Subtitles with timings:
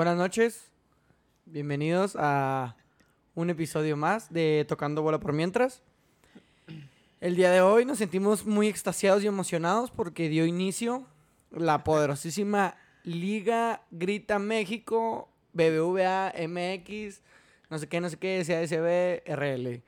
[0.00, 0.72] Buenas noches,
[1.44, 2.74] bienvenidos a
[3.34, 5.82] un episodio más de Tocando Bola por Mientras.
[7.20, 11.06] El día de hoy nos sentimos muy extasiados y emocionados porque dio inicio
[11.50, 17.20] la poderosísima Liga Grita México, BBVA, MX,
[17.68, 19.82] no sé qué, no sé qué, CASB, RL.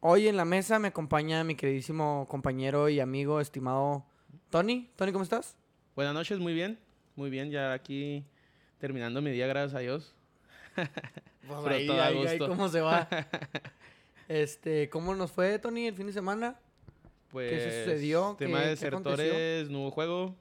[0.00, 4.04] Hoy en la mesa me acompaña mi queridísimo compañero y amigo estimado
[4.50, 4.90] Tony.
[4.96, 5.56] Tony, ¿cómo estás?
[5.96, 6.78] Buenas noches, muy bien.
[7.16, 8.26] Muy bien, ya aquí
[8.78, 10.14] terminando mi día, gracias a Dios.
[11.48, 12.48] Pues Pero ahí, todo a ahí, ahí, gusto.
[12.48, 13.08] ¿cómo se va?
[14.28, 16.58] este, ¿cómo nos fue, Tony, el fin de semana?
[17.30, 18.36] Pues, sucedió?
[18.38, 20.36] Tema ¿Qué- de qué desertores, no hubo juego.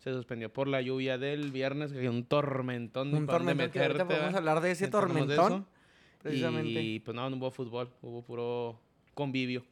[0.00, 3.14] Se suspendió por la lluvia del viernes, que había un tormentón.
[3.14, 4.38] Un tormentón que ahorita meterte, podemos ¿va?
[4.38, 5.66] hablar de ese de tormentón, eso.
[6.22, 6.82] precisamente.
[6.82, 8.78] Y pues no, no hubo fútbol, hubo puro
[9.14, 9.64] convivio.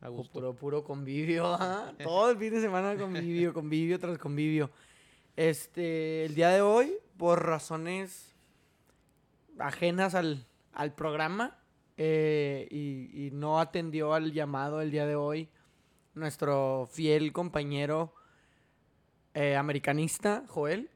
[0.00, 0.32] A O gusto.
[0.32, 1.92] puro, puro convivio, ¿ah?
[2.02, 4.70] Todo el fin de semana convivio, convivio tras convivio.
[5.36, 8.34] Este, el día de hoy, por razones
[9.58, 11.58] ajenas al, al programa,
[11.96, 15.48] eh, y, no atendió al llamado el día de hoy,
[16.14, 18.14] nuestro fiel compañero
[19.34, 20.90] eh, americanista, Joel,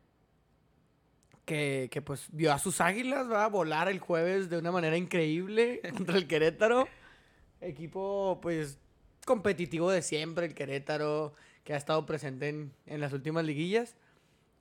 [1.45, 4.97] que, que, pues vio a sus águilas va a volar el jueves de una manera
[4.97, 6.87] increíble contra el Querétaro.
[7.61, 8.79] Equipo, pues,
[9.25, 11.33] competitivo de siempre, el Querétaro,
[11.65, 13.97] que ha estado presente en, en las últimas liguillas.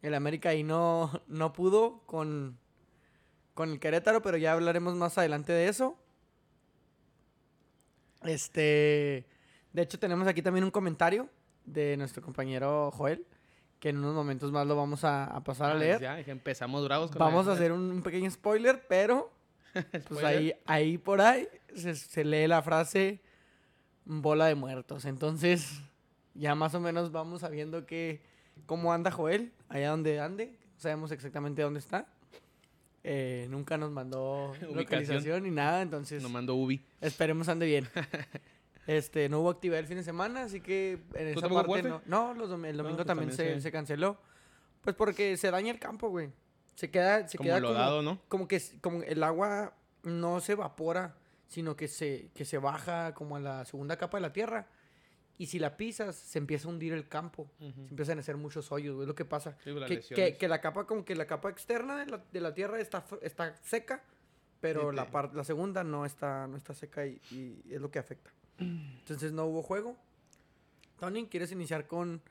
[0.02, 2.58] El América ahí no, no pudo con,
[3.53, 5.98] con el Querétaro, pero ya hablaremos más adelante de eso.
[8.24, 9.25] Este,
[9.74, 11.30] de hecho, tenemos aquí también un comentario
[11.66, 13.25] de nuestro compañero Joel,
[13.80, 16.02] que en unos momentos más lo vamos a, a pasar a leer.
[16.02, 19.31] Ya, empezamos bravos con Vamos a hacer un, pequeño spoiler, pero
[20.09, 23.22] pues ahí, ahí por ahí se, se lee la frase
[24.06, 25.06] bola de muertos.
[25.06, 25.81] Entonces,
[26.34, 28.22] ya más o menos vamos sabiendo que
[28.66, 30.57] cómo anda Joel, allá donde ande.
[30.75, 32.07] No sabemos exactamente dónde está.
[33.03, 34.75] Eh, nunca nos mandó Ubicación.
[34.75, 36.84] localización ni nada, entonces Nos mandó Ubi.
[37.01, 37.88] esperemos ande bien.
[38.88, 42.01] Este, no hubo actividad el fin de semana, así que en ¿Tú esa parte no.
[42.06, 44.17] No, los dom- el No, domingo pues también, también se, se- canceló.
[44.79, 46.29] Pues porque se daña el campo, güey.
[46.75, 48.22] Se queda, se Como queda lodado, ¿no?
[48.29, 49.73] como que como el agua
[50.03, 51.17] no se evapora,
[51.50, 54.67] sino que se, que se baja como a la segunda capa de la tierra.
[55.40, 57.50] Y si la pisas, se empieza a hundir el campo.
[57.59, 57.72] Ujú.
[57.86, 59.56] Se empiezan a hacer muchos hoyos, güey, es lo que pasa.
[59.64, 62.53] Sí, Que, que- que la capa, como que la capa externa de la, de la
[62.56, 64.03] tierra está, está seca,
[64.59, 67.92] pero Sí, la, par- la segunda no está, no está seca y, y es lo
[67.92, 68.31] que afecta.
[68.58, 69.96] Entonces no hubo juego.
[71.00, 72.22] Tony, ¿quieres iniciar con,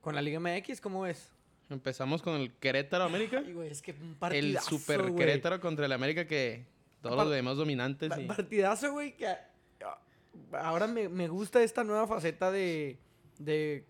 [0.00, 0.80] con la Liga MX?
[0.80, 1.32] ¿Cómo ves?
[1.68, 3.42] Empezamos con el Querétaro América.
[3.44, 5.16] Ay, güey, es que un El partidazo, super güey.
[5.16, 6.66] Querétaro contra el América que
[7.00, 8.08] todos los demás dominantes.
[8.08, 9.26] Pa- y- Partidazo, güey, que
[10.52, 12.98] ahora me, me gusta esta nueva faceta de,
[13.38, 13.84] de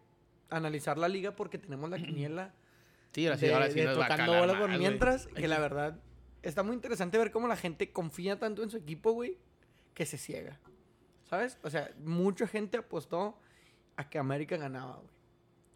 [0.49, 2.55] analizar la liga porque tenemos la quiniela
[3.13, 5.27] Sí, ahora sí, de, ahora sí de nos va a tocando calar bola por mientras,
[5.27, 5.99] que la verdad
[6.43, 9.37] está muy interesante ver cómo la gente confía tanto en su equipo, güey,
[9.95, 10.61] que se ciega.
[11.25, 11.59] ¿Sabes?
[11.63, 13.39] O sea, mucha gente apostó
[13.97, 15.11] a que América ganaba, güey.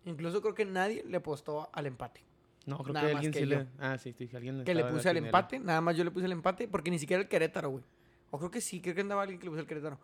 [0.05, 2.23] Incluso creo que nadie le apostó al empate.
[2.67, 3.59] No, creo Nada que alguien que sí yo.
[3.59, 3.67] le...
[3.79, 6.33] Ah, sí, sí, alguien Que le puse al empate, nada más yo le puse el
[6.33, 7.85] empate, porque ni siquiera el Querétaro, güey.
[8.31, 9.99] O creo que sí, creo que andaba alguien que le puso el Querétaro.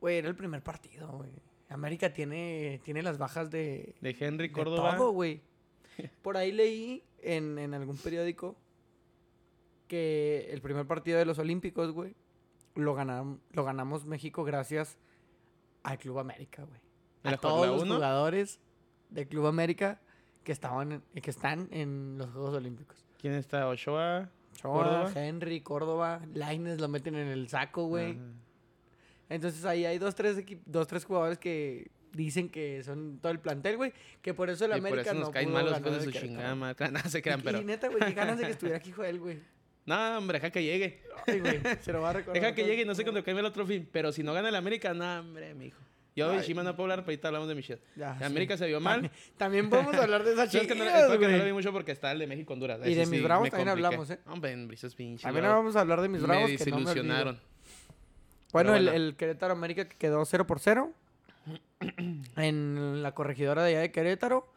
[0.00, 1.30] Güey, era el primer partido, güey.
[1.68, 4.96] América tiene, tiene las bajas de, De Henry de Córdoba.
[4.96, 5.40] todo, güey.
[6.22, 8.56] Por ahí leí en, en algún periódico
[9.88, 12.14] que el primer partido de los Olímpicos, güey,
[12.74, 14.98] lo, ganam- lo ganamos México gracias
[15.82, 16.80] al Club América, güey.
[17.24, 17.94] ¿En A todos los uno?
[17.96, 18.60] jugadores
[19.10, 20.00] del Club América
[20.44, 23.04] que estaban que están en los Juegos Olímpicos.
[23.18, 23.68] ¿Quién está?
[23.68, 24.30] Ochoa.
[24.54, 25.12] Ochoa, Córdoba.
[25.14, 28.12] Henry, Córdoba, Laines lo meten en el saco, güey.
[28.12, 28.20] Ajá.
[29.30, 30.36] Entonces ahí hay dos tres,
[30.66, 33.92] dos, tres jugadores que dicen que son todo el plantel, güey.
[34.20, 36.04] Que por eso el Y por América eso nos no caen mal los hijos de
[36.04, 36.88] su chingada madre.
[36.90, 37.60] No se crean, Y- pero...
[37.60, 39.38] Y neta, güey, qué ganas de que estuviera aquí Joel, güey.
[39.86, 41.02] No, hombre, deja que llegue.
[41.26, 42.40] Ay, güey, se lo va a recordar.
[42.42, 43.88] Deja que llegue y no sé cuándo caiga el otro fin.
[43.90, 45.78] Pero si no gana el América, no, hombre, mijo.
[46.16, 47.80] Yo de Chivas no puedo hablar, pero ahorita hablamos de Michelle.
[47.96, 48.24] Ya, sí.
[48.24, 49.00] América se vio mal.
[49.38, 51.52] También, también podemos hablar de esas Yo es que no, es porque no lo vi
[51.52, 52.80] mucho porque está el de México Honduras.
[52.84, 53.86] Y de Ese mis sí bravos también compliqué.
[53.86, 54.18] hablamos, ¿eh?
[54.26, 55.22] Hombre, en esos pinches.
[55.22, 56.50] También vamos a hablar de mis bravos.
[56.50, 57.40] Me que no me
[58.52, 60.92] Bueno, el, Querétaro América que quedó 0 por 0
[62.36, 64.52] en la corregidora de allá de Querétaro,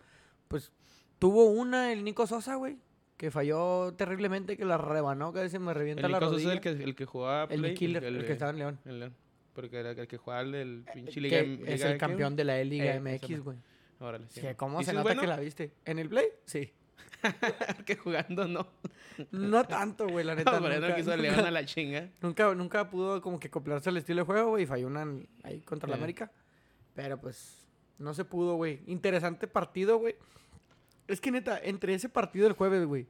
[0.47, 0.71] pues
[1.19, 2.77] tuvo una el Nico Sosa, güey,
[3.17, 6.53] que falló terriblemente, que la rebanó, que se me revienta el la Nico Sosa es
[6.53, 7.53] el que, el que jugaba.
[7.53, 8.79] El Killer, el, que estaba en León.
[8.85, 9.15] el León.
[9.53, 11.39] Porque era el que jugaba el del pinche Que Liga.
[11.39, 13.57] es Liga el ¿qué, campeón de la E-Liga Eh, MX, güey.
[13.99, 14.41] Órale, sí.
[14.57, 15.21] ¿Cómo ¿Y se nota bueno?
[15.21, 15.71] que la viste?
[15.85, 16.25] ¿En el Play?
[16.45, 16.73] Sí.
[17.85, 18.67] que jugando no.
[19.31, 20.51] No tanto, güey, la neta.
[20.51, 22.09] No, pero no nunca, quiso León a la chinga.
[22.21, 25.05] Nunca, nunca pudo como que acoplarse al estilo de juego, güey, y falló una
[25.43, 25.95] ahí contra la.
[25.95, 26.31] América.
[26.95, 27.67] Pero pues
[27.99, 28.81] no se pudo, güey.
[28.87, 30.15] Interesante partido, güey.
[31.07, 33.07] Es que neta, entre ese partido del jueves, güey,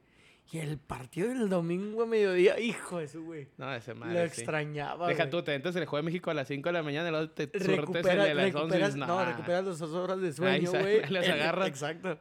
[0.52, 3.48] Y el partido del domingo a mediodía, hijo de su, güey.
[3.56, 4.40] No, ese Lo madre, sí.
[4.40, 5.30] extrañaba, Deja güey.
[5.30, 7.44] tú, te entras el juego de México a las 5 de la mañana luego te
[7.44, 10.32] surtes el Recupera- de las 11 y recuperas, dices, no, recuperas las dos horas de
[10.32, 11.00] sueño, güey.
[11.10, 11.68] las agarras.
[11.68, 12.18] Exacto.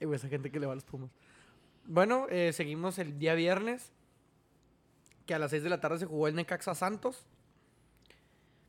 [0.00, 1.10] Ay, güey, esa gente que le va a los Pumas.
[1.84, 3.92] Bueno, eh, seguimos el día viernes.
[5.26, 7.26] Que a las 6 de la tarde se jugó el Necaxa Santos.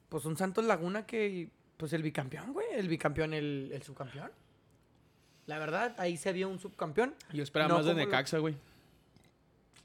[0.09, 2.65] Pues un Santos Laguna que, pues el bicampeón, güey.
[2.73, 4.31] El bicampeón, el, el subcampeón.
[5.45, 7.13] La verdad, ahí se vio un subcampeón.
[7.33, 8.55] Yo esperaba No más de Necaxa, güey.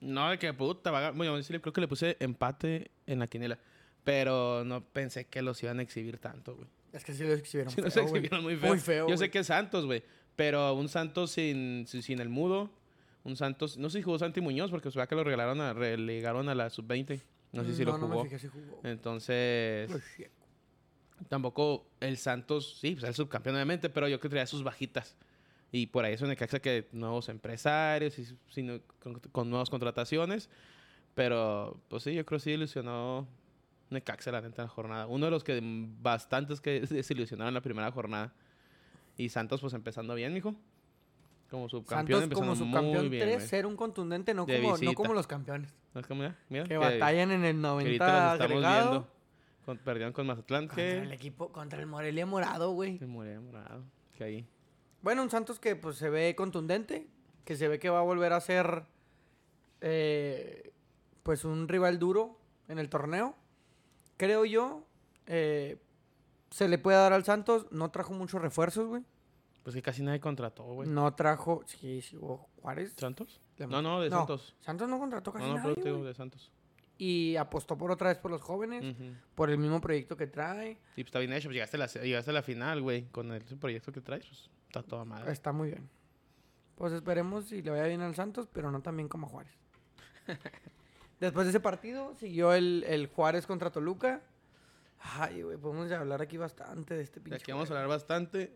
[0.01, 3.19] No, de que puta, va a gan- Bueno, sí, creo que le puse empate en
[3.19, 3.59] la quinela.
[4.03, 6.69] Pero no pensé que los iban a exhibir tanto, güey.
[6.93, 7.73] Es que sí lo exhibieron.
[7.73, 8.69] Sí, los feo, exhibieron muy feo.
[8.69, 9.09] Muy feo.
[9.09, 10.03] Yo sé que es Santos, güey.
[10.37, 12.71] Pero un Santos sin, sin, el mudo.
[13.25, 13.77] Un Santos.
[13.79, 16.55] No sé si jugó Santi Muñoz, porque se ve que lo regalaron a, relegaron a
[16.55, 17.21] la sub-20.
[17.53, 18.25] No sé si lo No, no me jugó.
[18.25, 18.81] fijé si jugó.
[18.83, 19.91] Entonces.
[19.91, 20.31] Pues.
[21.29, 25.17] Tampoco el Santos, sí, pues el subcampeón obviamente, pero yo creo que traía sus bajitas.
[25.71, 30.51] Y por ahí es Necaxa que nuevos empresarios, y, sino con, con nuevas contrataciones.
[31.15, 33.29] Pero, pues sí, yo creo que sí ilusionó
[33.91, 35.07] Necaxa la neta en la jornada.
[35.07, 38.33] Uno de los que bastantes que desilusionaron en la primera jornada.
[39.17, 40.55] Y Santos, pues empezando bien, mijo.
[41.51, 43.25] Como subcampeón, Santos como subcampeón muy bien.
[43.25, 43.47] 3, güey.
[43.49, 45.75] ser un contundente, no como, no como los campeones.
[45.93, 46.35] ¿No es como ya?
[46.49, 48.91] Mira, Que batallan en el que ahorita 90 los estamos agregado.
[48.91, 49.09] viendo.
[49.67, 52.99] Con- perdieron con Mazatlán, Contra el equipo, contra el Morelia Morado, güey.
[52.99, 53.85] Se murió morado.
[54.17, 54.47] Que ahí...
[55.03, 57.07] Bueno, un Santos que pues se ve contundente,
[57.45, 58.85] que se ve que va a volver a ser
[59.83, 60.73] eh,
[61.23, 62.39] pues un rival duro
[62.69, 63.37] en el torneo.
[64.17, 64.87] Creo yo,
[65.27, 65.77] eh,
[66.53, 69.03] se le puede dar al Santos, no trajo muchos refuerzos, güey.
[69.63, 70.89] Pues que casi nadie contrató, güey.
[70.89, 72.19] No trajo, sí, sí,
[72.61, 72.95] Juárez.
[72.97, 73.41] ¿Santos?
[73.59, 74.55] No, no, de Santos.
[74.61, 76.53] Santos no contrató casi No, no, nadie, pero te digo de Santos.
[76.99, 78.95] Y apostó por otra vez por los jóvenes,
[79.35, 80.73] por el mismo proyecto que trae.
[80.73, 81.49] Y pues está bien hecho.
[81.49, 83.07] Pues llegaste a la, llegaste a la final, güey.
[83.07, 84.27] Con el proyecto que traes.
[84.27, 85.33] Pues, está toda madre.
[85.33, 85.89] Está muy bien.
[86.75, 89.53] Pues esperemos si le vaya bien al Santos, pero no tan bien como a Juárez.
[91.21, 94.23] Después de ese partido siguió el, el Juárez contra Toluca.
[95.05, 97.43] Ay, güey, podemos ya hablar aquí bastante de este De pinche.
[97.43, 98.55] aquí vamos a hablar bastante.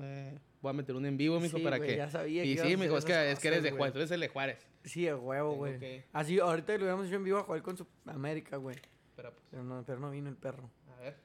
[0.00, 1.96] eh, voy a meter un en vivo, mijo, Sí, para güey, que...
[1.96, 3.92] ya sabía Y sí, mijo, es que, es que eres de Juárez.
[3.94, 4.66] Tú eres el de Juárez.
[4.84, 5.78] Sí, a huevo, güey.
[5.78, 8.76] que- Así, ahorita lo hubiéramos hecho en vivo a jugar con su América, güey.
[9.16, 10.68] Pero, pues, Pero no, pero no vino el perro.
[10.94, 11.16] a ver.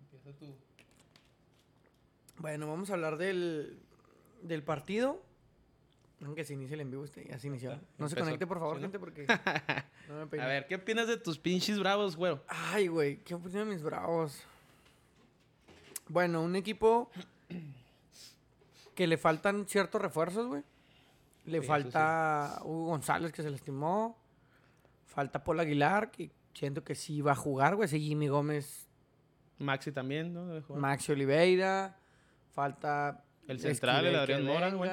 [0.00, 0.54] Empieza tú.
[2.38, 3.78] Bueno, vamos a hablar del,
[4.42, 5.22] del partido.
[6.24, 7.78] Aunque se inicie el en vivo, este, ya se inició.
[7.96, 8.86] No se conecte, por favor, Sí, ¿no?
[8.86, 9.26] gente, porque
[10.08, 10.40] no me.
[10.42, 12.42] A ver, ¿qué opinas de tus pinches bravos, güero?
[12.48, 14.42] Ay, güey, ¿qué opinan mis bravos?
[16.08, 17.10] Bueno, un equipo
[18.94, 20.62] que le faltan ciertos refuerzos, güey.
[21.44, 24.18] Le Sí, falta Hugo González, que se lastimó.
[25.06, 27.86] Falta Paul Aguilar, que siento que sí va a jugar, güey.
[27.86, 28.88] Ese Jimmy Gómez,
[29.58, 30.60] Maxi también, ¿no?
[30.76, 31.96] Maxi Oliveira.
[32.52, 33.24] Falta...
[33.46, 34.90] El central, el Adrián Mora, güey.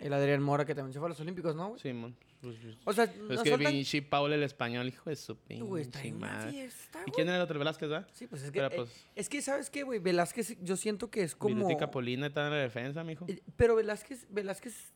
[0.00, 1.80] El Adrián Mora, que también se fue a los Olímpicos, ¿no, güey?
[1.80, 2.16] Simón.
[2.40, 5.82] Pues, pues, O sea, es nos que pinche Paul el español, hijo de su Güey,
[5.82, 6.50] está pinche una madre.
[6.52, 7.12] fiesta, ¿Y güey.
[7.14, 8.06] quién era el otro Velázquez, va?
[8.12, 8.60] Sí, pues es que...
[8.60, 9.98] Pero, eh, pues, es que, ¿sabes qué, güey?
[9.98, 11.54] Velázquez, yo siento que es como...
[11.54, 13.26] Viruti Capolina está en la defensa, mijo.
[13.28, 14.92] Eh, Pero Velázquez, Velázquez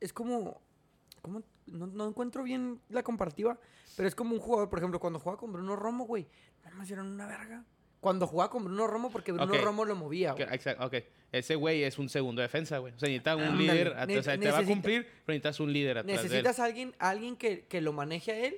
[0.00, 0.60] es como,
[1.20, 3.56] como no, no encuentro bien la comparativa,
[3.96, 6.26] pero es como un jugador, por ejemplo, cuando jugaba con Bruno Romo, güey,
[6.64, 7.64] nada más eran una verga.
[8.02, 9.56] Cuando jugaba con Bruno Romo, porque Bruno.
[9.58, 10.42] Romo lo movía, güey.
[10.50, 10.94] exacto, ok.
[11.30, 12.92] Ese güey es un segundo defensa, güey.
[12.92, 13.62] O sea, necesita un Ándale.
[13.62, 14.08] líder.
[14.08, 16.22] Ne- o sea, te va a cumplir, pero necesitas un líder atrás de él.
[16.24, 18.56] Necesitas alguien, alguien que, que lo maneje a él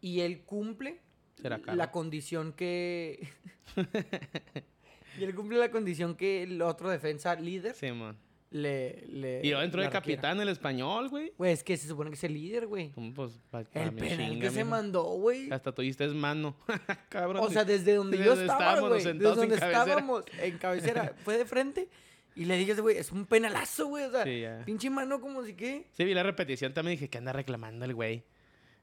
[0.00, 1.00] y él cumple
[1.34, 3.28] Será la condición que...
[5.20, 8.16] y él cumple la condición que el otro defensa líder Sí, man.
[8.52, 9.90] Le, le Y le el requiera.
[9.90, 11.32] capitán, el español, güey.
[11.38, 12.90] Güey, es que se supone que es el líder, güey.
[13.14, 14.68] Pues, pa' El penal chinga, que se mijo.
[14.70, 15.50] mandó, güey.
[15.50, 16.54] Hasta tuviste es mano.
[17.08, 17.42] Cabrón.
[17.44, 18.92] O sea, desde donde desde yo donde estaba, güey.
[18.94, 21.14] Desde en donde estábamos en cabecera.
[21.24, 21.88] Fue de frente.
[22.34, 24.04] Y le dije, güey, es un penalazo, güey.
[24.04, 25.86] O sea, Sí, pinche mano como si que.
[25.92, 28.22] Sí, vi la repetición también dije que anda reclamando el güey.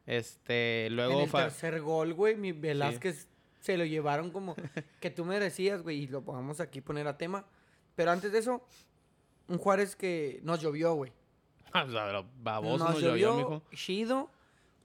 [0.05, 3.27] Este, En luego el fa- tercer gol, güey, mi Velázquez
[3.59, 4.55] se lo llevaron como
[4.99, 6.03] que tú merecías, güey.
[6.03, 7.45] Y lo podemos aquí poner a tema.
[7.95, 8.63] Pero antes de eso,
[9.49, 11.11] un Juárez que nos llovió, güey.
[11.73, 13.63] o sea, baboso nos nos llovió, llovió, mijo.
[13.73, 14.31] chido,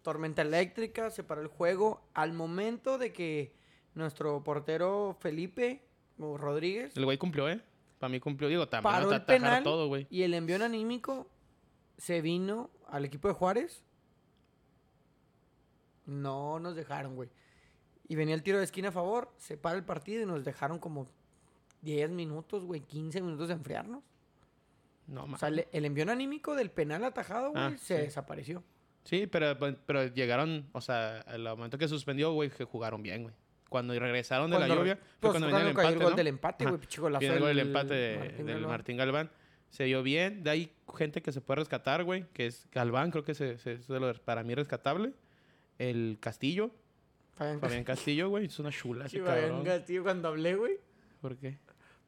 [0.02, 2.02] tormenta eléctrica, se paró el juego.
[2.14, 3.54] Al momento de que
[3.94, 5.82] nuestro portero Felipe
[6.18, 7.60] o Rodríguez El güey cumplió, ¿eh?
[7.98, 8.48] Para mí cumplió.
[8.48, 10.06] Digo, también paró el penal todo, güey.
[10.10, 11.28] y el envión anímico
[11.96, 13.84] se vino al equipo de Juárez.
[16.06, 17.30] No nos dejaron, güey.
[18.08, 20.78] Y venía el tiro de esquina a favor, se para el partido y nos dejaron
[20.78, 21.06] como
[21.82, 24.02] 10 minutos, güey, 15 minutos de enfriarnos.
[25.06, 25.40] No, O mames.
[25.40, 28.02] sea, le- el envión anímico del penal atajado, güey, Ah, se sí.
[28.02, 28.62] desapareció.
[29.04, 33.34] Sí, pero, pero llegaron, o sea, al momento que suspendió, güey, que jugaron bien, güey.
[33.68, 36.10] Cuando regresaron de la Cuando- lluvia, fue pues, cuando cuando venía el empate, el gol
[36.10, 36.16] ¿no?
[36.16, 38.70] del empate, güey, golazo Viene el gol del empate de- Martín del Galván.
[38.70, 39.30] Martín Galván.
[39.70, 40.44] Se vio bien.
[40.44, 42.24] De ahí gente que se puede rescatar, güey.
[42.32, 45.12] Que es Galván, creo que se, se- es de lo para mí rescatable.
[45.78, 46.70] El Castillo.
[47.34, 48.46] Fabián Fabián Castillo, güey.
[48.46, 49.64] Es una chula Fabián.
[49.64, 50.78] Castillo cuando hablé, güey.
[51.20, 51.58] ¿Por qué?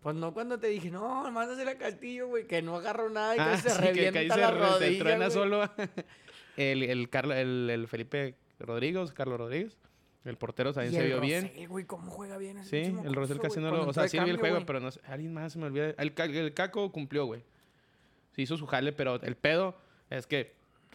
[0.07, 3.39] Pues no cuando te dije, no, mándasela a Castillo, güey, que no agarró nada y
[3.41, 5.31] Ah, que se sí, que- revienta que ahí se la se rodilla, truena güey.
[5.33, 5.71] solo.
[6.57, 9.77] el, el, Carlo- el, el Felipe Rodríguez, Carlos Rodríguez.
[10.25, 11.49] El portero también Y se vio bien.
[11.49, 13.89] Rosell, güey, cómo juega bien ese Sí, el Rosel casi no lo...
[13.89, 15.01] O sea, sí vi el juego, pero no sé.
[15.09, 15.91] Alguien más se me olvida.
[15.99, 17.43] El, el Caco cumplió, güey.
[18.31, 19.77] Se hizo su jale, pero el pedo
[20.09, 20.55] es que...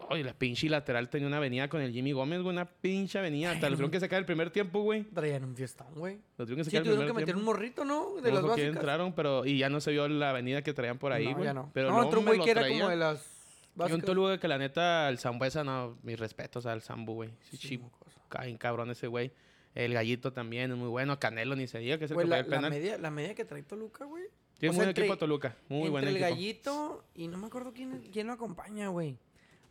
[0.10, 2.54] Oye, la pinche lateral tenía una avenida con el Jimmy Gómez, güey.
[2.54, 3.52] Una pinche avenida.
[3.52, 5.04] Hasta lo tuvieron que sacar el primer tiempo, güey.
[5.04, 6.20] Traían un fiestón, güey.
[6.38, 8.16] Lo tuvieron que Sí, sacar el tuvieron que meter un morrito, ¿no?
[8.22, 8.76] De No las básicas.
[8.76, 9.46] entraron, pero...
[9.46, 11.46] Y ya no se vio la avenida que traían por ahí, no, güey.
[11.46, 11.72] ya no.
[11.74, 14.06] Pero no, otro güey que era como de las Y un básicas.
[14.06, 17.30] Toluca que la neta, el Zambuesa, no, mis respetos al Zambu, güey.
[17.50, 19.32] Sí, Sí, sí, cabrón ese güey.
[19.74, 21.18] El Gallito también es muy bueno.
[21.20, 22.72] Canelo ni se diga, que es el Güey, que la, el la penal.
[22.72, 24.24] media, la media que trae Toluca, güey.
[24.60, 25.56] Tiene o muy buen equipo Toluca.
[25.70, 26.36] Muy buen Entre el equipo.
[26.36, 29.18] gallito y no me acuerdo quién, quién lo acompaña, güey.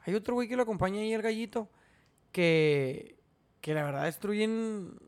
[0.05, 1.69] Hay otro güey que lo acompaña ahí, el gallito,
[2.33, 3.17] que,
[3.61, 4.99] que la verdad destruyen...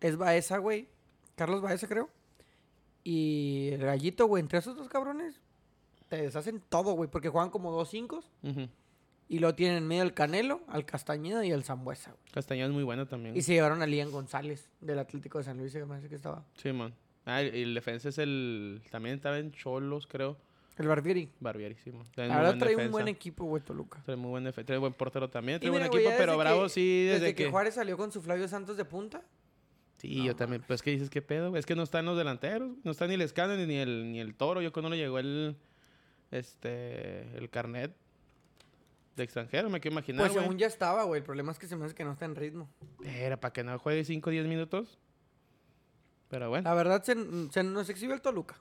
[0.00, 0.88] Es Baeza, güey.
[1.36, 2.10] Carlos Baeza, creo.
[3.02, 5.40] Y el gallito, güey, entre esos dos cabrones,
[6.08, 8.22] te deshacen todo, güey, porque juegan como dos cinco
[9.28, 12.32] y lo tienen en medio el Canelo, al Castañeda y el Zambuesa, güey.
[12.32, 13.36] Castañeda es muy bueno también.
[13.36, 16.14] Y se llevaron a Lian González del Atlético de San Luis, que me parece que
[16.14, 16.44] estaba.
[16.56, 16.94] Sí, man.
[17.24, 18.82] Ah, y el defensa es el...
[18.90, 20.36] También estaba en Cholos, creo.
[20.76, 21.30] El Barbieri.
[21.40, 21.90] Barbieri, sí.
[22.16, 24.02] La verdad trae un buen equipo, güey, Toluca.
[24.04, 24.66] Trae muy buen defensa.
[24.66, 25.58] Trae buen portero también.
[25.58, 27.44] Trae buen mira, equipo, pero Bravo que- sí, desde, Desde que...
[27.44, 29.22] que Juárez salió con su Flavio Santos de punta.
[29.96, 30.62] Sí, No, yo también.
[30.66, 31.48] Pues que dices, ¿qué pedo?
[31.48, 31.60] güey?
[31.60, 32.72] Es que no están los delanteros.
[32.84, 34.60] No está ni el Escano ni el, ni el Toro.
[34.60, 35.56] Yo cuando no llegó el...
[36.30, 37.22] Este...
[37.38, 37.94] El carnet
[39.16, 40.44] de extranjero, me quiero imaginar, Pues güey.
[40.44, 41.20] según ya estaba, güey.
[41.20, 42.68] El problema es que se me hace que no está en ritmo.
[43.02, 44.98] Era para que no juegue 5 o 10 minutos.
[46.28, 47.14] Pero bueno, La verdad, se,
[47.50, 48.60] se nos exhibe el Toluca.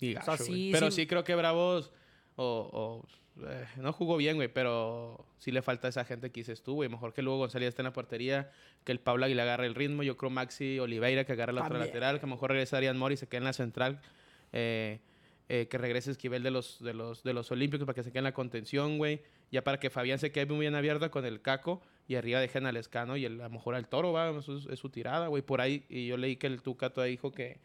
[0.00, 0.54] Y o sea, gacho, güey.
[0.58, 1.02] sí, Pero sí.
[1.02, 1.92] sí creo que Bravos
[2.36, 3.04] o,
[3.36, 6.74] o, eh, no jugó bien, güey, pero sí le falta esa gente que dices tú,
[6.74, 6.88] güey.
[6.88, 8.50] Mejor que luego González esté en la portería,
[8.84, 10.02] que el Pablo Aguilar agarre el ritmo.
[10.02, 12.96] Yo creo Maxi Oliveira que agarre la otra lateral, que a lo mejor regrese Arián
[12.98, 14.00] Mori y se quede en la central.
[14.52, 15.00] eh,
[15.52, 18.20] eh, que regrese Esquivel de los, de, los, de los Olímpicos para que se quede
[18.20, 19.20] en la contención, güey.
[19.50, 22.66] Ya para que Fabián se quede muy bien abierta con el Caco y arriba dejen
[22.66, 25.42] al Escano y el- a lo mejor al Toro, va, es, es su tirada, güey.
[25.42, 27.58] Por ahí, y yo leí que el Tuca todavía dijo que,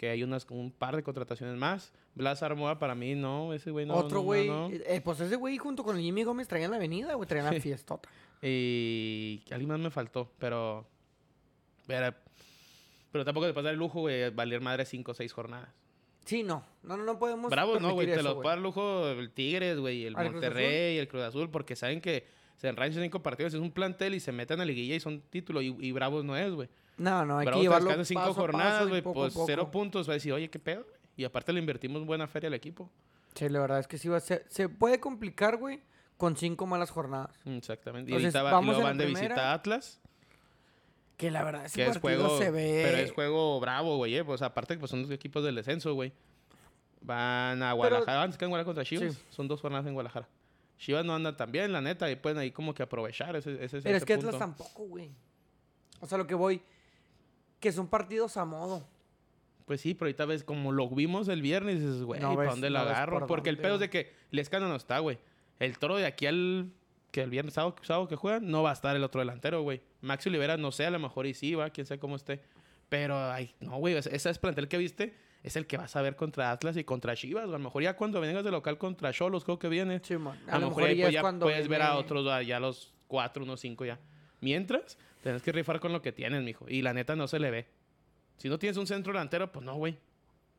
[0.00, 1.92] que hay unas, un par de contrataciones más.
[2.14, 3.96] Blas Armoa para mí, no, ese güey no.
[3.96, 4.48] Otro no, no, güey.
[4.48, 4.70] no.
[4.70, 7.28] eh, pues ese güey junto con el Jimmy Gómez traían la avenida, güey.
[7.28, 8.08] Traían la fiestota.
[8.40, 10.88] Y alguien más me faltó, pero.
[11.86, 15.68] Pero tampoco te pasa el lujo, güey, valer madre cinco o seis jornadas.
[16.24, 16.64] Sí, no.
[16.82, 17.50] No, no, no podemos.
[17.50, 18.06] Bravo, no, güey.
[18.06, 18.42] Te lo güey.
[18.42, 22.00] puede dar lujo el Tigres, güey, el ¿Al Cruz Monterrey, el Cruz Azul, porque saben
[22.00, 22.24] que
[22.56, 25.62] se enranchan cinco partidos, es un plantel y se meten a liguilla y son títulos.
[25.62, 26.70] Y, y Bravos no es, güey.
[27.00, 29.46] No, no, hay Bravos que llevarlo cinco paso a jornadas, güey, pues poco.
[29.46, 30.06] cero puntos.
[30.06, 30.84] Va a decir, oye, qué pedo.
[30.84, 30.96] güey?
[31.16, 32.90] Y aparte le invertimos buena feria al equipo.
[33.34, 34.44] Sí, la verdad es que sí va a ser.
[34.50, 35.80] Se puede complicar, güey,
[36.18, 37.30] con cinco malas jornadas.
[37.46, 38.10] Exactamente.
[38.10, 39.28] Y Entonces, ahorita y vamos luego en la van de primera.
[39.28, 40.00] visita a Atlas.
[41.16, 42.82] Que la verdad, ese que es partido juego, se ve.
[42.84, 45.94] pero es juego bravo, güey, eh, pues aparte que pues, son los equipos del descenso,
[45.94, 46.12] güey.
[47.02, 49.22] Van a Guadalajara, van a quedar en Guadalajara contra Chivas, Sí.
[49.30, 50.28] son dos jornadas en Guadalajara.
[50.78, 53.80] Chivas no anda tan bien, la neta, y pueden ahí como que aprovechar ese, ese,
[53.82, 54.28] Pero es que punto.
[54.28, 55.10] Atlas tampoco, güey.
[56.00, 56.62] O sea, lo que voy.
[57.60, 58.86] Que son partidos a modo.
[59.66, 62.50] Pues sí, pero ahorita ves como lo vimos el viernes dices, güey, No ¿para ves-
[62.50, 63.18] dónde no la ves agarro?
[63.20, 65.18] por Porque el pedo es de que Lescano no está, güey.
[65.60, 66.72] El toro de aquí al
[67.12, 69.80] que el viernes sábado, sábado que juegan, no va a estar el otro delantero, güey.
[70.00, 72.40] Maxi Olivera, no sé, a lo mejor y sí, va, quién sabe cómo esté.
[72.88, 76.16] Pero, ay, no, güey, ese es plantel que viste, es el que vas a ver
[76.16, 77.44] contra Atlas y contra Chivas.
[77.44, 80.00] A lo mejor ya cuando vengas de local contra Cholos, creo que viene.
[80.04, 80.38] Sí, man.
[80.48, 82.58] A, lo mejor ahí ya pues, es ya cuando puedes ver a otros, a- ya
[82.60, 83.98] los cuatro, unos cinco ya.
[84.40, 86.66] Mientras, tienes que rifar con lo que tienes, mijo.
[86.68, 87.66] Y la neta no se le ve.
[88.36, 89.98] Si no tienes un centro delantero, pues no, güey.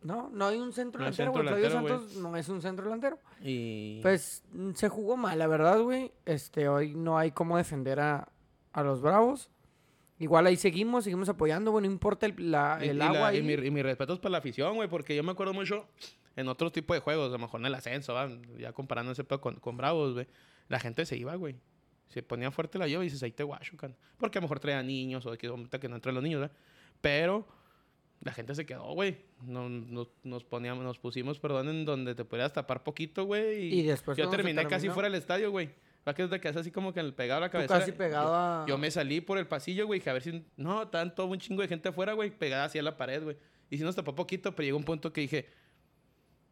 [0.03, 1.45] No, no hay un centro No delantero, güey.
[1.61, 3.19] Delantero, Santos no es un centro delantero.
[3.43, 3.99] Y...
[4.01, 6.11] Pues mm, se jugó mal, la verdad, güey.
[6.25, 8.27] Este, hoy no hay cómo defender a,
[8.73, 9.49] a los Bravos.
[10.17, 11.85] Igual ahí seguimos, seguimos apoyando, güey.
[11.85, 13.43] No importa el, la- Y- el y la- agua y, ahí.
[13.43, 15.87] mi, y mis respetos para la afición, güey, porque yo me acuerdo mucho
[16.35, 18.29] en otros tipos de juegos, a lo mejor en el ascenso, ¿va?
[18.57, 20.27] ya comparando ese con, con Bravos, güey.
[20.67, 21.55] La gente se iba, güey.
[22.11, 23.95] Se ponía fuerte la lluvia y dices, ahí te guachucan.
[24.17, 25.37] Porque a lo mejor traían niños o que,
[25.79, 26.55] que no entran los niños, ¿verdad?
[27.01, 27.47] Pero
[28.21, 29.17] la gente se quedó, güey.
[29.41, 33.79] No- no- nos, poníamos, nos pusimos, perdón, en donde te podías tapar poquito, güey.
[33.79, 35.69] Y después Yo terminé casi fuera del estadio, güey.
[36.07, 37.77] Va que te quedas así como que el pegado a la cabeza.
[37.79, 38.65] casi pegado a...
[38.67, 40.43] Yo me salí por el pasillo, güey, a ver si...
[40.57, 43.37] No, tanto un chingo de gente afuera, güey, pegada hacia la pared, güey.
[43.69, 45.47] Y si nos tapó poquito, pero llegó un punto que dije...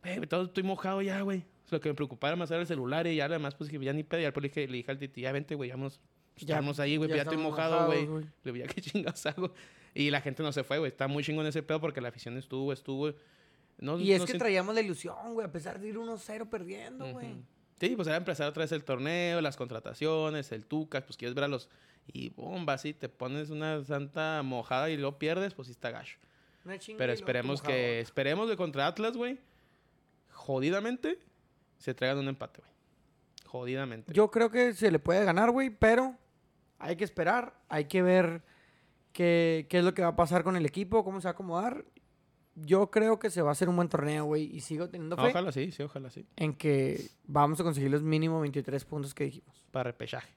[0.04, 1.44] Güey, todo estoy mojado ya, güey.
[1.70, 4.22] Lo que me preocupaba más era el celular y ya además, pues, ya ni pedo.
[4.22, 6.00] Y después le dije, le dije al titi, ya vente, güey, vámonos.
[6.38, 8.08] Ya- Estamos ahí, güey, ya pero ya estoy mojado, güey.
[8.44, 9.54] Le dije, ¿qué chingados hago?
[9.94, 10.90] Y la gente no se fue, güey.
[10.90, 13.14] Está muy chingón ese pedo porque la afición estuvo, estuvo.
[13.78, 17.12] No, Y es no que traíamos la ilusión, güey, a pesar de ir 1-0 perdiendo,
[17.12, 17.36] güey.
[17.80, 21.46] Sí, pues era empezar otra vez el torneo, las contrataciones, el Tuca, pues quieres ver
[21.46, 21.70] a los...
[22.12, 26.18] Y bomba, así, te pones una santa mojada y luego pierdes, pues sí está gacho.
[26.98, 28.00] Pero esperemos que...
[28.02, 29.38] Esperemos que contra Atlas, güey,
[30.50, 31.20] jodidamente,
[31.78, 32.74] se traigan un empate, güey.
[33.46, 34.14] Jodidamente.
[34.14, 36.16] Yo creo que se le puede ganar, güey, pero
[36.80, 38.42] hay que esperar, hay que ver
[39.14, 41.34] qué, qué es lo que va a pasar con el equipo, cómo se va a
[41.34, 41.86] acomodar.
[42.56, 45.28] Yo creo que se va a hacer un buen torneo, güey, y sigo teniendo fe
[45.28, 46.26] Ojalá sí, sí, ojalá sí.
[46.36, 49.64] en que vamos a conseguir los mínimo 23 puntos que dijimos.
[49.70, 50.34] Para repechaje.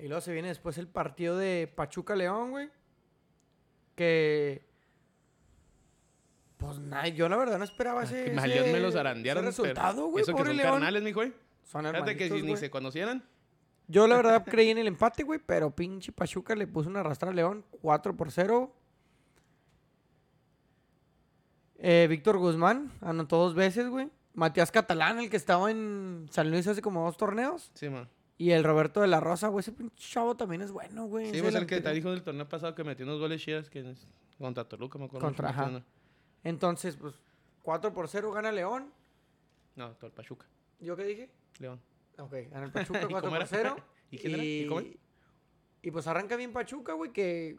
[0.00, 2.70] Y luego se viene después el partido de Pachuca León, güey.
[3.94, 4.67] Que.
[6.68, 8.24] Pues nada, yo la verdad no esperaba ese.
[8.26, 9.46] Que Mal León me los arandearon.
[9.46, 10.22] ese pero- resultado, güey.
[10.22, 10.70] Eso que Pobre son León.
[10.72, 11.32] carnales, mi güey.
[11.64, 12.56] Son Fíjate que si ni güey.
[12.56, 13.22] se conocieran.
[13.88, 17.30] Yo la verdad creí en el empate, güey, pero pinche Pachuca le puso una arrastra
[17.30, 18.74] a León 4 por 0.
[21.80, 24.08] Eh, Víctor Guzmán anotó dos veces, güey.
[24.34, 27.70] Matías Catalán, el que estaba en San Luis hace como dos torneos.
[27.74, 28.08] Sí, man.
[28.36, 29.60] Y el Roberto de la Rosa, güey.
[29.60, 31.26] Ese pinche chavo también es bueno, güey.
[31.26, 33.68] Sí, Ese pues el que te dijo del torneo pasado que metió unos goles chidas
[33.68, 34.06] que es
[34.38, 35.26] contra Toluca, me acuerdo.
[35.26, 35.70] Contra, mucho, ajá.
[35.70, 35.84] ¿no?
[36.44, 37.14] Entonces, pues
[37.62, 38.92] 4 por 0 gana León.
[39.76, 40.46] No, todo el Pachuca.
[40.80, 41.30] ¿Yo qué dije?
[41.58, 41.80] León.
[42.18, 43.46] Ok, gana el Pachuca ¿Y 4 cómo por era?
[43.46, 43.76] 0.
[44.10, 44.44] ¿Y quién era?
[44.44, 44.98] ¿Y
[45.80, 47.56] y pues arranca bien Pachuca, güey, que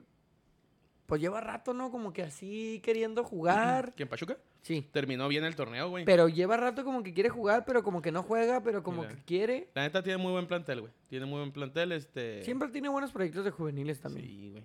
[1.06, 1.90] pues lleva rato, ¿no?
[1.90, 3.94] Como que así queriendo jugar.
[3.98, 4.38] ¿Quién, Pachuca?
[4.62, 4.88] Sí.
[4.92, 6.06] Terminó bien el torneo, güey.
[6.06, 9.16] Pero lleva rato como que quiere jugar, pero como que no juega, pero como Mira.
[9.16, 9.70] que quiere.
[9.74, 10.94] La neta tiene muy buen plantel, güey.
[11.08, 12.44] Tiene muy buen plantel, este...
[12.44, 14.28] Siempre tiene buenos proyectos de juveniles también.
[14.28, 14.64] Sí, güey.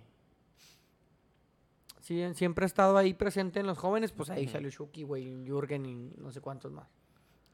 [2.05, 5.87] Sí, siempre ha estado ahí presente en los jóvenes, pues ahí salió Shuki, güey, Jürgen
[5.87, 6.87] y no sé cuántos más.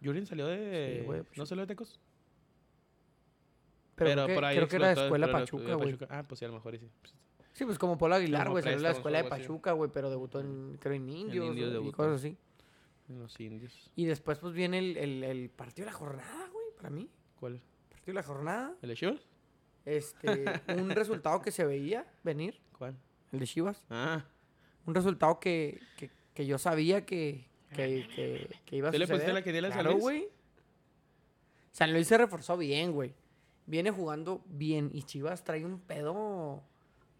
[0.03, 0.97] Julian salió de...
[0.99, 2.01] Sí, güey, ¿No salió de Tecos?
[3.95, 5.97] Pero, creo que, por ahí creo que era de escuela Pachuca, güey.
[6.09, 6.89] Ah, pues sí, a lo mejor sí.
[7.01, 7.13] Pues,
[7.53, 9.29] Sí, pues como Polo Aguilar, güey, salió de la escuela de.
[9.29, 12.35] Pachuca, güey, pero debutó en, creo, en Indios, Indios o- y cosas así.
[13.07, 13.91] en los indios.
[13.95, 17.09] Y después, pues, viene el, el, el partido de la jornada, güey, para mí.
[17.39, 17.61] ¿Cuál?
[17.89, 18.75] Partido de la jornada.
[18.81, 19.21] ¿El de Chivas?
[19.85, 20.45] Este,
[20.77, 22.97] un resultado que se veía venir, ¿Cuál?
[23.31, 23.83] el de Chivas.
[23.89, 24.25] Ah,
[24.85, 29.33] Un resultado que, que, que yo sabía que, que, iba a ¿Tú le pusiste suceder.
[29.33, 30.01] la quiniela a San Claro, Luis?
[30.03, 30.27] güey.
[31.71, 33.13] San Luis se reforzó bien, güey.
[33.65, 36.63] Viene jugando bien y Chivas trae un pedo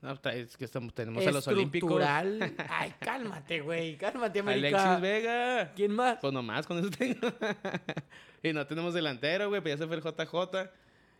[0.01, 2.01] no, es que estamos, tenemos a los olímpicos.
[2.69, 3.97] Ay, cálmate, güey.
[3.97, 4.95] Cálmate, América.
[4.95, 5.71] Alexis Vega.
[5.75, 6.17] ¿Quién más?
[6.19, 7.19] Pues nomás con eso tengo.
[8.41, 9.61] y no tenemos delantero, güey.
[9.61, 10.71] Pues ya se fue el JJ.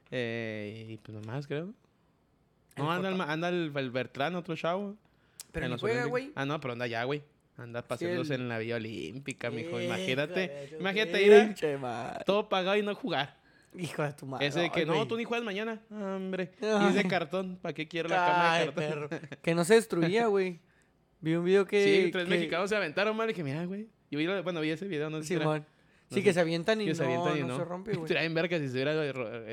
[0.10, 1.76] Eh, y pues nomás, creo.
[2.76, 4.96] El No, anda, el, J- ma- anda el, el Bertrán, otro chavo.
[5.52, 6.32] Pero en los juega, güey.
[6.36, 7.24] Ah, no, pero anda ya, güey.
[7.58, 9.80] Anda paseándose el- en la Vía Olímpica, mijo.
[9.80, 10.70] Imagínate.
[10.80, 13.38] Imagínate ir a todo pagado y no jugar.
[13.78, 14.48] Hijo de tu madre.
[14.48, 15.80] Ese de que Ay, no, tú ni juegas mañana.
[15.92, 16.52] Hombre.
[16.62, 16.88] Y Ay.
[16.90, 17.58] es de cartón.
[17.62, 19.10] ¿Para qué quiero la cama de cartón?
[19.10, 19.10] perro.
[19.42, 20.60] Que no se destruía, güey.
[21.22, 21.84] Vi un video que.
[22.06, 23.88] Sí, tres que- mexicanos se aventaron mal y que mira, güey.
[24.10, 25.66] Yo vi, bueno, vi ese video, no sé si era- Simón.
[26.16, 26.34] Sí, no que sé.
[26.34, 27.58] se avientan y, que no, se avientan y no no.
[27.58, 28.08] se rompe, güey.
[28.08, 28.94] Traen se hubiera.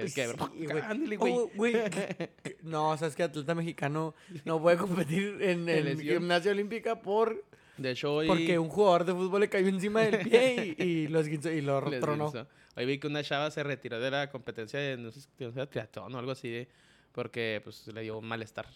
[0.09, 0.83] Sí, güey.
[0.83, 1.33] Ándale, güey.
[1.33, 1.51] Oh,
[2.63, 7.45] No, sabes que atleta mexicano no puede competir en el gimnasia olímpica por
[7.77, 8.27] De hecho, hoy...
[8.27, 12.01] porque un jugador de fútbol le cayó encima del pie y, y y lo les
[12.01, 12.33] tronó.
[12.77, 15.29] Hoy vi que una chava se retiró de la competencia de, no sé,
[15.67, 16.69] triatlón o algo así, de-
[17.13, 18.67] porque pues le dio un malestar.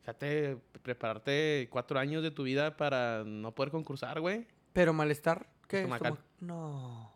[0.00, 4.46] Fíjate, prepararte cuatro años de tu vida para no poder concursar, güey.
[4.72, 5.78] Pero malestar, ¿qué?
[5.78, 6.12] Estomacal.
[6.14, 7.12] Estomac- No.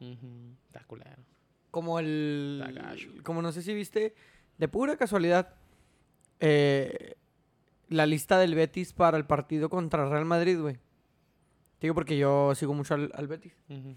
[0.66, 1.22] Está culero.
[1.70, 2.62] Como el.
[2.68, 2.94] Está.
[3.22, 4.14] Como no sé si viste,
[4.58, 5.54] de pura casualidad,
[6.40, 7.14] eh,
[7.88, 10.78] la lista del Betis para el partido contra Real Madrid, güey.
[11.80, 13.52] Digo porque yo sigo mucho al, al Betis.
[13.68, 13.96] Ujú.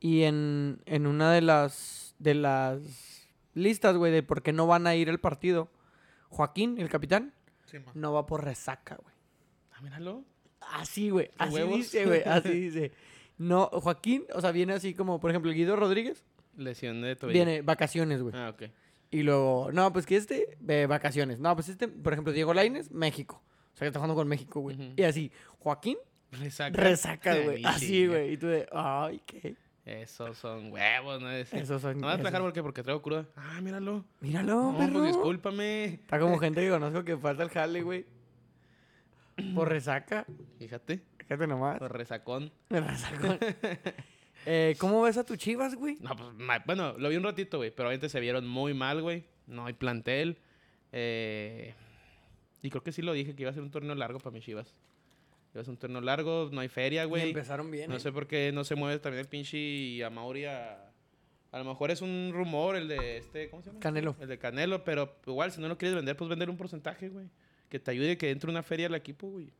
[0.00, 4.86] Y en, en una de las, de las listas, güey, de por qué no van
[4.86, 5.70] a ir al partido,
[6.28, 7.32] Joaquín, el capitán,
[7.94, 9.14] no va por resaca, güey.
[9.72, 10.24] Ah, míralo.
[10.60, 11.30] Así, güey.
[11.38, 11.76] ¿A Así huevos?
[11.76, 12.22] dice, güey.
[12.24, 12.92] Así dice.
[13.38, 16.24] No, Joaquín, o sea, viene así como, por ejemplo, Guido Rodríguez,
[16.56, 17.34] Lesión de tobillo.
[17.34, 18.34] viene vacaciones, güey.
[18.36, 18.64] Ah, ok.
[19.10, 21.38] Y luego, no, pues que este, eh, vacaciones.
[21.40, 23.42] No, pues este, por ejemplo, Diego Lainez, México.
[23.72, 24.92] O sea, que está jugando con México, güey.
[24.96, 25.98] Y así, Joaquín,
[26.32, 26.80] Resaca.
[26.80, 27.64] resaca, güey.
[27.64, 28.32] Así, güey.
[28.32, 29.56] Y tú de, ay, qué.
[29.84, 31.30] Esos son huevos, ¿no?
[31.30, 31.98] Ese- Esos son.
[31.98, 33.26] No voy a esos- porque, porque traigo cruda.
[33.36, 34.04] Ah, míralo.
[34.20, 34.92] Míralo, No, perro.
[34.94, 35.84] pues discúlpame.
[35.84, 38.06] Está como gente que conozco que falta el jale, güey.
[39.54, 40.24] Por resaca.
[40.58, 41.02] Fíjate.
[41.28, 41.78] Fíjate nomás.
[41.78, 42.52] Por resacón.
[42.68, 43.38] Me resacó.
[44.46, 45.98] eh, ¿Cómo ves a tu chivas, güey?
[46.00, 46.30] No, pues,
[46.66, 47.70] bueno, lo vi un ratito, güey.
[47.70, 49.24] Pero obviamente se vieron muy mal, güey.
[49.46, 50.38] No hay plantel.
[50.92, 51.74] Eh,
[52.62, 54.44] y creo que sí lo dije, que iba a ser un torneo largo para mis
[54.44, 54.74] chivas.
[55.52, 57.28] Iba a ser un torneo largo, no hay feria, Y güey.
[57.28, 57.90] empezaron bien.
[57.90, 58.00] No eh.
[58.00, 60.90] sé por qué no se mueve también el pinche Amauri a...
[61.52, 63.48] A lo mejor es un rumor el de este...
[63.48, 63.78] ¿Cómo se llama?
[63.78, 64.16] Canelo.
[64.18, 67.28] El de Canelo, pero igual, si no lo quieres vender, pues vender un porcentaje, güey.
[67.68, 69.52] Que te ayude que entre una feria al equipo, güey.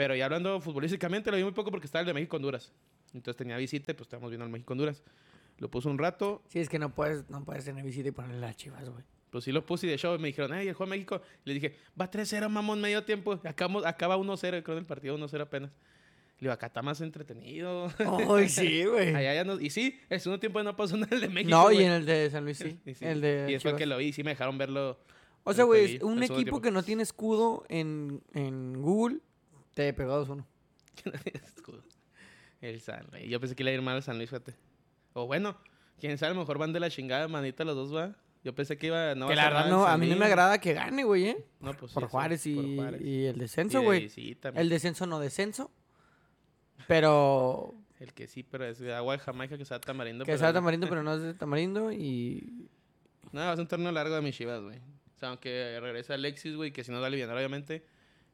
[0.00, 2.72] Pero ya hablando futbolísticamente, lo vi muy poco porque estaba el de México-Honduras.
[3.12, 5.02] Entonces tenía visita y pues estábamos viendo el México-Honduras.
[5.58, 8.40] Lo puse un rato, Sí, es que no puedes, no puedes tener visita y ponerle
[8.40, 9.04] las chivas, güey.
[9.28, 11.20] pues sí lo puse y de show me dijeron, ay, el juego de México.
[11.44, 13.38] Le dije, va 3-0, mamón, medio tiempo.
[13.44, 15.70] Acabamos, acaba 1-0, creo, el partido 1-0 apenas.
[16.38, 17.92] Le digo, acá está más entretenido.
[18.34, 19.08] Ay, sí, güey.
[19.14, 21.50] Allá ya no- y sí, el segundo tiempo no pasó nada el de México.
[21.50, 22.78] No, y en el de San Luis sí.
[22.86, 24.98] Y sí, El de y después que lo vi, sí me dejaron verlo.
[25.44, 26.60] O sea, güey, un equipo tiempo.
[26.62, 29.18] que no tiene escudo en, en Google
[29.88, 30.44] 2-1.
[31.56, 31.82] Escudo.
[32.60, 33.28] el San Luis.
[33.28, 34.54] Yo pensé que iba a ir mal al San Luis, fíjate.
[35.12, 35.56] O bueno,
[35.98, 38.14] quién sabe, a lo mejor van de la chingada, manita, los dos, va.
[38.42, 39.14] Yo pensé que iba.
[39.14, 41.04] No va que a la ser verdad no, a mí no me agrada que gane,
[41.04, 41.46] güey, ¿eh?
[41.60, 43.00] No, pues sí, Por sí, Juárez y, por Juárez.
[43.02, 44.00] y el descenso, güey.
[44.04, 45.70] visita, El descenso no descenso.
[46.86, 50.24] Pero El que sí, pero es de agua de Jamaica que sea tamarindo.
[50.24, 51.92] que pero sea tamarindo, pero no es de tamarindo.
[51.92, 52.68] Y
[53.32, 54.78] No, va a ser un torneo largo de mis chivas, güey.
[54.78, 57.84] O sea, aunque regresa Alexis, güey, que si no da aliviar, obviamente.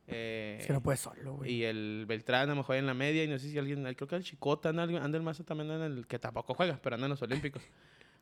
[0.09, 1.53] Eh, es que no puede solo, güey.
[1.53, 3.25] y el Beltrán a lo mejor en la media.
[3.25, 5.83] Y no sé si alguien, creo que el Chicota anda, anda el Mazo también en
[5.83, 7.63] el que tampoco juega, pero anda en los Olímpicos.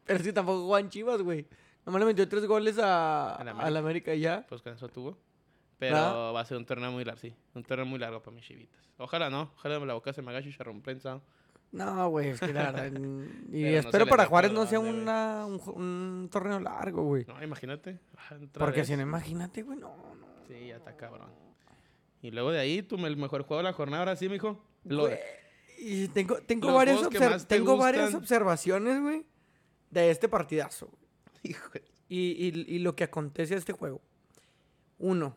[0.07, 1.47] Pero que tampoco juegan chivas, güey.
[1.87, 3.71] Nomás le metió tres goles a, a América.
[3.71, 4.45] la América y ya.
[4.47, 5.17] Pues con eso tuvo.
[5.79, 6.33] Pero ¿Ah?
[6.33, 7.35] va a ser un torneo muy largo, sí.
[7.55, 8.81] Un torneo muy largo para mis chivitas.
[8.99, 9.53] Ojalá no.
[9.57, 11.23] Ojalá la boca se me haga chicharrón prensado.
[11.73, 12.93] No, güey, es que la verdad.
[13.53, 17.25] y no espero se para Juárez no sea una, un, un torneo largo, güey.
[17.27, 17.99] No, imagínate.
[18.53, 18.87] Porque vez.
[18.87, 20.27] si no, imagínate, güey, no, no.
[20.47, 21.44] Sí, ya está cabrón.
[22.25, 24.65] Y luego de ahí, tú, el mejor juego de la jornada, ahora sí, mijo.
[24.85, 25.11] Lo,
[25.79, 29.27] Y tengo, tengo, varias, te tengo varias observaciones, güey,
[29.91, 30.87] de este partidazo.
[30.87, 31.05] güey.
[31.43, 31.69] Hijo
[32.09, 34.01] Y, y, y lo que acontece a este juego.
[34.97, 35.37] Uno,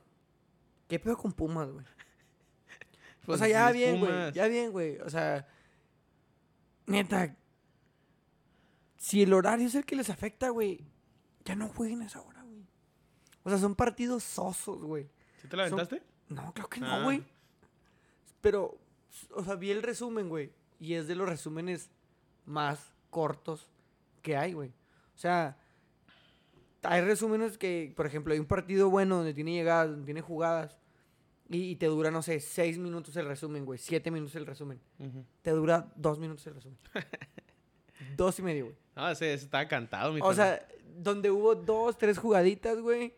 [0.87, 1.85] ¿qué pedo con Pumas, güey?
[3.23, 4.31] o Pues sea, ya bien, güey.
[4.31, 4.97] Ya bien, güey.
[4.99, 5.45] O sea,
[6.85, 7.35] neta,
[8.95, 10.85] si el horario es el que les afecta, güey,
[11.43, 12.65] ya no jueguen a esa hora, güey.
[13.43, 15.09] O sea, son partidos sosos, güey.
[15.41, 16.05] ¿Sí te la son- aventaste?
[16.29, 16.97] No, creo que Ah.
[16.99, 17.23] no, güey.
[18.41, 18.77] Pero,
[19.33, 20.51] o sea, vi el resumen, güey.
[20.79, 21.89] Y es de los resúmenes
[22.45, 23.69] más cortos
[24.21, 24.69] que hay, güey.
[24.69, 25.57] O sea,
[26.83, 30.77] hay resúmenes que, por ejemplo, hay un partido bueno donde tiene llegadas, donde tiene jugadas.
[31.49, 33.79] Y, y te dura, no sé, seis minutos el resumen, güey.
[33.79, 34.79] Siete minutos el resumen.
[35.41, 36.77] Te dura dos minutos el resumen.
[38.17, 38.77] dos y medio, güey.
[38.95, 40.27] No, ese, ese estaba cantado, mijo.
[40.27, 43.13] O sea, donde hubo dos, tres jugaditas, güey.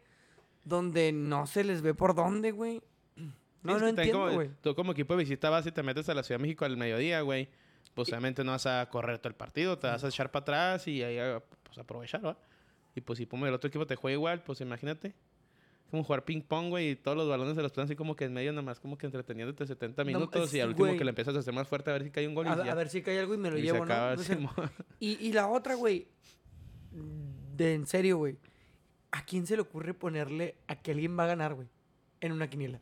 [0.64, 2.82] Donde no se les ve por dónde, güey.
[3.64, 4.50] No, no entiendo, como- güey.
[4.62, 6.78] Tú como equipo de visita vas y te metes a la Ciudad de México al
[6.78, 7.50] mediodía, güey.
[7.94, 10.88] Pues obviamente no vas a correr todo el partido, te vas a echar para atrás
[10.88, 12.38] y ahí a- pues, aprovechar, ¿va?
[12.96, 15.14] Y pues si Puma el otro equipo te juega igual, pues imagínate.
[15.92, 18.26] Como jugar ping pong, güey, y todos los balones se los ponen así como que
[18.26, 21.10] en medio nada más como que entreteniéndote 70 No, minutos y al último que le
[21.10, 22.76] empiezas a hacer más fuerte a ver si cae un gol y A, ya.
[22.76, 23.84] ver si cae algo y me lo y llevo, ¿no?
[23.86, 24.16] acaba,
[25.00, 26.08] y, y la otra, güey.
[27.56, 28.38] De en serio, güey.
[29.12, 31.68] ¿A quién se le ocurre ponerle a que alguien va a ganar, güey?
[32.22, 32.80] En una quiniela.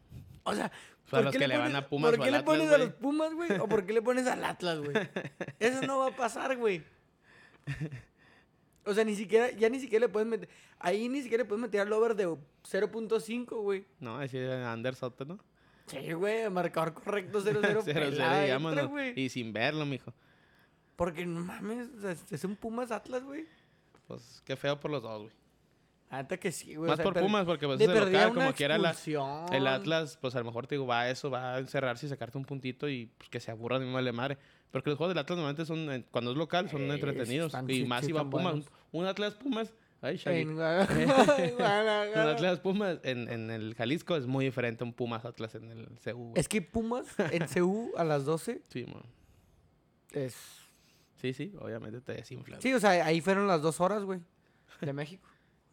[0.50, 0.72] O sea,
[1.10, 2.78] ¿por los qué que le van pones- a Pumas ¿Por qué le Atlas, pones a
[2.78, 3.52] los Pumas, güey?
[3.60, 4.96] ¿O por qué le pones al Atlas, güey?
[5.60, 6.84] Eso no va a pasar, güey.
[8.86, 10.48] O sea, ni siquiera, ya ni siquiera le puedes meter.
[10.80, 13.86] Ahí ni siquiera le puedes meter al over de 0.5, güey.
[14.00, 15.40] No, así Anderson, ¿no?
[15.88, 17.84] Sí, güey, marcador correcto 0-0.
[17.84, 20.14] 0-0, pelada y sin verlo, mijo.
[20.96, 21.90] Porque no mames,
[22.32, 23.46] es un Pumas Atlas, güey.
[24.08, 25.34] Pues qué feo por los dos, güey.
[26.10, 26.88] Antes que sí, güey.
[26.88, 28.96] o Más sea, por Pumas, porque pues de local, como quiera la,
[29.52, 32.10] el Atlas, pues a lo mejor te digo, va a eso, va a encerrarse y
[32.10, 34.38] sacarte un puntito y pues, que se aburra de mi madre madre.
[34.72, 37.48] Porque los juegos del Atlas normalmente son, eh, cuando es local, son Eh, entretenidos.
[37.48, 38.44] están- y sí, más sí si va están Pumas.
[38.54, 38.70] buenos.
[38.94, 40.44] Un Atlas Pumas, ay, Shaggy.
[40.46, 40.62] Un.
[40.62, 45.88] Atlas Pumas en, en el Jalisco es muy diferente a un Pumas Atlas en el
[46.04, 46.30] CU.
[46.30, 46.34] güey.
[46.40, 49.02] Es que Pumas en CU a las 12 Sí, mo.
[50.14, 50.36] es...
[51.22, 52.62] sí, sí, obviamente te desinflas.
[52.62, 54.22] Sí, o sea, ahí fueron las dos horas, güey,
[54.82, 55.28] de México.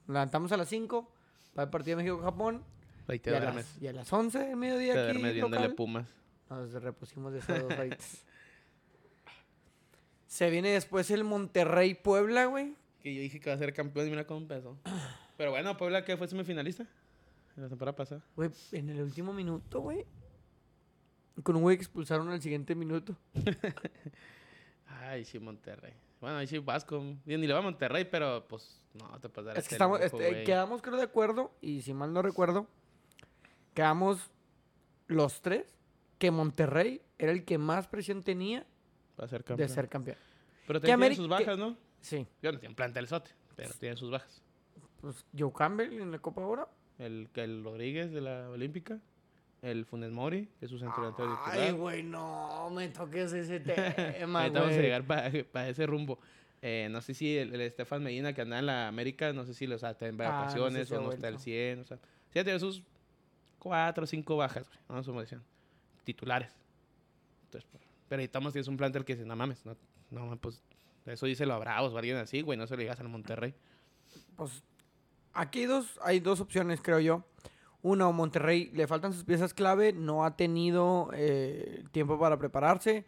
[0.07, 1.11] Levantamos a las 5
[1.55, 2.62] para el partido de México-Japón.
[3.09, 5.62] Ahí te Y, a las- y a las 11 del mediodía Te aquí duermes viéndole
[5.62, 6.09] local, Pumas.
[6.51, 8.25] Nos repusimos de esas dos horitas.
[10.27, 12.75] Se viene después el Monterrey-Puebla, güey.
[13.03, 14.79] Que yo dije que va a ser campeón y mira cómo empezó.
[15.37, 16.87] Pero bueno, Puebla que fue semifinalista
[17.57, 18.23] en la temporada pasada.
[18.35, 20.05] Güey, en el último minuto, güey.
[21.43, 23.17] Con un güey que expulsaron al siguiente minuto.
[24.87, 25.93] Ay, sí, Monterrey.
[26.25, 27.05] Bueno, ahí sí Vasco.
[27.27, 30.17] Ni le va a Monterrey, pero pues no te puedes dar Es que estamos, lujo,
[30.19, 30.45] este, güey.
[30.45, 32.67] quedamos creo de acuerdo, y si mal no recuerdo,
[33.75, 34.31] quedamos
[35.07, 35.67] los tres
[36.19, 38.65] que Monterrey era el que más presión tenía
[39.29, 40.17] ser de ser campeón.
[40.67, 41.77] Pero que tiene sus que- bajas, ¿no?
[42.01, 44.41] Sí, Yo no tiene plantel sote, pero tiene sus bajas.
[45.03, 46.71] pues Joe Campbell en la Copa Oro.
[46.99, 48.99] El, el Rodríguez de la Olímpica.
[49.64, 54.48] El Funes Mori, que es su centro delantero Ay, güey, no me toques ese tema,
[54.48, 56.18] vamos a llegar para ese rumbo.
[56.61, 59.55] Eh, no sé si el, el Estefan Medina que anda en la América, no sé
[59.55, 61.44] si los está en Ah, no sé vacaciones si ha o no está al vuelto.
[61.44, 61.81] 100.
[61.81, 62.03] O sea, sí,
[62.35, 62.83] ya tiene sus
[63.59, 64.79] cuatro o cinco bajas, güey.
[64.88, 65.40] Vamos a decir.
[66.05, 66.53] titulares.
[67.44, 69.77] Entonces, pues, pero necesitamos tienes un plantel que dice, no mames, no,
[70.11, 70.62] no, pues
[71.07, 73.55] eso dice lo Bravos o alguien así, güey, no se lo digas al Monterrey.
[74.37, 74.62] Pues
[75.33, 77.24] aquí hay dos, hay dos opciones, creo yo.
[77.85, 83.05] Uno, Monterrey le faltan sus piezas clave, no ha tenido eh, tiempo para prepararse,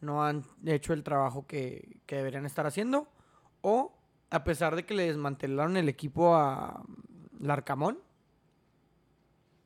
[0.00, 3.08] no han hecho el trabajo que, que deberían estar haciendo.
[3.60, 3.92] O,
[4.30, 6.84] a pesar de que le desmantelaron el equipo a
[7.40, 7.98] Larcamón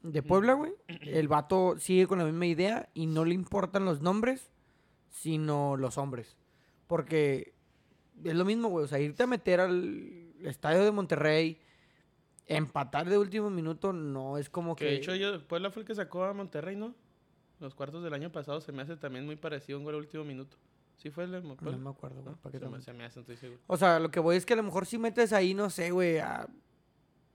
[0.03, 0.73] de Puebla, güey,
[1.03, 4.51] el vato sigue con la misma idea y no le importan los nombres,
[5.11, 6.39] sino los hombres.
[6.87, 7.53] Porque
[8.25, 8.87] es lo mismo, güey.
[8.87, 11.61] O sea, irte a meter al estadio de Monterrey,
[12.47, 14.91] empatar de último minuto, no es como Que que.
[14.91, 16.95] de hecho, yo, Puebla fue el que sacó a Monterrey, ¿no?
[17.61, 20.25] Los cuartos del año pasado se me hace también muy parecido un gol al último
[20.25, 20.57] minuto.
[20.97, 22.25] ¿Sí fue el de no me acuerdo, güey.
[22.25, 22.37] ¿No?
[22.37, 23.61] ¿para qué Se, me, se me hace, estoy seguro.
[23.67, 25.91] O sea, lo que voy es que a lo mejor si metes ahí, no sé,
[25.91, 26.49] güey, a,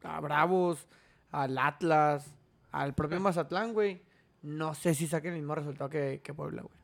[0.04, 0.88] a Bravos,
[1.32, 2.34] al Atlas,
[2.72, 4.02] al propio Mazatlán, güey.
[4.42, 6.79] No sé si saquen el mismo resultado que, que Puebla, güey.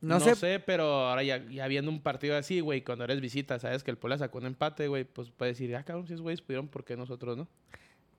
[0.00, 0.60] No, sé.
[0.60, 3.98] pero ahora ya, ya viendo un partido así, güey, cuando eres visita, sabes que el
[3.98, 6.84] Puebla sacó un empate, güey, pues puedes decir, ah, cabrón, si esos güeyes pudieron, ¿por
[6.84, 7.48] qué nosotros no?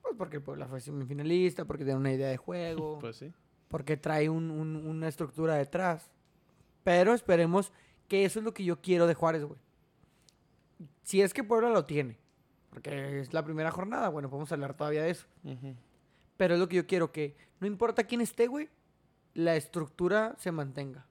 [0.02, 2.98] Pues porque el Puebla fue semifinalista, porque tiene una idea de juego.
[3.00, 3.32] Pues sí.
[3.68, 6.10] porque trae un- un- una estructura detrás.
[6.84, 7.72] Pero esperemos
[8.08, 9.60] que eso es lo que yo quiero de Juárez, güey.
[11.02, 12.18] Si es que Puebla lo tiene,
[12.70, 15.26] porque es la primera jornada, bueno, podemos hablar todavía de eso.
[16.36, 18.68] Pero es lo que yo quiero, que no importa quién esté, güey,
[19.34, 21.06] la estructura se mantenga.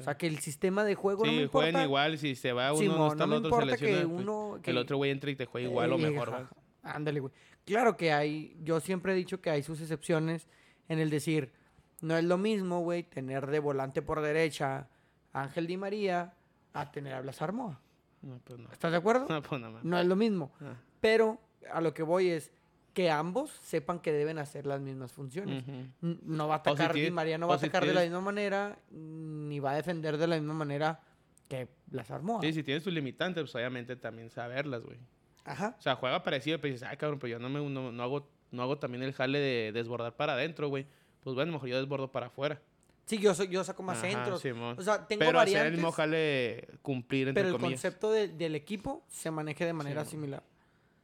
[0.00, 1.70] O sea, que el sistema de juego no me sí, importa.
[1.70, 3.86] jueguen igual, si se va uno, Simón, no está no el otro, se importa que
[3.86, 4.58] lesiona, pues, uno...
[4.62, 6.48] que el otro güey entre y te juegue igual o Eh, mejor.
[6.82, 7.32] Ándale, güey.
[7.64, 10.48] Claro que hay, yo siempre he dicho que hay sus excepciones
[10.88, 11.52] en el decir,
[12.00, 14.88] no es lo mismo, güey, tener de volante por derecha
[15.32, 16.34] Ángel Di María
[16.74, 17.80] a tener a Blas Armoa.
[18.22, 18.70] No, pues no.
[18.70, 19.26] ¿Estás de acuerdo?
[19.28, 19.70] No, pues no.
[19.82, 20.52] No es lo mismo.
[20.60, 20.74] Ah.
[21.00, 21.40] Pero
[21.72, 22.52] a lo que voy es
[22.94, 25.64] que ambos sepan que deben hacer las mismas funciones.
[26.00, 29.58] No va a atacar tienes- María, no va a atacar de la misma manera, ni
[29.58, 31.00] va a defender de la misma manera
[31.48, 32.40] que Blas Armoa.
[32.40, 34.98] Sí, si tienes tus limitantes, pues obviamente también saberlas, güey.
[35.44, 35.74] Ajá.
[35.78, 38.30] O sea, juega parecido, pero dices, ay, cabrón, pero yo no, me, no, no hago,
[38.50, 40.86] no hago también el jale de desbordar para adentro, güey.
[41.20, 42.62] Pues bueno, mejor yo desbordo para afuera.
[43.06, 44.40] Sí, yo, soy- yo saco más Ajá, centros.
[44.40, 44.76] Simón.
[44.78, 47.82] O sea, tengo pero hacer el mismo jale cumplir, entre pero el comillas.
[47.82, 50.42] concepto de- del equipo se maneje de manera Sí, similar.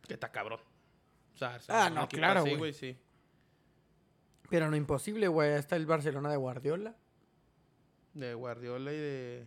[0.07, 0.61] Que está cabrón.
[1.61, 2.73] Sea, Ah, no, claro, güey.
[2.73, 2.97] sí.
[4.49, 5.53] Pero no imposible, güey.
[5.53, 6.95] Está el Barcelona de Guardiola.
[8.15, 9.47] De Guardiola y de...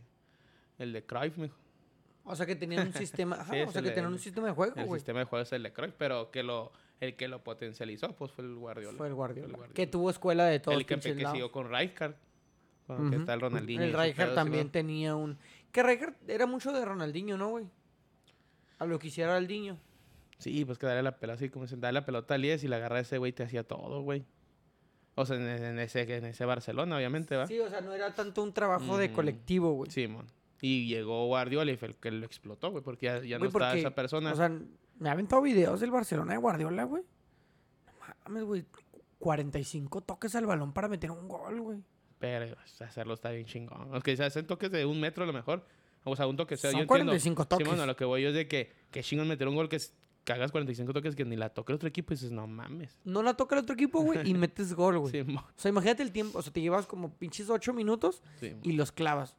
[0.80, 1.56] El de Cruyff, mijo.
[2.26, 3.36] O sea que tenían un sistema.
[3.42, 5.00] Ajá, Sí, o sea el que tenían un sistema de juego, El güey.
[5.00, 8.32] sistema de juego es el de Cruyff, pero que lo, el que lo potencializó, pues
[8.32, 8.98] fue el Guardiola.
[8.98, 9.50] Fue el Guardiola.
[9.56, 9.74] Guardiola.
[9.74, 12.16] Que tuvo escuela de todos el que, que siguió con Rijkaard.
[12.88, 13.22] Con que Ujú.
[13.22, 13.84] está el Ronaldinho.
[13.84, 15.38] El Rijkaard también tenía un.
[15.72, 17.66] Que Rijkaard era mucho de Ronaldinho, ¿no, güey?
[18.80, 19.78] A lo que hiciera Ronaldinho.
[20.44, 22.68] Sí, pues que darle la pelota así, como dicen, darle la pelota a Lies y
[22.68, 24.26] la agarra ese güey te hacía todo, güey.
[25.16, 27.48] O sea, en, en ese, en ese Barcelona, obviamente, ¿va?
[27.48, 29.16] Sí, o sea, no era tanto un trabajo de Ujú.
[29.16, 29.92] colectivo, güey.
[29.92, 30.26] Simón.
[30.62, 33.74] Y llegó Guardiola y fue el que lo explotó, güey, porque ya, ya no estaba
[33.76, 34.32] esa persona.
[34.32, 34.50] O sea,
[35.00, 37.04] me ha aventado videos del Barcelona de Guardiola, güey.
[37.86, 37.94] No
[38.26, 38.66] mames, güey.
[39.20, 41.80] 45 toques al balón para meter un gol, güey.
[42.20, 43.92] pero hacerlo está bien chingón.
[43.92, 45.66] Los que se hacen toques de un metro a lo mejor.
[46.06, 47.06] O sea, un toque sea, Son yo entiendo.
[47.12, 47.66] 45 toques.
[47.68, 49.78] Simón, a lo que voy yo es de que, que chingón meter un gol que
[49.78, 53.00] es- cagas 45 toques que ni la toque el otro equipo y dices, no mames.
[53.04, 55.12] No la toca el otro equipo, güey, y metes gol, güey.
[55.12, 55.44] Simón.
[55.44, 56.40] O sea, imagínate el tiempo.
[56.40, 58.60] O sea, te llevas como pinches 8 minutos Simón.
[58.64, 59.36] y los clavas.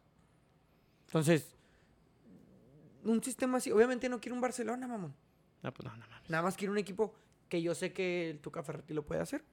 [1.06, 1.54] Entonces,
[3.04, 3.70] un sistema así.
[3.70, 5.14] Obviamente no quiero un Barcelona, mamón.
[5.62, 6.30] No, pues no, no mames.
[6.30, 7.14] Nada más quiero un equipo
[7.48, 9.44] que yo sé que el Tuca Ferretti lo puede hacer.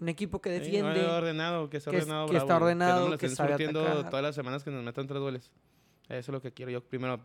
[0.00, 1.02] Un equipo que Sí, defiende.
[1.02, 2.26] no, ordenado, que esté que es- ordenado.
[2.26, 2.62] que bravo, está güey.
[2.64, 4.08] ordenado, no me lo que sabe atacar.
[4.10, 5.52] todas las semanas que nos metan tres goles.
[6.08, 6.82] Eso es lo que quiero yo.
[6.82, 7.20] Primero,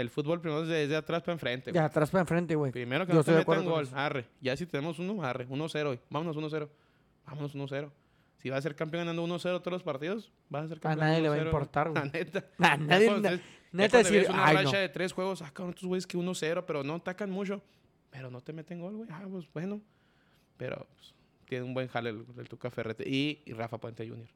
[0.00, 1.66] el fútbol primero desde, desde atrás para enfrente.
[1.72, 1.84] de güey.
[1.84, 2.72] atrás para enfrente, güey.
[2.72, 3.88] Primero que Yo no te de metan gol.
[3.94, 4.26] Arre.
[4.40, 5.46] Ya si tenemos uno, arre.
[5.48, 6.00] 1-0 hoy.
[6.10, 6.68] Vámonos 1-0.
[7.26, 7.90] Vámonos 1-0.
[8.38, 11.06] Si vas a ser campeón ganando 1-0 todos los partidos, vas a ser A campeón.
[11.06, 12.12] nadie le va a 1-0, importar, La güey.
[12.12, 12.44] neta.
[12.58, 13.40] A Ya nadie, cuando na-
[13.72, 14.78] neta decir, una ay, racha no.
[14.78, 17.62] de tres juegos, ah, cabrón, estos güeyes que 1-0, pero no atacan mucho.
[18.10, 19.08] Pero no te meten gol, güey.
[19.12, 19.80] Ah, pues bueno.
[20.56, 21.14] Pero pues,
[21.46, 23.04] tiene un buen jale el, el Tuca Ferrete.
[23.08, 24.26] Y, y Rafa Puente Jr.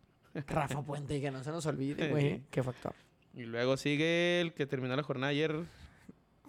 [0.47, 2.43] Rafa Puente, que no se nos olvide, güey.
[2.51, 2.95] Qué factor.
[3.37, 5.57] Y luego sigue el que terminó la jornada ayer.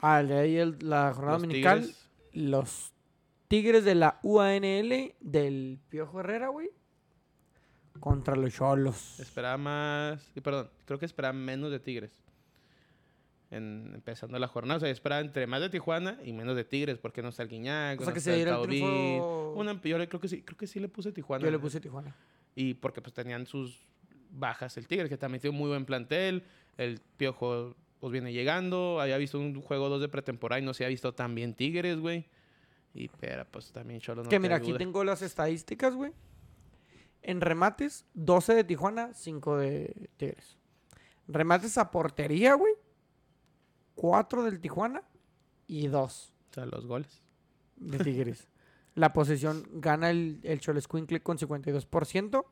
[0.02, 1.80] Ah, de ahí el- la jornada los dominical.
[1.82, 2.10] Tigres.
[2.34, 2.91] Los
[3.48, 6.69] Tigres de la UANL del Piojo Herrera, güey.
[8.00, 9.19] Contra los Cholos.
[9.19, 10.32] Esperaba más.
[10.36, 12.12] y Perdón, creo que esperaba menos de Tigres.
[13.52, 14.78] En, empezando la jornada.
[14.78, 16.98] O sea, esperaba entre más de Tijuana y menos de Tigres.
[16.98, 18.00] Porque no está el Guiñac.
[18.02, 18.67] O sea, no que está se el Taubín.
[18.86, 19.54] triunfo.
[19.56, 21.45] Una, yo creo que sí, creo que sí le puse Tijuana.
[21.45, 22.13] Yo le puse Tijuana.
[22.56, 23.82] Y porque pues tenían sus
[24.32, 26.43] bajas el Tigre, que también tiene un muy buen plantel.
[26.78, 29.00] El Piojo pues viene llegando.
[29.00, 32.00] Había visto un juego dos de pretemporada y no se ha visto tan bien Tigres,
[32.00, 32.28] güey.
[32.94, 36.14] Y pero pues también Cholo no que mira, aquí tengo las estadísticas, güey.
[37.22, 40.58] En remates, 12 de Tijuana, 5 de Tigres.
[41.28, 42.74] Remates a portería, güey.
[43.96, 45.02] 4 del Tijuana
[45.68, 47.22] y 2 O sea, los goles.
[47.78, 48.48] de Tigres.
[48.96, 52.46] La posesión gana el, el Cholescuincle con 52%.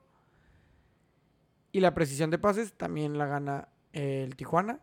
[1.71, 4.79] Y la precisión de pases también la gana el Tijuana.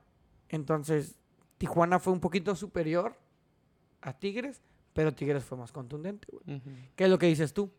[0.48, 1.16] Entonces,
[1.58, 3.16] Tijuana fue un poquito superior
[4.00, 4.62] a Tigres,
[4.94, 6.62] pero Tigres fue más contundente, güey.
[6.96, 7.70] ¿Qué es lo que dices tú?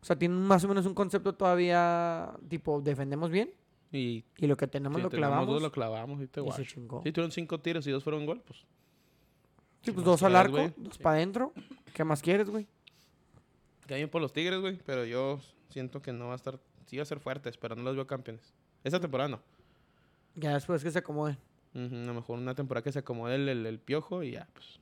[0.00, 3.50] O sea, tienen más o menos un concepto todavía, tipo, defendemos bien
[3.90, 6.64] Y y lo que tenemos lo tenemos clavamos dos, lo clavamos y te y se
[6.66, 7.02] chingó.
[7.02, 8.64] Si tuvieron cinco tiros y dos fueron gol, pues.
[9.82, 11.02] Sí, pues dos al arco, dos Sí.
[11.02, 11.52] para adentro.
[11.94, 12.66] ¿Qué más quieres, güey?
[13.86, 14.78] Que bien por los Tigres, güey.
[14.84, 15.40] Pero yo
[15.70, 16.60] siento que no va a estar.
[16.86, 18.52] Sí va a ser fuertes, pero no los veo campeones.
[18.84, 19.40] Esta temporada no.
[20.38, 21.36] Ya después que se acomoden.
[21.74, 24.48] Ujú, a lo mejor una temporada que se acomode el, el- el piojo y ya,
[24.52, 24.80] pues.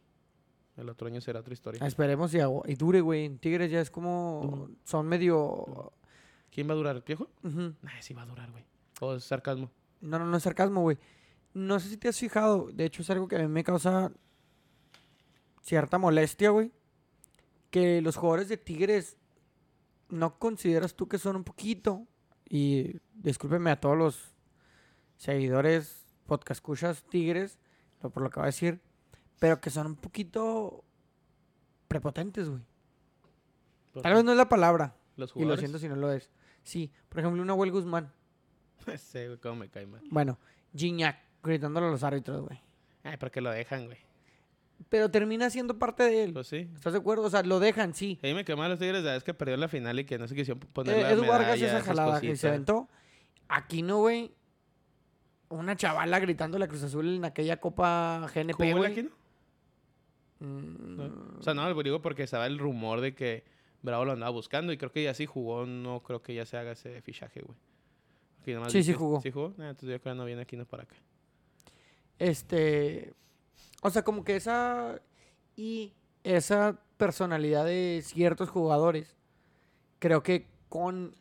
[0.77, 1.85] El otro año será otra historia.
[1.87, 3.31] Esperemos y, y dure, güey.
[3.39, 4.69] Tigres ya es como...
[4.85, 5.93] Son medio...
[6.51, 6.97] ¿Quién va a durar?
[6.97, 7.31] ¿El piojo?
[7.43, 8.65] Nah, sí va a durar, güey.
[9.01, 9.71] O es sarcasmo.
[10.03, 10.99] No, no, no es sarcasmo, güey.
[11.55, 12.69] No sé si te has fijado.
[12.73, 14.13] De hecho, es algo que a mí me causa
[15.63, 16.73] cierta molestia, güey.
[17.71, 19.17] Que los jugadores de Tigres
[20.09, 22.07] no consideras tú que son un poquito.
[22.49, 24.36] Y discúlpeme a todos los
[25.17, 27.59] seguidores, podcast escuchas Tigres,
[28.03, 28.81] lo por lo que voy a decir.
[29.39, 30.83] Pero que son un poquito
[31.89, 32.63] prepotentes, güey.
[34.03, 34.97] Tal vez no es la palabra.
[35.17, 35.61] Los Y lo jugadores.
[35.61, 36.31] siento si no lo es.
[36.63, 38.13] Sí, por ejemplo, una Nahuel Guzmán.
[38.87, 40.03] Ese, güey, cómo me cae mal.
[40.11, 40.39] Bueno,
[40.75, 42.61] Gignac gritándole a los árbitros, güey.
[43.05, 43.99] Ay, ¿para qué lo dejan, güey?
[44.91, 46.33] Pero termina siendo parte de él.
[46.35, 46.69] Pues sí.
[46.75, 47.25] ¿Estás de acuerdo?
[47.25, 48.19] O sea, lo dejan, sí.
[48.23, 50.19] A mí me quedó mal los Tigres la vez que perdió la final y que
[50.19, 52.89] no se quisieron poner Eh, la Edu Vargas medalla, esa jalada que se aventó.
[53.49, 54.35] Aquí no, güey.
[55.49, 58.93] Una chavala gritándole a Cruz Azul en aquella Copa GNP, ¿Jugó el.
[58.93, 59.11] Aquino?
[60.41, 61.39] Mm, No.
[61.39, 63.45] O sea, no, digo porque estaba el rumor de que
[63.83, 66.57] Bravo lo andaba buscando y creo que ya sí jugó, no creo que ya se
[66.57, 67.57] haga ese fichaje, güey.
[68.41, 69.21] Aquí Sí, sí jugó.
[69.21, 69.55] ¿Sí jugó?
[69.59, 70.97] Ah, entonces yo creo que no viene Aquino para acá.
[72.19, 73.15] Este.
[73.83, 75.01] O sea, como que esa.
[75.57, 79.17] Y esa personalidad de ciertos jugadores.
[79.99, 81.15] Creo que con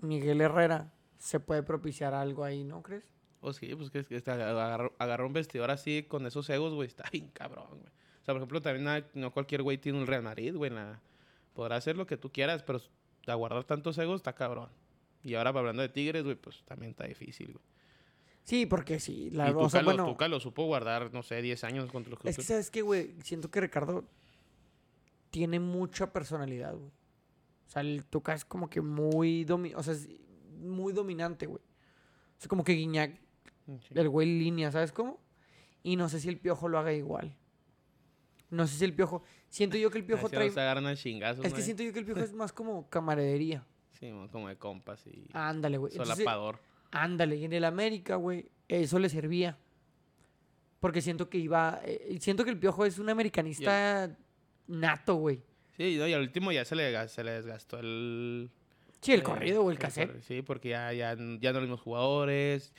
[0.00, 3.04] Miguel Herrera se puede propiciar algo ahí, ¿no crees?
[3.40, 7.04] O sí, pues que, que agarró, agarró un vestidor así con esos egos, güey, está
[7.12, 7.82] bien cabrón, güey.
[7.82, 10.70] O sea, por ejemplo, también no cualquier güey tiene un Real Madrid, güey.
[10.70, 11.00] la-
[11.54, 12.80] Podrá hacer lo que tú quieras, pero
[13.26, 14.68] aguardar tantos egos está cabrón.
[15.24, 17.64] Y ahora hablando de Tigres, güey, pues también está difícil, güey.
[18.44, 19.30] Sí, porque sí.
[19.30, 21.90] La, y o Tuca, sea, lo, bueno, Tuca lo supo guardar, no sé, 10 años
[21.90, 23.14] contra los Es que, ¿sabes qué, güey?
[23.24, 24.04] Siento que Ricardo
[25.30, 26.90] tiene mucha personalidad, güey.
[27.66, 30.08] O sea, el Tuca es como que muy, domi o sea, es
[30.58, 31.60] muy dominante, güey.
[31.62, 33.18] O sea, como que Guiñac,
[33.66, 33.94] Sí.
[33.94, 35.20] el güey línea, ¿sabes cómo?
[35.82, 37.36] Y no sé si el Piojo lo haga igual.
[38.50, 39.22] No sé si el Piojo...
[39.48, 40.50] Siento yo que el Piojo trae...
[40.50, 41.02] Se agarran Es
[41.54, 43.64] que siento yo que el Piojo es más como camaradería.
[43.98, 45.92] Sí, mo- como de compas y Ándale, güey.
[45.92, 46.60] Entonces, solapador.
[46.90, 49.58] Ándale, y en el América, güey, eso le servía.
[50.80, 51.80] Porque siento que iba...
[51.84, 54.16] eh, siento que el Piojo es un americanista
[54.66, 55.42] nato, güey.
[55.76, 58.50] Sí, no, y al último ya se le, se le desgastó el...
[59.00, 60.20] Sí, el eh, corrido o el el cassette.
[60.22, 62.72] Sí, porque ya, ya, ya no los mismos jugadores.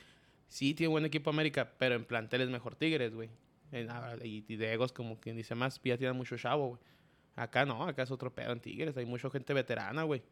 [0.48, 3.30] Sí, tiene buen equipo América, pero en plantel es mejor Tigres, güey.
[3.90, 6.80] Ah, Y, y de egos, como quien dice más, ya tienen mucho chavo, güey.
[7.36, 8.96] Acá no, acá es otro pedo en Tigres.
[8.98, 10.24] Hay mucha gente veterana, güey.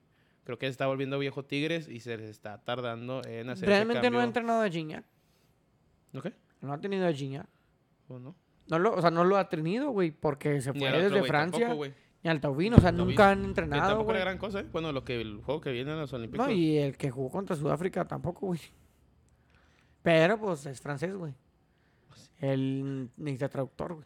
[0.44, 3.66] Creo que se está volviendo viejo Tigres y se les está tardando en hacer ese
[3.66, 5.04] Realmente no ha entrenado a Gignac.
[6.14, 6.34] ¿No qué?
[6.62, 7.48] No ha tenido a Gignac.
[8.08, 8.36] ¿O no?
[8.68, 11.88] No lo, o sea, no lo ha tenido, güey, porque se fue desde Francia tampoco,
[12.24, 12.78] y al Taubino.
[12.78, 13.06] O sea, Taubino.
[13.06, 14.16] nunca han Que entrenado, tampoco güey.
[14.18, 14.66] era gran cosa, ¿eh?
[14.72, 16.48] Bueno, lo que, el juego que viene en los Olímpicos.
[16.48, 18.60] No, y el que jugó contra Sudáfrica tampoco, güey.
[20.06, 21.34] Pero, pues, es francés, güey.
[22.38, 24.06] Él necesita traductor, güey.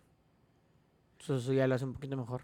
[1.20, 2.44] Entonces, eso ya lo hace un poquito mejor.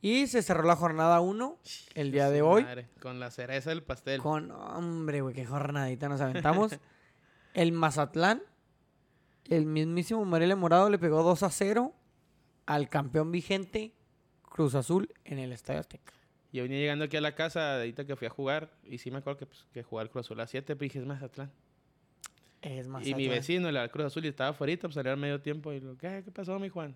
[0.00, 1.58] Y se cerró la jornada 1
[1.92, 2.64] el día de hoy.
[2.64, 4.18] madre, con la cereza del pastel.
[4.22, 6.72] Con, hombre, güey, qué jornadita nos aventamos.
[7.54, 8.42] el Mazatlán,
[9.50, 11.92] el mismísimo Morelia Morado le pegó 2 a 0
[12.64, 13.92] al campeón vigente
[14.48, 16.14] Cruz Azul en el Estadio Azteca.
[16.52, 19.18] Yo venía llegando aquí a la casa, ahorita que fui a jugar, y sí me
[19.18, 21.50] acuerdo que, pues, que jugar Cruz Azul a 7, pero dije, es Mazatlán.
[22.60, 23.16] Es Y Mazatlán.
[23.16, 25.96] mi vecino, el Cruz Azul, y estaba afuera, pues salía al medio tiempo, y lo,
[25.96, 26.94] ¿qué, ¿qué pasó, mi Juan?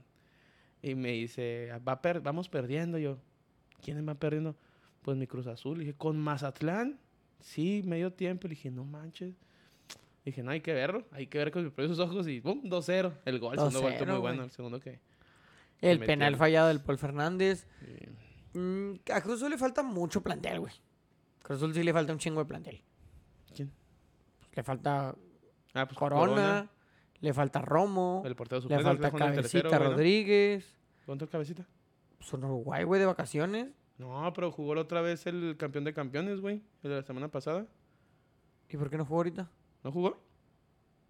[0.83, 2.99] Y me dice, Va per- vamos perdiendo.
[2.99, 3.19] Yo,
[3.83, 4.55] ¿quién va perdiendo?
[5.03, 5.79] Pues mi Cruz Azul.
[5.79, 6.99] Y dije, ¿con Mazatlán?
[7.41, 8.47] Sí, medio tiempo.
[8.47, 9.35] Le dije, no manches.
[10.25, 11.07] Dije, no, hay que verlo.
[11.13, 12.29] Hay que ver con mis propios ojos.
[12.29, 12.63] Y ¡pum!
[12.65, 13.13] 2-0.
[13.25, 14.45] El gol, el segundo gol estuvo 2-0, muy bueno.
[14.45, 15.01] El segundo que...
[15.81, 17.67] El penal fallado del Paul Fernández.
[17.83, 18.26] y- Mm,
[19.13, 20.73] a Cruz Azul le falta mucho plantel, güey.
[21.43, 22.83] Cruz Azul sí le falta un chingo de plantel.
[23.55, 23.73] ¿Quién?
[24.53, 25.15] Le falta
[25.75, 26.71] Ah, pues Corona,
[27.21, 29.91] le falta Romo, El portero le falta el tercero, Cabecita güey, ¿no?
[29.91, 30.75] Rodríguez.
[31.05, 31.67] ¿Cuánto cabecita?
[32.21, 33.69] Son Uruguay, güey, de vacaciones.
[33.99, 36.63] No, pero jugó la otra vez el campeón de campeones, güey.
[36.83, 37.67] El de la semana pasada.
[38.71, 39.51] ¿Y por qué no jugó ahorita?
[39.85, 40.19] ¿No jugó?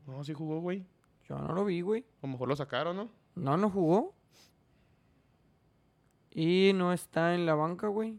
[0.05, 0.85] No, sí jugó, güey.
[1.29, 2.05] Yo no lo vi, güey.
[2.23, 3.09] A lo mejor lo sacaron, ¿no?
[3.37, 4.16] No, no jugó.
[6.39, 8.19] Y no está en la banca, güey.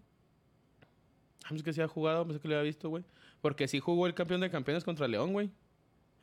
[1.45, 3.03] Ah, pues que sí ha jugado, pensé que lo había visto, güey.
[3.41, 5.51] Porque sí jugó el campeón de campeones contra León, güey.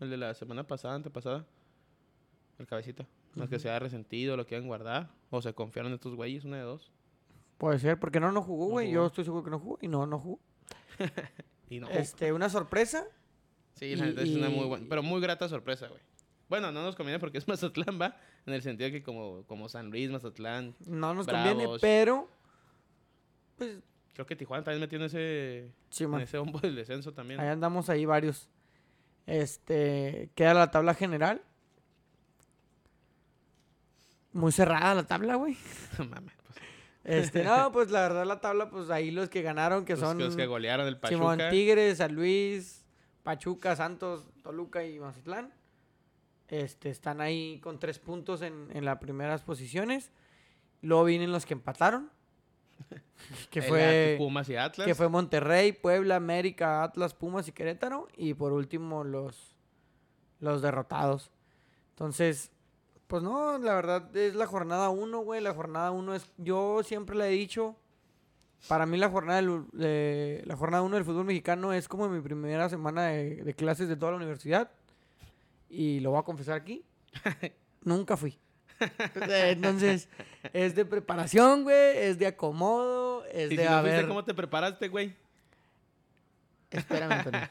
[0.01, 1.47] El de la semana pasada, antepasada.
[2.59, 3.07] El cabecita.
[3.37, 3.63] Más que Ujú.
[3.63, 5.09] se haya resentido, lo quieran guardar.
[5.31, 6.91] O se confiaron en estos güeyes, una de dos.
[7.59, 8.91] Puede ser, porque no, no jugó, güey.
[8.91, 9.79] Yo estoy seguro que no jugó.
[9.81, 10.41] Y no, no jugó.
[11.71, 11.89] Y no.
[11.89, 13.07] Este, una sorpresa.
[13.75, 14.87] sí, la y- es una muy buena.
[14.89, 16.01] Pero muy grata sorpresa, güey.
[16.49, 18.17] Bueno, no nos conviene porque es Mazatlán, va.
[18.47, 20.75] En el sentido que como, como San Luis, Mazatlán.
[20.87, 22.29] No nos conviene, pero.
[23.57, 23.79] Pues,
[24.15, 26.21] Creo que Tijuana también metió en ese, sí, en man.
[26.21, 27.41] ese bombo del descenso también.
[27.41, 28.49] Ahí andamos ahí varios.
[29.27, 31.43] Este, queda la tabla general.
[34.33, 35.57] Muy cerrada la tabla, güey.
[35.99, 36.59] Mames, pues,
[37.05, 40.19] Este, no, pues la verdad la tabla, pues ahí los que ganaron, que los- son
[40.19, 41.51] los que golearon el Simón Pachuca.
[41.51, 42.85] Tigres, San Luis,
[43.25, 45.53] Pachuca, Santos, Toluca y Mazatlán.
[46.49, 50.11] Este, están ahí con tres puntos en, en las primeras posiciones.
[50.83, 52.11] Luego vienen los que empataron.
[53.51, 54.17] que fue...
[54.19, 54.87] Pumas y Atlas.
[54.87, 58.09] Que fue Monterrey, Puebla, América, Atlas, Pumas y Querétaro.
[58.17, 59.57] Y por último los,
[60.41, 61.31] los derrotados.
[61.91, 62.51] Entonces,
[63.07, 65.41] pues no, la verdad es la jornada 1, güey.
[65.41, 67.77] La jornada 1 es, yo siempre le he dicho,
[68.69, 72.21] para mí la jornada del, de- la jornada 1 del fútbol mexicano es como mi
[72.21, 74.71] primera semana de, de clases de toda la universidad.
[75.75, 76.85] Y lo voy a confesar aquí,
[77.83, 78.39] nunca fui.
[79.29, 80.09] Entonces,
[80.53, 84.09] es de preparación, güey, es de acomodo, es ¿Y de si no fuiste, haber...
[84.09, 85.15] cómo te preparaste, güey?
[86.71, 87.41] Espérame, Antonio.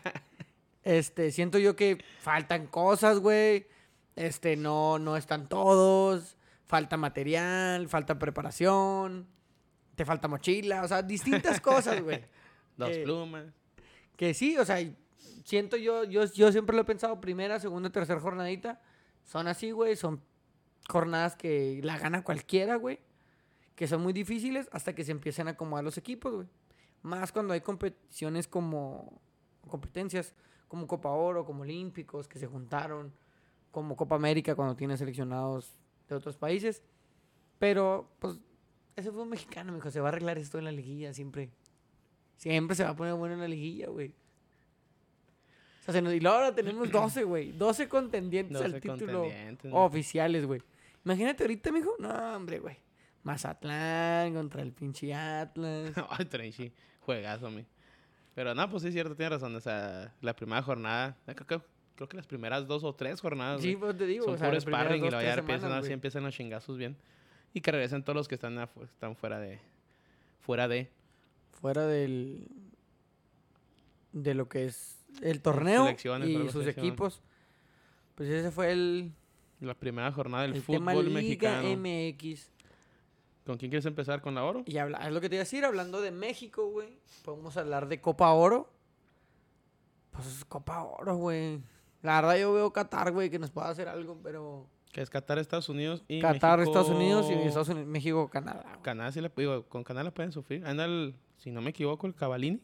[0.85, 3.65] Este, siento yo que faltan cosas, güey.
[4.17, 6.35] Este, no, no están todos.
[6.65, 9.25] Falta material, falta preparación.
[9.95, 12.19] Te falta mochila, o sea, distintas cosas, güey.
[12.75, 13.45] Dos Eh, plumas.
[14.17, 14.85] Que sí, o sea,
[15.43, 18.81] siento yo, yo, yo siempre lo he pensado, primera, segunda, tercera jornadita.
[19.23, 20.21] Son así, güey, son
[20.89, 22.99] jornadas que la gana cualquiera, güey.
[23.75, 26.47] Que son muy difíciles hasta que se empiecen a acomodar los equipos, güey.
[27.01, 29.21] Más cuando hay competiciones como
[29.67, 30.35] competencias
[30.67, 33.13] como Copa Oro, como Olímpicos, que se juntaron,
[33.71, 36.81] como Copa América cuando tiene seleccionados de otros países.
[37.59, 38.39] Pero, pues,
[38.95, 39.91] ese fue un mexicano, mijo.
[39.91, 41.51] Se va a arreglar esto en la liguilla siempre.
[42.37, 44.15] Siempre se va a poner bueno en la liguilla, güey.
[45.83, 47.51] O sea, se nos- y luego ahora tenemos 12, güey.
[47.51, 49.83] 12 contendientes al título contendientes, ¿no?
[49.83, 50.61] oficiales, güey.
[51.03, 51.93] Imagínate ahorita, mijo.
[51.99, 52.77] No, hombre, güey.
[53.23, 55.91] Mazatlán contra el pinche Atlas.
[56.09, 56.71] Ay, Trenchy,
[57.01, 57.65] juegazo, mi.
[58.35, 59.55] Pero no, pues sí es cierto, tiene razón.
[59.55, 63.19] O sea, la primera jornada, eh, creo, que- creo que las primeras dos o tres
[63.21, 64.25] jornadas, Sí, pues te digo.
[64.25, 66.95] son o sea, puro sparring y dos, luego ya empiezan, así empiezan los chingazos bien.
[67.53, 69.59] Y que regresen todos los que están, afu- están fuera de...
[70.39, 70.89] Fuera de...
[71.61, 72.47] Fuera del.
[74.11, 77.21] De lo que es el torneo y sus equipos.
[78.15, 79.11] Pues ese fue el,
[79.59, 81.77] La primera jornada del el tema fútbol Liga mexicano.
[81.77, 82.51] MX.
[83.45, 84.21] ¿Con quién quieres empezar?
[84.21, 84.63] ¿Con la oro?
[84.65, 86.97] Y habla, es lo que te iba a decir, hablando de México, güey.
[87.25, 88.71] Podemos hablar de Copa Oro.
[90.11, 91.61] Pues es Copa Oro, güey.
[92.01, 94.67] La verdad yo veo Qatar, güey, que nos pueda hacer algo, pero...
[94.91, 98.61] Que es Qatar, Estados Unidos y Qatar, México- Estados Unidos y Estados Unidos, México, Canadá.
[98.63, 98.81] güey.
[98.83, 100.63] Canadá sí le digo, con Canadá la pueden sufrir.
[100.65, 102.61] Anda el, si no me equivoco, el Cavalini.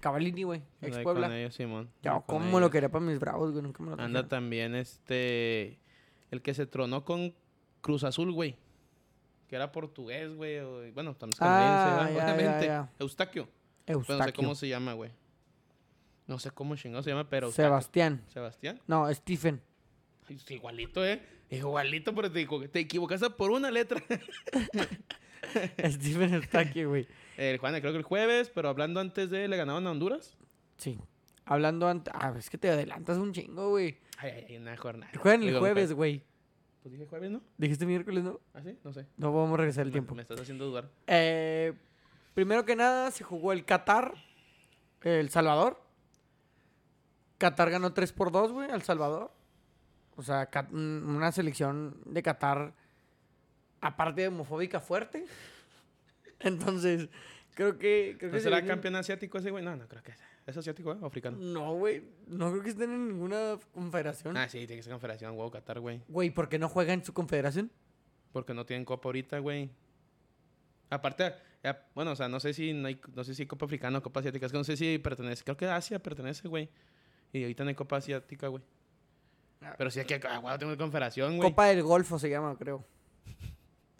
[0.00, 1.28] Cavalini, güey, ex Puebla.
[1.28, 1.90] Con ellos, Simón.
[2.02, 3.62] Yo, ¿cómo lo quería para mis bravos, güey?
[3.62, 5.78] Nunca me lo Anda también este.
[6.30, 7.34] El que se tronó con
[7.80, 8.56] Cruz Azul, güey.
[9.48, 10.90] Que era portugués, güey.
[10.92, 12.20] Bueno, también es canadiense,
[12.50, 12.90] Ah, ya.
[12.98, 13.48] Eustaquio.
[13.86, 14.34] Bueno, no sé Eustaquio.
[14.34, 15.10] cómo se llama, güey.
[16.26, 17.46] No sé cómo chingado se llama, pero.
[17.46, 17.68] Eustaquio.
[17.68, 18.22] Sebastián.
[18.28, 18.80] Sebastián.
[18.88, 19.62] No, Stephen.
[20.28, 21.22] Es Igualito, ¿eh?
[21.50, 24.02] Igualito, pero te, te equivocaste por una letra.
[25.88, 27.06] Stephen Eustaquio, güey.
[27.36, 29.46] El Juan, creo que el jueves, pero hablando antes de.
[29.48, 30.36] ¿Le ganaron a Honduras?
[30.78, 30.98] Sí.
[31.44, 32.12] Hablando antes...
[32.16, 33.98] Ah, es que te adelantas un chingo, güey.
[34.18, 35.12] Ay, ay, ay, una jornada.
[35.20, 36.24] Juegan el Digo, jueves, güey.
[36.82, 37.40] Pues dije jueves, ¿no?
[37.56, 38.40] Dijiste miércoles, ¿no?
[38.54, 38.76] ¿Ah, sí?
[38.82, 39.06] No sé.
[39.16, 40.14] No vamos a regresar el Me- tiempo.
[40.14, 40.90] Me estás haciendo dudar.
[41.06, 41.72] Eh,
[42.34, 44.14] primero que nada, se jugó el Qatar,
[45.02, 45.80] El Salvador.
[47.38, 49.30] Qatar ganó 3 por 2, güey, al Salvador.
[50.16, 52.72] O sea, un- una selección de Qatar,
[53.80, 55.26] aparte de homofóbica, fuerte.
[56.40, 57.08] Entonces,
[57.54, 58.16] creo que...
[58.18, 59.64] Creo ¿No que se será campeón asiático ese, güey?
[59.64, 60.26] No, no creo que sea.
[60.46, 60.98] ¿Es asiático, eh?
[61.00, 61.36] ¿O africano?
[61.38, 62.04] No, güey.
[62.28, 64.36] No creo que estén en ninguna confederación.
[64.36, 66.02] Ah, sí, tiene que ser confederación, huevo, Qatar, güey.
[66.06, 67.70] Güey, ¿por qué no juega en su confederación?
[68.32, 69.70] Porque no tienen copa ahorita, güey.
[70.88, 71.34] Aparte,
[71.64, 74.02] ya, bueno, o sea, no sé si no hay, no sé si copa africana o
[74.02, 74.46] copa asiática.
[74.46, 75.42] Es que no sé si pertenece.
[75.42, 76.68] Creo que Asia pertenece, güey.
[77.32, 78.62] Y ahorita no hay copa asiática, güey.
[79.60, 79.74] Ah.
[79.76, 81.50] Pero sí hay que, ah, tengo confederación, güey.
[81.50, 82.84] Copa del Golfo se llama, creo.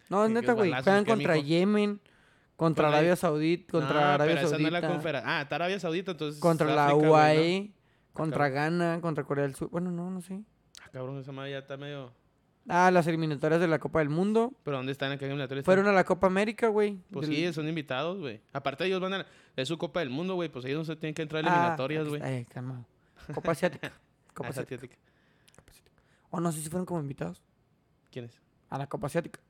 [0.08, 0.70] No, es ¿Y qué neta, güey.
[0.70, 1.36] Juegan contra?
[1.38, 2.00] Yemen,
[2.56, 5.08] Contra Pues Arabia Saudita, contra No, Arabia pero esa no Saudita.
[5.08, 5.22] es la.
[5.38, 6.40] Ah, está Arabia Saudita, entonces.
[6.40, 7.12] contra la África, güey, ¿no?
[7.12, 7.70] UAE,
[8.14, 9.68] contra Ghana, contra Corea del Sur.
[9.70, 10.40] Bueno, no, no sé.
[10.82, 12.12] Ah, cabrón, esa madre ya está medio.
[12.68, 14.52] Ah, las eliminatorias de la Copa del Mundo.
[14.64, 15.66] ¿Pero dónde están en qué eliminatoria están?
[15.72, 16.98] Fueron a la Copa América, güey.
[17.12, 18.40] Pues Del- sí, son invitados, güey.
[18.52, 19.26] Aparte, ellos van a.
[19.54, 20.48] Es su Copa del Mundo, güey.
[20.48, 22.22] Pues ellos no se tienen que entrar a Ah, eliminatorias, güey.
[22.24, 22.84] Eh, calmado.
[23.34, 23.92] Copa Asiática.
[24.28, 24.74] Ah, Copa Asiática.
[24.76, 24.96] asiática.
[26.30, 27.40] O no sé si fueron como invitados
[28.10, 28.38] ¿Quiénes?
[28.68, 29.40] a la Copa Asiática.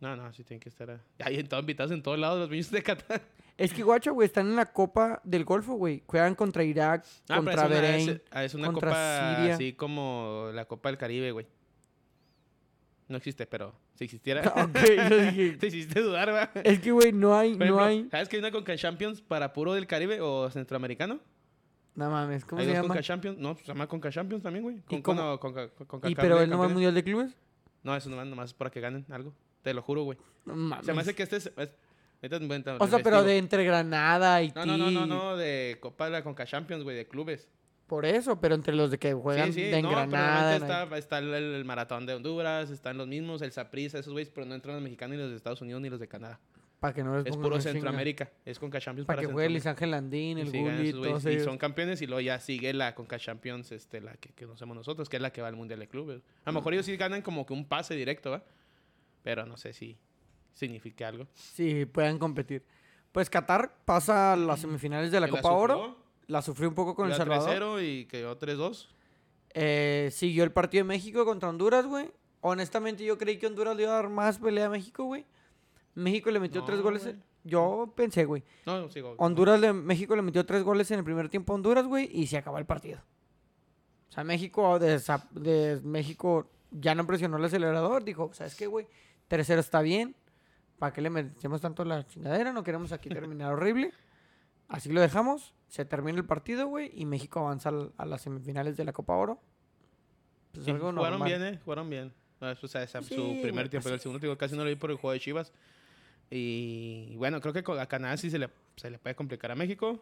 [0.00, 1.00] No, no, sí tienen que estar.
[1.20, 3.22] Ahí en todos invitados en todos lados, los niños de Qatar.
[3.56, 6.02] Es que, guacho, güey, están en la Copa del Golfo, güey.
[6.06, 8.08] Juegan contra Irak, Ah, contra una, Bahrein.
[8.10, 9.54] es, ah, es una contra copa Siria.
[9.54, 11.46] así como la Copa del Caribe, güey.
[13.08, 14.42] No existe, pero si existiera.
[14.56, 15.56] ok, yo dije.
[15.60, 16.64] Te hiciste dudar, güey.
[16.64, 18.08] Es que, güey, no hay, no hay.
[18.10, 21.20] ¿Sabes que hay una Conca Champions para puro del Caribe o centroamericano?
[21.94, 22.88] No mames, ¿cómo hay se dos llama?
[22.88, 23.38] Conca Champions.
[23.38, 24.82] No, pues se llama Conca Champions también, güey.
[24.82, 25.22] Con, cómo?
[25.22, 26.72] no, Conca- Conca- ¿Y pero de el nomás campeones.
[26.74, 27.36] mundial de clubes?
[27.82, 29.32] No, eso nomás, nomás es para que ganen algo.
[29.66, 30.16] Te lo juro, güey.
[30.44, 30.98] No Se me mames.
[30.98, 31.46] hace que este es...
[31.46, 31.54] es-
[32.22, 35.36] ahorita te- te- O sea, pero de entre Granada y No, no, no, no, no,
[35.36, 37.48] de Copa de la Conca Champions, güey, de clubes.
[37.88, 40.54] Por eso, pero entre los de que juegan sí, sí, de no, Granada.
[40.54, 44.46] está, está el, el maratón de Honduras, están los mismos, el Saprissa, esos güeyes, pero
[44.46, 46.38] no entran los mexicanos ni los de Estados Unidos ni los de Canadá.
[46.78, 47.60] Para que no les Es puro.
[47.60, 49.48] Centroamérica, es Conca Champions Para para, que juegue.
[49.50, 53.18] Luis Ángel Landín, el sí, Gulli, y son campeones y luego ya sigue la Conca
[53.18, 55.88] Champions, este, la que, que conocemos nosotros, que es la que va al Mundial de
[55.88, 56.22] Clubes.
[56.44, 58.44] A lo mejor ellos sí ganan como que un pase directo, ¿va?
[59.26, 59.98] Pero no sé si
[60.52, 61.26] significa algo.
[61.34, 62.62] Sí, puedan competir.
[63.10, 65.96] Pues Qatar pasa a las semifinales de la Copa Oro.
[66.28, 67.50] La sufrió un poco con El Salvador.
[67.50, 68.86] 3-0 y quedó 3-2.
[69.52, 72.08] Eh, siguió el partido de México contra Honduras, güey.
[72.40, 75.26] Honestamente, yo creí que Honduras le iba a dar más pelea a México, güey.
[75.96, 77.02] México le metió No, tres goles.
[77.02, 77.16] güey.
[77.42, 78.44] Yo pensé, güey.
[78.64, 79.16] No, sigo.
[79.18, 82.28] Honduras, le, México le metió tres goles en el primer tiempo a Honduras, güey, y
[82.28, 83.00] se acabó el partido.
[84.08, 88.04] O sea, México, de México ya no presionó el acelerador.
[88.04, 88.86] Dijo, ¿sabes qué, güey?
[89.28, 90.14] Tercero está bien.
[90.78, 92.52] ¿Para qué le metemos tanto la chingadera?
[92.52, 93.92] No queremos aquí terminar horrible.
[94.68, 95.54] Así lo dejamos.
[95.68, 99.40] Se termina el partido, güey, y México avanza a las semifinales de la Copa Oro.
[100.52, 101.28] Pues Sí, algo jugaron normal.
[101.28, 101.60] bien, ¿eh?
[101.64, 102.12] Jugaron bien.
[102.40, 103.84] No, eso, o sea, esa- Sí, su primer tiempo.
[103.84, 105.52] pues El segundo tiempo casi no lo vi por el juego de Chivas.
[106.30, 109.92] Y bueno, creo que a Canadá sí se le, se le puede complicar a México.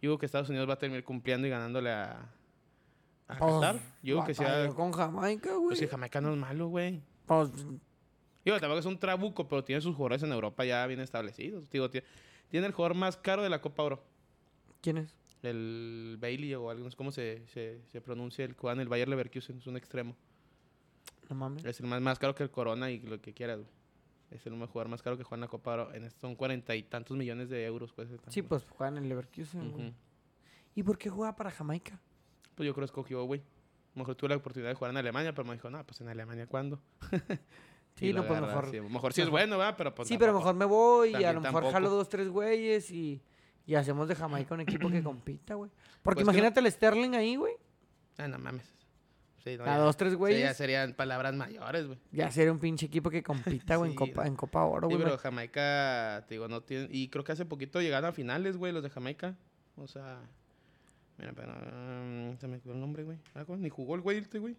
[0.00, 2.28] Yo digo que Estados Unidos va a terminar cumpliendo y ganándole a,
[3.28, 3.76] a Pues, Qatar.
[4.02, 5.68] Yo digo que con Jamaica, güey.
[5.68, 7.02] Pues que Jamaica no es malo, güey.
[7.26, 7.50] Pues,
[8.48, 11.68] Digo, tampoco es un trabuco, pero tiene sus jugadores en Europa ya bien establecidos.
[11.68, 12.06] Digo, tiene,
[12.48, 14.02] tiene el jugador más caro de la Copa Oro.
[14.80, 15.14] ¿quién es?
[15.42, 19.06] El Bailey o algo, no sé cómo se, se, se pronuncia el cubano, el Bayer
[19.06, 20.16] Leverkusen, es un extremo.
[21.28, 21.62] No mames.
[21.66, 23.70] Es el más, más caro que el Corona y lo que quieras, güey.
[24.30, 25.92] Es el jugador más caro que juega en la Copa Oro.
[25.92, 28.08] En esto son cuarenta y tantos millones de euros, pues.
[28.28, 29.92] Sí, pues juegan en el Leverkusen, güey.
[30.74, 32.00] ¿Y por qué juega para Jamaica?
[32.54, 33.40] Pues yo creo que escogió, güey.
[33.40, 36.00] A lo mejor tuve la oportunidad de jugar en Alemania, pero me dijo, no, pues
[36.00, 36.80] en Alemania, ¿cuándo?
[37.98, 38.70] Sí, no, pues mejor.
[38.70, 38.80] sí.
[38.80, 39.74] Mejor sí es bueno, ¿verdad?
[39.76, 41.72] Pero pues sí, pero mejor me voy y a lo mejor tampoco.
[41.72, 43.20] jalo dos, tres güeyes y,
[43.66, 45.70] y hacemos de Jamaica un equipo que compita, güey.
[46.02, 47.54] Porque Pues que no- imagínate el Sterling ahí, güey.
[48.18, 48.66] Ah, no mames.
[49.44, 50.56] Sí, no, A ya- dos, tres sí, ya güeyes.
[50.56, 51.98] serían palabras mayores, güey.
[52.12, 54.28] Ya sería un pinche equipo que compita, güey, en, Sí, Copa, no.
[54.28, 55.04] en Copa Oro, Sí, güey.
[55.06, 56.88] pero Jamaica, te digo, no tiene...
[56.90, 59.36] Y creo que hace poquito llegaron a finales, güey, los de Jamaica.
[59.76, 60.20] O sea...
[61.18, 61.52] Mira, pero...
[61.52, 63.18] mm, se me quedó el nombre, güey.
[63.34, 64.56] Ah, güey, Ni jugó el güey este, güey.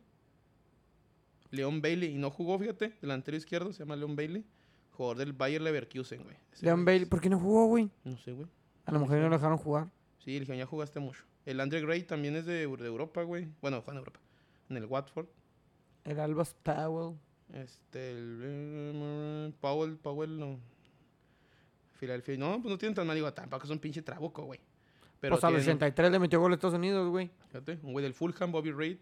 [1.52, 2.14] Leon Bailey.
[2.14, 2.93] Y no jugó, fíjate.
[3.02, 4.45] Delantero izquierdo, se llama Leon Bailey.
[4.91, 6.36] Jugador del Bayer Leverkusen, güey.
[6.62, 7.89] Leon Bailey, ¿por qué no jugó, güey?
[8.04, 8.47] No sé, güey.
[8.86, 9.88] A lo mejor no lo dejaron jugar.
[10.24, 11.24] Sí, el ya jugaste mucho.
[11.45, 13.47] El Andre Gray también es de, de Europa, güey.
[13.62, 14.20] Bueno, juega en Europa.
[14.70, 15.28] En el Watford.
[16.04, 17.18] El Albas Powell.
[17.54, 20.60] Este, el eh, Powell, Powell, no.
[21.95, 22.38] Filadelfia.
[22.38, 24.60] No, pues no tienen tan mal, digo, tampoco es un pinche trabuco, güey.
[25.20, 27.30] Pero pues al tienen- 83 le metió gol a Estados Unidos, güey.
[27.47, 28.97] Fíjate, un güey del Fulham, Bobby Reid.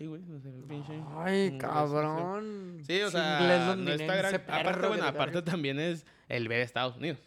[0.00, 1.02] Ay, güey, no sé, el pinche.
[1.16, 2.78] Ay, Mm, cabrón.
[2.86, 4.34] Sí, o sea, inglés no está gran.
[4.36, 7.18] Aparte, bueno, aparte también es el B de Estados Unidos.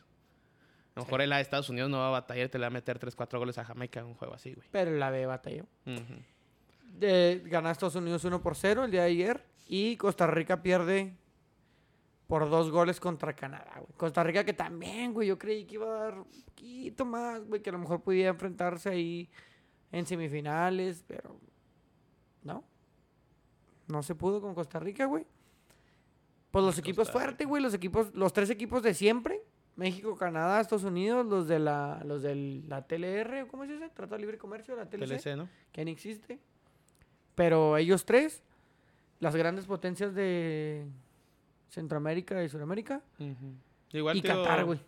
[0.96, 2.68] A lo mejor el A de Estados Unidos no va a batallar, te le va
[2.68, 4.68] a meter 3, 4 goles a Jamaica en un juego así, güey.
[4.72, 5.66] Pero la B batalló.
[7.00, 9.44] Eh, gana Estados Unidos 1 por 0 el día de ayer.
[9.68, 11.16] Y Costa Rica pierde
[12.28, 13.92] por dos goles contra Canadá, güey.
[13.98, 17.62] Costa Rica que también, güey, yo creí que iba a dar un poquito más, güey,
[17.62, 19.30] que a lo mejor podía enfrentarse ahí
[19.92, 21.40] en semifinales, pero.
[23.92, 25.26] No se pudo con Costa Rica, güey.
[26.52, 29.42] Pues los equipos fuertes, güey, los equipos, los tres equipos de siempre.
[29.78, 32.36] México, Canadá, Estados Unidos, los de la, los de
[32.68, 33.88] la TLR, ¿cómo se dice?
[33.90, 35.48] Tratado de Libre Comercio, la TLC TLC, ¿no?
[35.72, 36.40] que ni existe.
[37.36, 38.44] Pero ellos tres,
[39.22, 40.86] las grandes potencias de
[41.70, 43.02] Centroamérica y Sudamérica.
[43.94, 44.80] Igual y digo- Qatar, güey.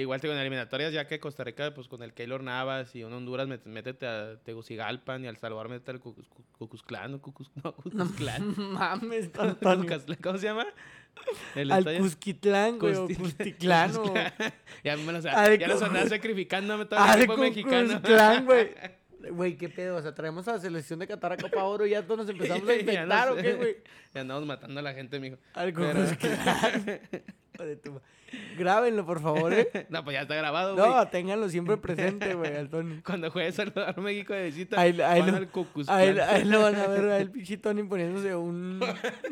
[0.00, 3.02] Igual te digo, en eliminatorias, ya que Costa Rica, pues con el Keylor Navas y
[3.02, 7.62] un Honduras, métete a Tegucigalpan y al Salvador, métete al Cucuz- Cucuzclán, o Cucuz, no,
[7.64, 8.54] No Cucuzclán.
[8.72, 9.86] mames, Antonio.
[9.88, 10.66] Cucuzclán, ¿Cómo se llama?
[11.56, 14.14] El Al estadio- Cusquitlán, güey, o Custi- Custiclán, o...
[14.84, 17.88] Ya me Al ya los andaba sacrificándome todo el equipo mexicano.
[17.88, 18.68] Cusquitlán, güey.
[19.32, 21.90] Güey, qué pedo, o sea, traemos a la selección de Qatar a Copa Oro y
[21.90, 23.76] ya todos nos empezamos a no infectar, ¿o qué, güey?
[24.14, 25.38] Ya andamos matando a la gente, mijo.
[25.54, 27.00] Al Pero- Cusquitlán.
[27.12, 27.22] Hijo
[27.64, 28.00] de tu
[28.58, 29.68] Grábenlo, por favor, ¿eh?
[29.88, 30.86] No, pues ya está grabado, güey.
[30.86, 33.00] No, ténganlo siempre presente, güey, al Tony.
[33.02, 35.48] Cuando juegue Salvador México de visita, Ahí- ahí van lo- al.
[35.88, 38.80] Ahí, ahí lo van a ver, a el pinche Tony poniéndose un,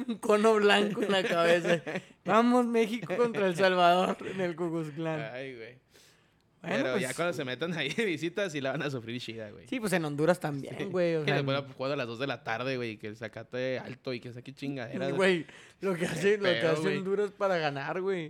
[0.08, 1.82] un cono blanco en la cabeza.
[2.24, 5.20] Vamos, México contra El Salvador en el Cucuzclán.
[5.34, 5.85] Ay, güey.
[6.66, 9.20] Bueno, Pero ya pues, cuando se metan ahí de visita, sí la van a sufrir
[9.20, 9.66] chida, güey.
[9.68, 11.16] Sí, pues en Honduras también, güey.
[11.16, 13.78] O Y sea, después jugando a las 2 de la tarde, güey, que el sacate
[13.78, 15.10] alto y que saque chingadera.
[15.10, 15.46] güey,
[15.80, 16.96] lo que hace, lo que pedo, hace güey.
[16.98, 18.26] Honduras para ganar, güey.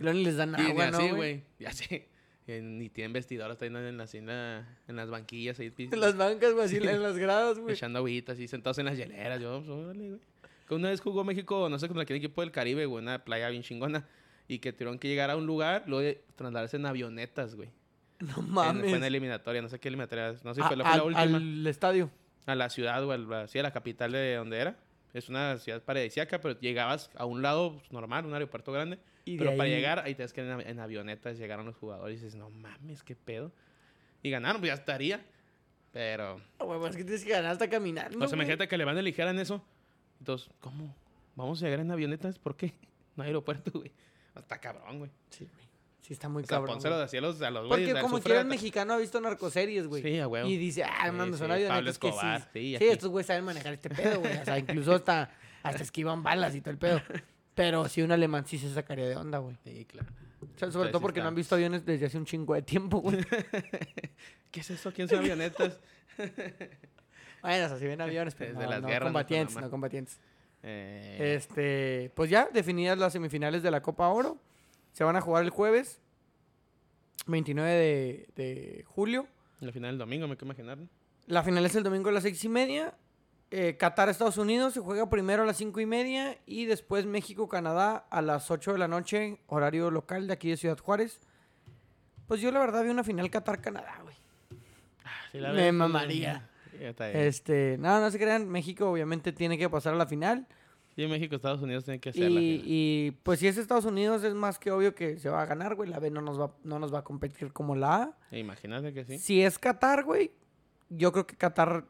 [0.00, 1.42] Y luego ni les dan Y agua, ¿no, así, güey?
[1.58, 2.08] Ya sé.
[2.46, 5.72] Eh, Ni tienen vestidores, están en, las- en, la- en las banquillas ahí.
[5.78, 7.74] En las bancas, güey, así en las gradas, güey.
[7.74, 9.40] Echando agüitas así, sentados en las hieleras.
[9.40, 10.20] Yo, pues, órale, güey.
[10.68, 13.48] Que una vez jugó México, no sé, contra qué equipo del Caribe, güey, una playa
[13.48, 14.06] bien chingona.
[14.48, 17.70] Y que tuvieron que llegar a un lugar, luego trasladarse en avionetas, güey.
[18.20, 18.88] No En- mames.
[18.90, 20.34] Fue en eliminatoria, no sé qué eliminatoria.
[20.44, 21.22] No sé si fue, la- fue la última.
[21.36, 22.10] al estadio.
[22.46, 24.76] A la ciudad o al, así, a la capital de donde era.
[25.14, 28.98] Es una ciudad paradisíaca, pero llegabas a un lado pues, normal, un aeropuerto grande.
[29.24, 32.20] Y pero para llegar, ahí tienes que ir en, av- en avionetas, llegaron los jugadores
[32.20, 33.50] y dices, no mames, qué pedo.
[34.22, 35.24] Y ganaron, pues ya estaría.
[35.92, 38.18] Pero, güey, pues es que tienes que ganar hasta caminando.
[38.18, 38.40] pues güey.
[38.40, 39.64] imagínate que le van a elegir en eso.
[40.18, 40.94] Entonces, ¿cómo?
[41.36, 42.38] ¿Vamos a llegar en avionetas?
[42.38, 42.74] ¿Por qué?
[43.16, 43.92] No hay aeropuerto, güey.
[44.36, 45.10] Está cabrón, güey.
[45.30, 45.64] Sí, güey.
[46.02, 46.74] Sí, está muy O sea, cabrón.
[46.74, 47.04] pónselos güey.
[47.06, 47.88] así a los, güeyes.
[47.88, 50.02] Porque como quiera el de- mexicano ha visto narcoseries, güey.
[50.02, 50.46] Sí, huevo.
[50.48, 52.12] Y dice, ah, Sí, mames, son sí, avionetas que
[52.52, 52.76] sí.
[52.80, 54.36] Estos güeyes saben manejar este pedo, güey.
[54.36, 55.30] O sea, incluso hasta,
[55.62, 57.00] hasta esquivan balas y todo el pedo.
[57.54, 59.56] Pero sí, un alemán sí se sacaría de onda, güey.
[59.64, 60.08] Sí, claro.
[60.10, 62.62] O sea, sobre Entonces, todo porque no han visto aviones desde hace un chingo de
[62.62, 63.18] tiempo, güey.
[64.50, 64.92] ¿Qué es eso?
[64.92, 65.80] ¿Quién son avionetas?
[67.42, 69.70] bueno, o sea, si ven aviones, pero Desde no, las no guerras de combatientes, no
[69.70, 70.18] combatientes.
[70.66, 74.38] Eh, Este, pues ya, definidas las semifinales de la Copa Oro.
[74.92, 76.00] Se van a jugar el jueves
[77.26, 79.26] 29 de, de julio.
[79.60, 80.78] la final del domingo, me hay que imaginar.
[81.26, 82.94] La final es el domingo a las seis y media.
[83.50, 87.48] Eh, Qatar, Estados Unidos se juega primero a las cinco y media y después México,
[87.48, 91.20] Canadá a las 8 de la noche, horario local de aquí de Ciudad Juárez.
[92.26, 94.16] Pues yo la verdad vi una final Qatar-Canadá, güey.
[95.30, 96.48] Sí, la Me mamaría.
[96.78, 97.20] Sí, está bien.
[97.20, 100.46] Este, no, no se crean, México obviamente tiene que pasar a la final.
[100.96, 102.62] Sí, México, Estados Unidos tienen que hacer la Y, final.
[102.68, 105.74] y, pues si es Estados Unidos es más que obvio que se va a ganar,
[105.74, 105.90] güey.
[105.90, 108.18] La B no nos va, no nos va a competir como la A.
[108.30, 109.18] E Imagínate que sí.
[109.18, 110.30] Si es Qatar, güey,
[110.90, 111.86] yo creo que Qatar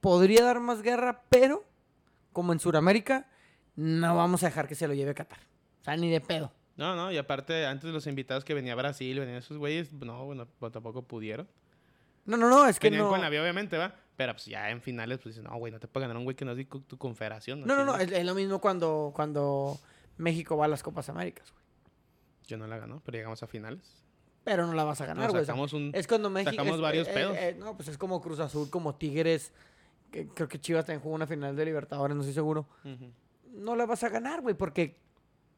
[0.00, 1.64] podría dar más guerra, pero
[2.32, 3.28] como en Sudamérica,
[3.76, 5.40] no vamos a dejar que se lo lleve Qatar.
[5.82, 6.52] O sea, ni de pedo.
[6.76, 10.46] No, no, y aparte, antes los invitados que venía Brasil, venían esos güeyes, no, bueno,
[10.70, 11.48] tampoco pudieron.
[12.26, 13.08] No, no, no, es que no.
[13.08, 13.94] con la vía, obviamente, va.
[14.16, 16.34] Pero pues ya en finales, pues dices, no, güey, no te puede ganar un güey
[16.36, 17.60] que no es de tu confederación.
[17.60, 19.78] No, no, Así, no, es, es lo mismo cuando, cuando
[20.16, 21.64] México va a las Copas Américas, güey.
[22.46, 24.02] Yo no la ganó, pero llegamos a finales.
[24.44, 25.42] Pero no la vas a ganar, güey.
[25.42, 26.52] o sea, es cuando México.
[26.52, 27.36] sacamos es- varios eh, pedos.
[27.36, 29.52] eh, no, pues es como Cruz Azul, como Tigres.
[30.10, 32.66] que creo que Chivas también jugó una final de Libertadores, no estoy seguro.
[33.52, 34.96] No la vas a ganar, güey, porque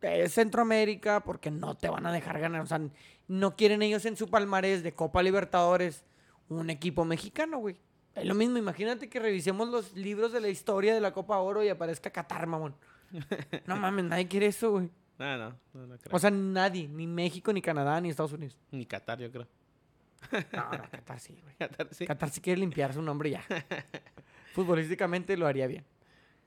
[0.00, 2.62] es Centroamérica, porque no te van a dejar ganar.
[2.62, 2.80] O sea,
[3.28, 6.04] no quieren ellos en su palmarés de Copa Libertadores
[6.48, 7.76] un equipo mexicano, güey.
[8.14, 11.62] Es lo mismo, imagínate que revisemos los libros de la historia de la Copa Oro
[11.62, 12.74] y aparezca Qatar, mamón.
[13.66, 14.90] No mames, nadie quiere eso, güey.
[15.18, 16.16] No, no, no, no creo.
[16.16, 18.56] O sea, nadie, ni México, ni Canadá, ni Estados Unidos.
[18.70, 19.46] Ni Qatar, yo creo.
[20.52, 21.54] No, no, Qatar sí, güey.
[21.56, 22.06] Qatar, sí.
[22.06, 23.42] Qatar sí quiere limpiar su nombre ya.
[24.54, 25.84] Futbolísticamente lo haría bien.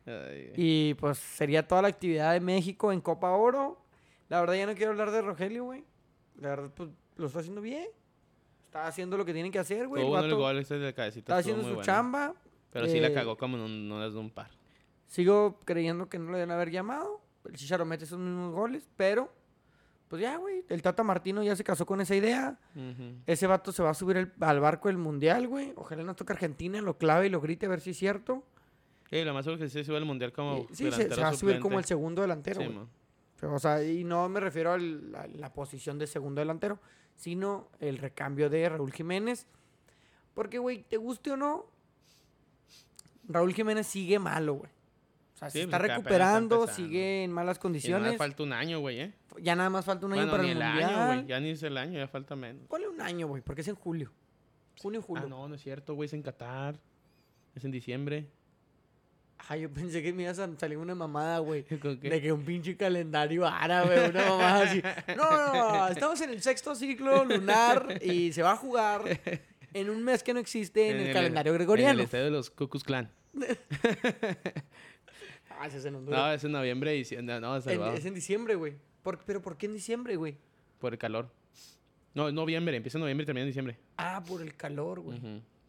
[0.06, 0.54] Ay.
[0.56, 3.82] Y pues sería toda la actividad de México en Copa Oro.
[4.30, 5.84] La verdad ya no quiero hablar de Rogelio, güey.
[6.40, 7.88] La verdad, pues lo está haciendo bien.
[8.72, 10.02] Está haciendo lo que tiene que hacer, güey.
[10.02, 11.34] El gol ese de cabecita.
[11.34, 11.82] está haciendo su bueno.
[11.84, 12.34] chamba.
[12.72, 14.50] Pero sí la Eh, cagó como un, no es de un par.
[15.08, 17.20] Sigo creyendo que no lo deben haber llamado.
[17.44, 19.30] El Chicharo mete esos mismos goles, pero
[20.08, 20.64] pues ya, güey.
[20.70, 22.58] El Tata Martino ya se casó con esa idea.
[23.26, 25.74] Ese vato se va a subir el- al barco del Mundial, güey.
[25.76, 28.42] Ojalá no toque Argentina, lo clave y lo grite a ver si es cierto.
[29.10, 30.66] Sí, lo más seguro que sí se sube al mundial como.
[30.70, 32.70] Sí, se, delantero se va a subir como el segundo delantero, Sí.
[33.44, 36.80] O sea, y no me refiero a la posición de segundo delantero,
[37.16, 39.48] sino el recambio de Raúl Jiménez.
[40.34, 41.66] Porque, güey, te guste o no,
[43.28, 44.72] Raúl Jiménez sigue malo, güey.
[45.36, 46.76] O sea, Sí, se está está recuperando, empezando.
[46.88, 48.18] sigue en malas Y nada, condiciones.
[48.18, 49.14] falta un año, güey, ¿eh?
[49.42, 50.90] Ya nada más falta un año Bueno, para ni el, el mundial.
[50.94, 51.26] año, güey.
[51.28, 52.68] Ya ni es el año, ya falta menos.
[52.68, 54.12] Ponle un año, güey, porque es en julio.
[54.80, 55.24] Junio, julio.
[55.26, 56.06] Ah, no, no es cierto, güey.
[56.08, 56.80] Es en Qatar.
[57.56, 58.28] Es en diciembre.
[59.42, 61.64] Ajá, yo pensé que me ibas a salir una mamada, güey.
[62.02, 64.84] De que un pinche calendario árabe, una mamada así.
[65.18, 69.20] No, no, no, estamos en el sexto ciclo lunar y se va a jugar
[69.74, 72.00] en un mes que no existe en, el, calendario En gregoriano.
[72.00, 73.10] el estadio de los Cucus Clan.
[75.60, 76.20] Ah, se es en Honduras.
[76.20, 77.40] No, es en noviembre y diciembre.
[77.40, 78.74] No, es En- es en diciembre, güey.
[79.04, 80.36] ¿Por- ¿Pero por qué en diciembre, güey?
[80.80, 81.30] Por el calor.
[82.16, 82.76] No, es noviembre.
[82.76, 83.78] Empieza en noviembre y termina en diciembre.
[83.98, 85.20] Ah, por el calor, güey.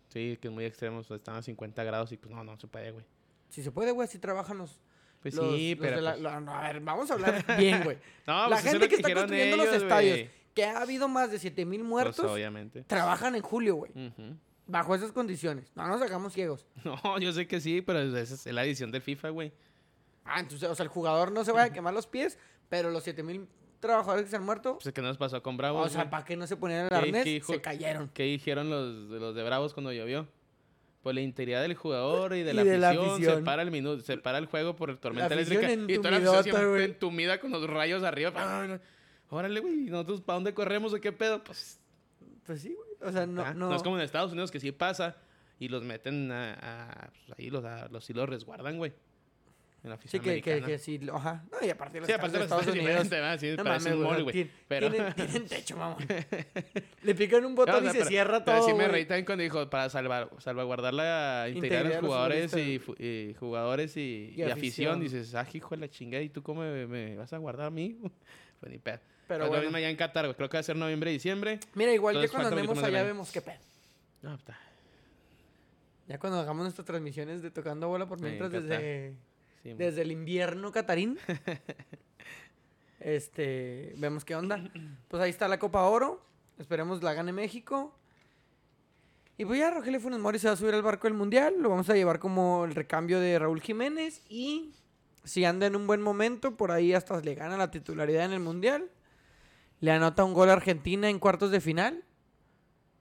[0.08, 1.00] Sí, que es muy extremo.
[1.00, 3.04] Están a 50 grados y pues no, no se puede, güey.
[3.52, 4.80] Si se puede, güey, así trabajan los...
[5.20, 6.00] Pues los- sí, los pero.
[6.00, 7.98] la- pues- la- no, a ver, vamos a hablar bien, güey.
[8.26, 10.30] No, la pues es gente lo que está construyendo los ellos, estadios, güey.
[10.54, 12.82] que ha habido más de 7 mil Pues, muertos, obviamente.
[12.84, 13.92] trabajan en julio, güey.
[14.66, 15.70] Bajo esas condiciones.
[15.74, 16.66] No nos hagamos ciegos.
[16.84, 19.52] No, yo sé que sí, pero esa es la edición del FIFA, güey.
[20.24, 22.38] Ah, entonces, o sea, el jugador no se vaya a quemar los pies,
[22.68, 23.46] pero los 7 mil
[23.80, 25.86] trabajadores que se han muerto, Pues que nos pasó con Bravos.
[25.86, 26.08] o sea.
[26.08, 27.44] ¿para qué no se ponían el ¿Qué- arnés?
[27.46, 28.08] Se cayeron.
[28.14, 30.26] ¿Qué dijeron los, los de Bravos cuando llovió?
[31.02, 33.70] Por la integridad del jugador y de Y la de la afición, se para el
[33.70, 37.50] minuto, se para el juego por tormenta afición eléctrica y toda la afición entumida con
[37.50, 38.32] los rayos arriba.
[38.36, 38.78] Ah,
[39.30, 41.42] Órale, güey, ¿y nosotros para dónde corremos o qué pedo?
[41.42, 41.80] Pues
[42.46, 42.88] Pues sí, güey.
[43.08, 43.70] O sea, no, ah, no.
[43.70, 45.16] no es como en Estados Unidos que sí pasa
[45.58, 48.92] y los meten a, a- pues, ahí los, a- los sí los resguardan, güey.
[49.84, 50.66] En la Sí, afición que, que, americana.
[50.66, 51.44] que sí, ajá.
[51.50, 53.08] No, y aparte los Sí, aparte de los Estados Estados Unidos.
[53.10, 53.40] ¿verdad?
[53.40, 54.34] Sí, No mames, güey.
[54.36, 54.90] tien- Pero...
[54.90, 55.96] Tienen, tienen techo, mamón.
[57.02, 58.68] Le pican un botón No, o sea, y se pero- cierra pero todo.
[58.68, 63.34] sí me reí también cuando dijo para salvar, salvaguardar la integridad de los jugadores y,
[63.40, 64.52] jugadores y, Y y afición.
[64.52, 65.00] afición.
[65.00, 67.70] Dices, ah, hijo de la chingada, ¿y tú cómo me, me vas a guardar a
[67.70, 67.98] mí?
[68.60, 69.00] Pues ni pedo.
[69.26, 69.62] Pero Pero bueno.
[69.64, 70.36] mismo allá en Qatar, güey.
[70.36, 71.58] Creo que va a ser noviembre, diciembre.
[71.74, 73.56] Mira, igual ya cuando andemos más allá vemos qué pedo.
[74.22, 74.56] No, está.
[76.06, 79.14] Ya cuando hagamos nuestras transmisiones de tocando bola por Sí, mientras desde,
[79.62, 81.18] Sí, desde el invierno catarín.
[83.00, 84.62] este, vemos qué onda.
[85.08, 86.24] Pues ahí está la Copa Oro.
[86.58, 87.94] Esperemos la gane México.
[89.38, 91.54] Y pues ya Rogelio Funes Mori se va a subir al barco del Mundial.
[91.58, 94.22] Lo vamos a llevar como el recambio de Raúl Jiménez.
[94.28, 94.72] Y
[95.24, 98.40] si anda en un buen momento, por ahí hasta le gana la titularidad en el
[98.40, 98.90] Mundial.
[99.80, 102.04] Le anota un gol a Argentina en cuartos de final.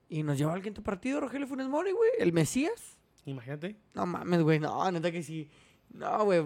[0.09, 2.11] Y nos lleva al quinto partido Rogelio Funes Mori, güey.
[2.19, 2.97] El Mesías.
[3.25, 3.75] Imagínate.
[3.93, 4.59] No mames, güey.
[4.59, 5.49] No, neta que sí.
[5.93, 6.41] No, güey.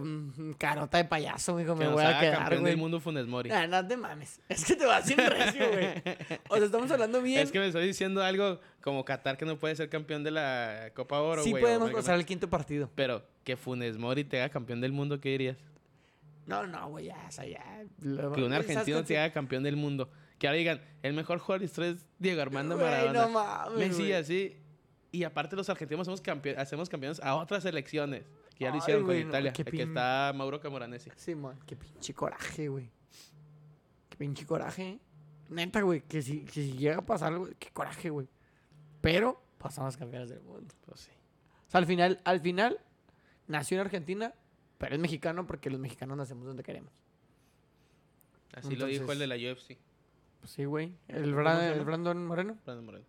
[0.58, 1.66] Carota de payaso, güey.
[1.66, 2.64] Que Me voy a quedar, güey.
[2.72, 3.50] del mundo Funes Mori.
[3.50, 4.42] Nah, no te mames.
[4.50, 5.88] Es que te vas sin recio, güey.
[6.50, 7.42] O sea, estamos hablando bien.
[7.42, 10.90] Es que me estoy diciendo algo como Qatar que no puede ser campeón de la
[10.96, 12.90] Copa Oro, sí güey, podemos o- pasar el quinto partido.
[12.96, 15.58] Pero que Funes Mori te haga campeón del mundo, ¿qué dirías?
[16.48, 17.06] No, no, güey.
[17.06, 17.64] Ya, o sea, ya.
[18.02, 20.10] Lo- Que un güey, ¿sabes argentino te haga campeón del mundo.
[20.40, 23.22] Que ahora digan, el mejor jugador de historia es Diego Armando Maradona.
[23.28, 24.58] no mames, Messi, así.
[25.12, 28.24] Y aparte los argentinos hacemos, campe- hacemos campeones a otras selecciones.
[28.56, 29.50] Que ya lo hicieron con Italia.
[29.52, 31.12] Aquí pin- está Mauro Camoranesi.
[31.16, 31.60] Sí, man.
[31.66, 32.90] Qué pinche coraje, güey.
[34.10, 35.00] Qué pinche coraje.
[35.50, 36.02] Neta, güey.
[36.02, 37.54] Que si, que si llega a pasar, güey.
[37.60, 38.28] Qué coraje, güey.
[39.02, 40.74] Pero pasamos campeones del mundo.
[40.86, 41.12] Pues sí.
[41.68, 42.80] O sea, al final, al final,
[43.48, 44.34] nació en Argentina,
[44.78, 46.92] pero es mexicano porque los mexicanos nacemos donde queremos.
[48.54, 49.78] Así lo dijo el de la UFC.
[50.40, 50.96] Pues sí, güey.
[51.08, 51.84] El, ¿Cómo Bra- se el?
[51.86, 52.58] Brandon Moreno.
[52.66, 53.06] Brandon Moreno.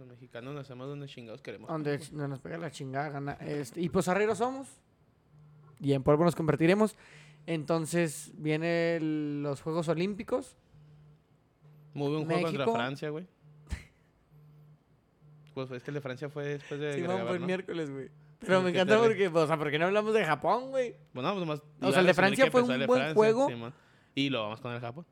[0.00, 1.68] Los mexicanos nacemos donde chingados queremos.
[1.68, 3.32] Donde ch- nos pega la chingada gana.
[3.34, 4.66] Este, y pues arrieros somos.
[5.78, 6.96] Y en polvo nos convertiremos.
[7.46, 10.56] Entonces vienen los Juegos Olímpicos.
[11.92, 12.66] Muy buen juego contra.
[12.72, 13.26] Francia, güey.
[15.54, 17.46] Pues es que el de Francia fue después de Sí, vamos por ¿no?
[17.46, 18.08] miércoles, güey.
[18.38, 19.14] Pero Sí, me qué encanta terrible.
[19.14, 20.94] porque, pues, o sea, ¿por qué no hablamos de Japón, güey?
[21.12, 21.62] Bueno, pues nomás.
[21.82, 23.48] O sea, el de Francia fue un el buen juego.
[24.14, 25.04] Y lo vamos con el Japón.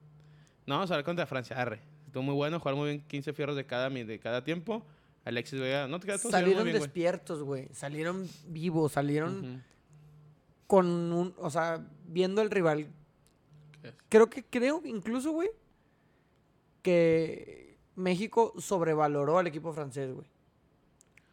[0.66, 1.80] No, vamos a hablar contra Francia, arre.
[2.09, 4.83] Estuvo muy bueno, jugar muy bien 15 fierros de cada, de cada tiempo.
[5.27, 7.69] Alexis Vega, no te quedas Salieron bien, despiertos, güey.
[7.75, 9.63] Salieron vivos, salieron
[10.67, 12.89] con un, o sea, viendo el rival.
[14.09, 15.51] Creo que, creo incluso, güey,
[16.81, 20.27] que México sobrevaloró al equipo francés, güey.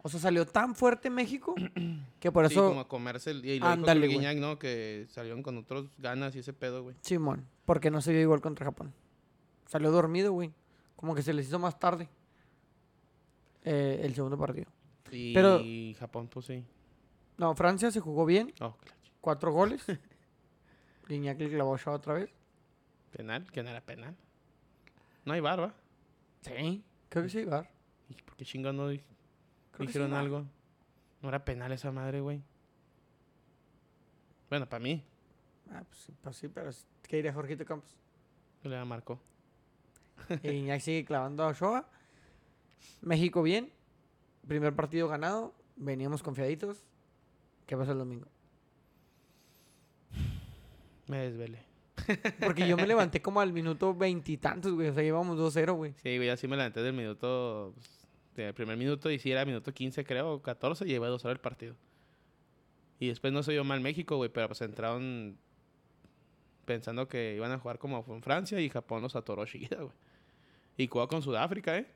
[0.01, 1.55] O sea, salió tan fuerte México
[2.19, 4.19] que por Sí, eso, como a comerse el, y lo Ándale, dijo.
[4.19, 4.59] Guiñac, ¿no?
[4.59, 6.97] Que salieron con otros ganas y ese pedo, güey.
[6.99, 8.93] Simón, porque no se dio igual contra Japón.
[9.67, 10.51] Salió dormido, güey.
[10.95, 12.07] Como que se les hizo más tarde
[13.63, 14.67] eh, el segundo partido.
[15.11, 15.61] Y Pero-
[15.99, 16.63] Japón, pues sí.
[17.37, 18.95] No, Francia se jugó bien, Oh, claro.
[19.21, 19.85] cuatro goles.
[21.07, 22.29] Guiñac le clavó shot otra vez.
[23.11, 24.15] Penal, que no era penal.
[25.25, 25.73] No hay barba.
[26.41, 27.69] Sí, creo que sí, Ibar.
[28.09, 28.99] ¿Y por qué chingón no di-
[29.71, 30.19] Creo que dijeron sí, va.
[30.19, 30.45] algo?
[31.21, 32.41] No era penal esa madre, güey.
[34.49, 35.03] Bueno, para mí,
[35.71, 37.97] Ah, pues sí, pues sí, pero es- ¿qué diría Jorgito Campos?
[38.63, 39.19] le marcó.
[40.43, 41.87] Y Iñak sigue clavando a Ochoa.
[43.01, 43.71] México bien.
[44.47, 45.53] Primer partido ganado.
[45.75, 46.83] Veníamos confiaditos.
[47.65, 48.27] ¿Qué pasa el domingo?
[51.07, 51.63] Me desvelé.
[52.39, 54.89] Porque yo me levanté como al minuto veintitantos, güey.
[54.89, 55.93] O sea, llevamos 2-0, güey.
[56.01, 57.73] Sí, güey, así me levanté del minuto.
[57.75, 58.05] pues,
[58.35, 61.35] del primer minuto y si era minuto 15, creo, o 14, y llevé dos horas
[61.35, 61.75] el partido.
[62.99, 65.37] Y después no soy yo mal México, güey, pero pues entraron
[66.65, 69.95] pensando que iban a jugar como en Francia y Japón los atoró chiquita, güey.
[70.77, 71.87] Y jugó con Sudáfrica, ¿eh?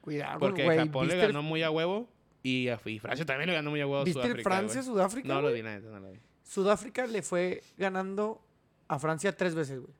[0.00, 0.78] Cuidado, Porque güey.
[0.78, 2.08] Japón le ¿Viste el- ganó muy a huevo
[2.42, 4.48] y, a- y Francia también le ganó muy a huevo a ¿Viste el Sudáfrica.
[4.50, 4.58] güey.
[4.60, 5.28] Francia-Sudáfrica?
[5.28, 5.54] No lo güey?
[5.54, 6.18] vi, neta, no lo vi.
[6.44, 8.40] Sudáfrica le fue ganando
[8.88, 9.92] a Francia tres veces, güey.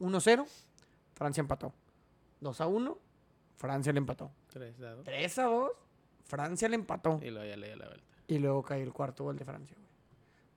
[0.00, 0.44] 1-0,
[1.14, 1.72] Francia empató.
[2.40, 2.98] 2-1,
[3.56, 4.30] Francia le empató.
[4.52, 5.04] 3 a 2.
[5.06, 5.70] 3-2,
[6.24, 7.20] Francia le empató.
[7.22, 8.04] Y luego ya le dio la vuelta.
[8.26, 9.86] Y luego cayó el cuarto gol de Francia, güey.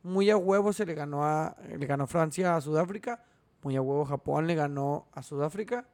[0.01, 3.23] Muy a huevo se le ganó a le ganó Francia a Sudáfrica.
[3.61, 5.85] Muy a huevo Japón le ganó a Sudáfrica.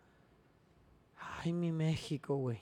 [1.39, 2.59] Ay, mi México, güey.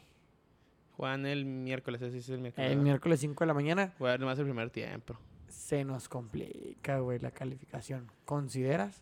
[0.95, 2.65] Juegan el miércoles, ese es el miércoles.
[2.69, 2.83] El ¿verdad?
[2.83, 5.17] miércoles 5 de la mañana ver nomás el primer tiempo.
[5.47, 8.11] se nos complica, güey, la calificación.
[8.25, 9.01] ¿Consideras?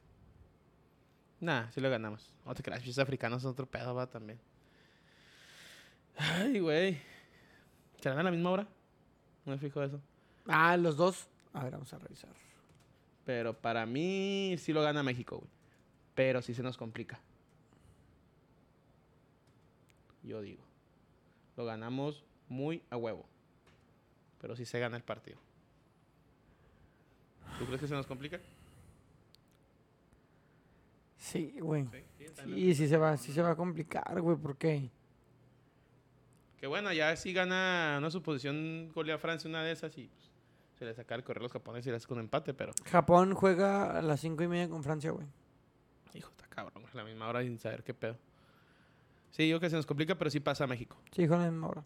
[1.40, 2.34] Nah, sí lo ganamos.
[2.46, 4.40] No te creas, los africanos son otro pedo, va también.
[6.18, 6.98] Ay, güey.
[8.00, 8.68] ¿Serán a la misma hora?
[9.46, 10.00] No me fijo eso.
[10.48, 11.28] Ah, los dos.
[11.54, 12.32] A ver, vamos a revisar.
[13.26, 15.50] Pero para mí sí lo gana México, güey.
[16.16, 17.20] Pero sí se nos complica.
[20.24, 20.64] Yo digo.
[21.58, 23.26] Lo ganamos muy a huevo.
[24.40, 25.38] Pero sí se gana el partido.
[27.60, 28.40] ¿Tú crees que se nos complica?
[31.18, 31.88] Sí, güey.
[31.92, 34.90] Sí, Sí, sí se va, sí se va a complicar, güey, ¿por qué?
[36.58, 40.32] Que bueno, ya si gana una suposición golea a Francia una de esas y pues,
[40.78, 43.34] se le saca el correr a los japoneses y le hace con empate, pero Japón
[43.34, 45.28] juega a las cinco y media con Francia, güey.
[46.14, 48.18] hijo, está cabrón, es la misma hora sin saber qué pedo.
[49.32, 50.98] Sí, digo que se nos complica, pero sí pasa a México.
[51.12, 51.84] Sí, con la misma hora.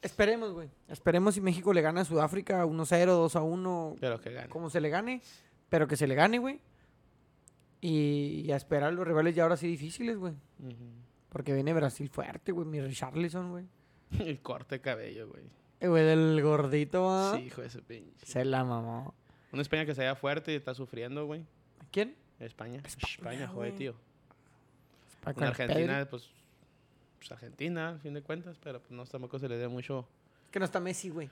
[0.00, 0.68] Esperemos, güey.
[0.88, 4.48] Esperemos si México le gana a Sudáfrica 1-0, 2-1, Pero que gane.
[4.48, 5.22] como se le gane.
[5.68, 6.60] Pero que se le gane, güey.
[7.80, 10.34] Y, y a esperar los rivales ya ahora sí difíciles, güey.
[11.28, 12.66] Porque viene Brasil fuerte, güey.
[12.66, 13.66] Mi Richarlison, güey.
[14.18, 15.44] El corte de cabello, güey.
[15.80, 17.36] Eh, güey, del gordito, ¿va?
[17.36, 18.26] Sí, hijo de ese pinche.
[18.26, 19.14] Se la mamó.
[19.52, 21.44] Una España que se vea fuerte y está sufriendo, güey.
[21.90, 22.16] ¿Quién?
[22.38, 22.80] España.
[22.84, 23.94] España, España, joder, tío.
[25.24, 26.10] El Argentina, Pedri.
[26.10, 26.30] pues,
[27.18, 30.06] pues Argentina, a fin de cuentas, pero pues no tampoco se le dé mucho.
[30.50, 31.30] Que no está Messi, güey.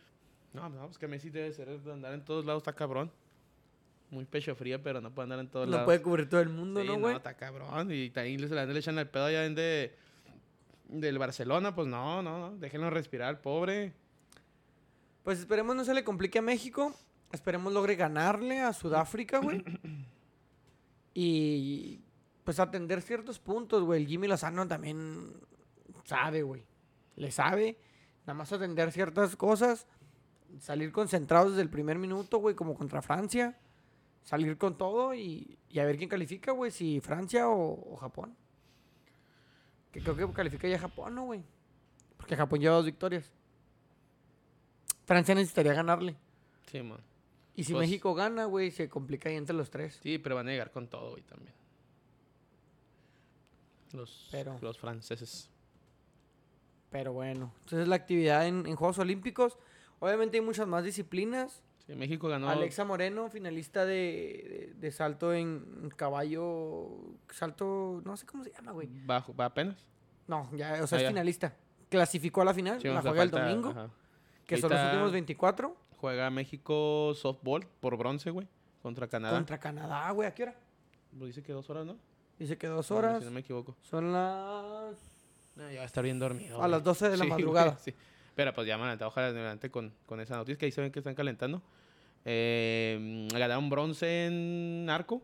[0.52, 3.10] No, no, pues que Messi debe ser de andar en todos lados, está cabrón.
[4.10, 5.84] Muy pecho frío, pero no puede andar en todos No lados.
[5.86, 7.16] puede cubrir todo el mundo, Sí, ¿no, güey?
[7.16, 7.92] está cabrón.
[7.92, 9.94] Y también le, le echan el pedo allá en de,
[10.88, 12.56] del Barcelona, pues no, no, no.
[12.58, 13.92] Déjenlo respirar, pobre.
[15.22, 16.92] Pues esperemos no se le complique a México.
[17.32, 19.62] Esperemos logre ganarle a Sudáfrica, güey.
[21.14, 22.00] y
[22.44, 24.02] pues atender ciertos puntos, güey.
[24.02, 25.32] El Jimmy Lozano también
[26.04, 26.64] sabe, güey.
[27.16, 27.78] Le sabe.
[28.22, 29.86] Nada más atender ciertas cosas.
[30.58, 33.58] Salir concentrados desde el primer minuto, güey, como contra Francia.
[34.22, 36.70] Salir con todo y, y a ver quién califica, güey.
[36.70, 38.36] Si Francia o, o Japón.
[39.92, 41.42] Que creo que califica ya Japón, ¿no, güey?
[42.16, 43.32] Porque Japón lleva dos victorias.
[45.04, 46.16] Francia necesitaría ganarle.
[46.70, 47.00] Sí, man.
[47.56, 49.98] Y si Pues- México gana, güey, se complica ahí entre los tres.
[50.02, 51.52] Sí, pero van a llegar con todo, güey, también.
[53.92, 55.50] Los, Pero- los franceses.
[56.90, 59.58] Pero bueno, entonces la actividad en, en Juegos Olímpicos.
[60.00, 61.62] Obviamente hay muchas más disciplinas.
[61.86, 62.48] Sí, México ganó.
[62.48, 66.88] Alexa Moreno, finalista de, de- de salto en caballo.
[67.30, 68.88] Salto, no sé cómo se llama, güey.
[69.06, 69.86] Bajo, va apenas.
[70.26, 71.08] No, ya, o sea, Ah, es ya.
[71.08, 71.56] finalista.
[71.88, 73.90] Clasificó a la final, Sí, la juega el domingo, ajá.
[74.46, 78.46] que son los últimos 24 Juega México softball por bronce, güey.
[78.82, 79.36] Contra Canadá.
[79.36, 80.26] contra Canadá, güey.
[80.28, 80.54] ¿A qué hora?
[81.18, 81.98] Lo dice que dos horas, ¿no?
[82.40, 83.18] Dice que dos horas.
[83.20, 83.76] Si no me equivoco.
[83.82, 84.96] Son las.
[85.56, 86.60] No, ya va a estar bien dormido.
[86.62, 86.84] A las güey.
[86.86, 87.78] 12 de la Sí, güey, madrugada.
[87.78, 87.94] sí.
[88.34, 90.90] Pero pues ya me adelanté, ojalá adelante con, con esa noticia que ahí se ven
[90.90, 91.62] que están calentando.
[92.24, 95.22] Eh, ganaron bronce en arco.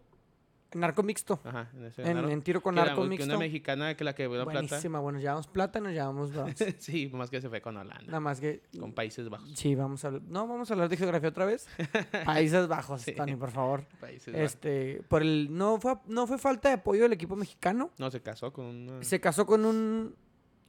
[0.73, 1.41] En arco mixto.
[1.45, 3.27] Ajá, en ese En, en tiro con Que la- arco que mixto.
[3.27, 4.45] Una mexicana que la que plata.
[4.45, 4.99] Buenísima.
[5.01, 6.75] Bueno, llevamos plata, nos llevamos bronce.
[6.81, 8.05] sí, más que se fue con Holanda.
[8.07, 8.63] Nada más que.
[8.79, 9.51] Con Países Bajos.
[9.55, 10.11] Sí, vamos a.
[10.11, 11.67] No, vamos a hablar de geografía otra vez.
[12.27, 13.13] Países Bajos, Sí.
[13.13, 13.85] Tony, por favor.
[14.01, 14.45] Países Bajos.
[14.53, 15.49] Este, por el.
[15.57, 17.91] No fue, no fue falta de apoyo del equipo mexicano.
[17.99, 20.15] No, se casó con una Se casó con un.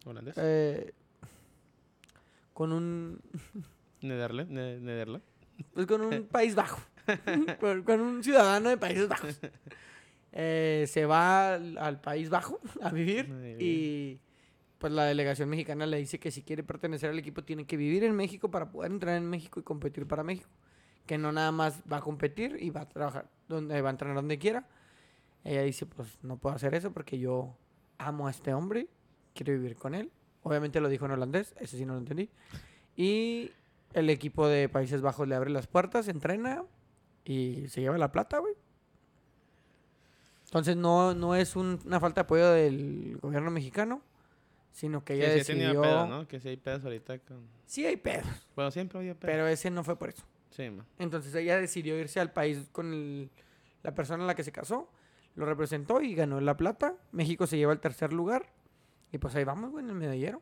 [0.05, 0.35] holandés.
[0.37, 0.93] eh,
[2.53, 3.19] con un.
[4.01, 4.51] Nederland.
[4.51, 5.23] Ne- Nederland.
[5.73, 6.79] Pues con un país bajo.
[7.59, 9.39] con, con un ciudadano de Países Bajos.
[10.33, 13.57] Eh, se va al, al País Bajo a vivir.
[13.59, 14.19] Y
[14.77, 18.03] pues la delegación mexicana le dice que si quiere pertenecer al equipo tiene que vivir
[18.03, 20.49] en México para poder entrar en México y competir para México.
[21.05, 24.15] Que no nada más va a competir y va a trabajar donde va a entrenar
[24.15, 24.67] donde quiera.
[25.43, 27.55] Ella dice, pues no puedo hacer eso porque yo
[27.97, 28.87] amo a este hombre,
[29.33, 30.11] quiero vivir con él.
[30.43, 32.29] Obviamente lo dijo en holandés, eso sí no lo entendí.
[32.95, 33.51] Y
[33.93, 36.63] el equipo de Países Bajos le abre las puertas, entrena
[37.23, 38.53] y se lleva la plata, güey.
[40.47, 44.01] Entonces no, no es un- una falta de apoyo del gobierno mexicano,
[44.71, 45.81] sino que ella sí tenía decidió...
[45.81, 46.27] pedos, ¿no?
[46.27, 47.47] Que sí hay pedos ahorita con...
[47.65, 48.25] Sí hay pedos,
[48.55, 49.33] Bueno, siempre había pedos.
[49.33, 50.23] pero ese no fue por eso.
[50.51, 50.85] Sí, man.
[50.99, 53.29] Entonces ella decidió irse al país con el-
[53.83, 54.89] la persona a la que se casó,
[55.35, 56.95] lo representó y ganó la plata.
[57.11, 58.51] México se lleva el tercer lugar.
[59.11, 60.41] Y pues ahí vamos, güey, en el medallero.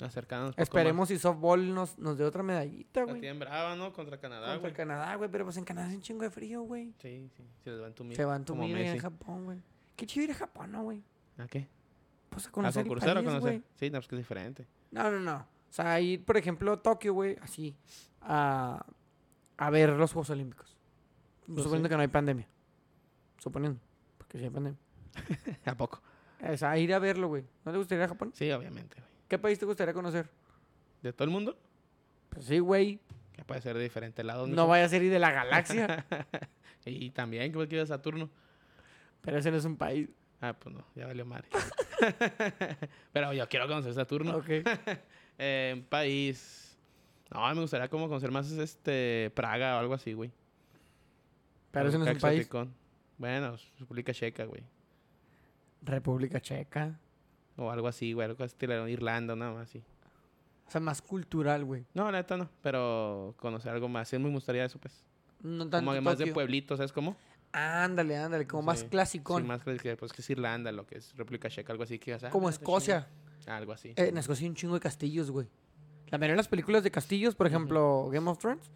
[0.00, 3.00] Acercarnos Esperemos si softball nos, nos dé otra medallita.
[3.00, 3.20] La güey.
[3.20, 3.92] tienen brava, ¿no?
[3.92, 4.74] Contra Canadá, Contra güey.
[4.74, 6.94] Canadá, güey, pero pues en Canadá hace un chingo de frío, güey.
[6.98, 7.44] Sí, sí.
[7.64, 8.16] Se les va a entumir.
[8.16, 8.98] Se van como tu en.
[8.98, 9.58] Japón, güey.
[9.96, 11.02] Qué chido ir a Japón, ¿no, güey?
[11.38, 11.66] ¿A qué?
[12.30, 13.40] Pues a ¿A conocer el concursar o a conocer?
[13.40, 13.62] güey.
[13.76, 14.66] Sí, no, pues que es diferente.
[14.90, 15.36] No, no, no.
[15.36, 17.74] O sea, ir, por ejemplo, a Tokio, güey, así,
[18.22, 18.84] a,
[19.56, 20.76] a ver los Juegos Olímpicos.
[21.46, 21.90] Pues Suponiendo sí.
[21.90, 22.46] que no hay pandemia.
[23.38, 23.80] Suponiendo.
[24.16, 24.78] Porque si hay pandemia.
[25.64, 26.00] ¿A poco?
[26.48, 27.44] O sea, ir a verlo, güey.
[27.64, 28.30] ¿No te gustaría ir a Japón?
[28.34, 29.08] Sí, obviamente, güey.
[29.28, 30.28] ¿Qué país te gustaría conocer?
[31.02, 31.56] ¿De todo el mundo?
[32.30, 32.98] Pues sí, güey.
[33.32, 34.48] Que puede ser de diferentes lados.
[34.48, 36.06] No vaya a ser ir de la galaxia.
[36.84, 38.30] y también, que ir a Saturno.
[39.20, 40.08] pero ese no es un país.
[40.40, 41.48] Ah, pues no, ya valió madre.
[43.12, 44.36] Pero yo quiero conocer Saturno.
[44.36, 44.48] Ok.
[45.40, 46.76] Eh, un país.
[47.32, 50.32] No, me gustaría como conocer más este Praga o algo así, güey.
[51.70, 52.48] Pero ese no es un país.
[53.16, 54.64] Bueno, República Checa, güey.
[55.82, 56.98] República Checa.
[57.58, 58.26] O algo así, güey.
[58.26, 59.82] Algo estilo Irlanda, nada más así.
[60.66, 61.84] O sea, más cultural, güey.
[61.94, 62.48] No, la neta no.
[62.62, 64.08] Pero conocer algo más.
[64.08, 65.04] Sí, me gustaría eso, pues.
[65.42, 66.34] No tanto Como además de Tokio.
[66.34, 67.16] pueblitos, ¿sabes cómo?
[67.52, 68.46] Ándale, ándale.
[68.46, 68.86] Como más Sí.
[68.88, 69.42] clasicón.
[69.42, 72.06] Sí, más que pues que es Irlanda, lo que es República Checa, algo así que
[72.12, 73.08] digas, ah, como Escocia.
[73.40, 73.54] chingón.
[73.56, 73.88] Algo así.
[73.96, 75.48] Eh, en Escocia hay un chingo de castillos, güey.
[76.08, 78.70] La mayoría de las películas de castillos, por ejemplo, Game of Thrones,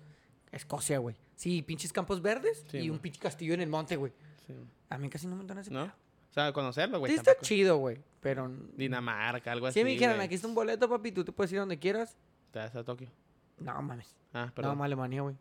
[0.51, 1.17] Escocia, güey.
[1.37, 4.13] Sí, pinches campos verdes Sí, y un pinche castillo en el monte, güey.
[4.47, 4.55] Sí.
[4.89, 5.85] A mí casi no me entona ese ¿No?
[5.85, 7.13] O sea, conocerlo, güey.
[7.13, 7.99] Sí, está chido, güey.
[8.23, 8.51] Pero.
[8.77, 9.81] Dinamarca, algo así.
[9.81, 10.27] Si me dijeran, güey.
[10.27, 12.17] aquí está un boleto, papi, tú te puedes ir donde quieras.
[12.53, 13.11] Te vas a Tokio.
[13.59, 14.17] No mames.
[14.33, 14.79] Ah, No, perdón.
[14.79, 15.37] mames, Alemania, güey.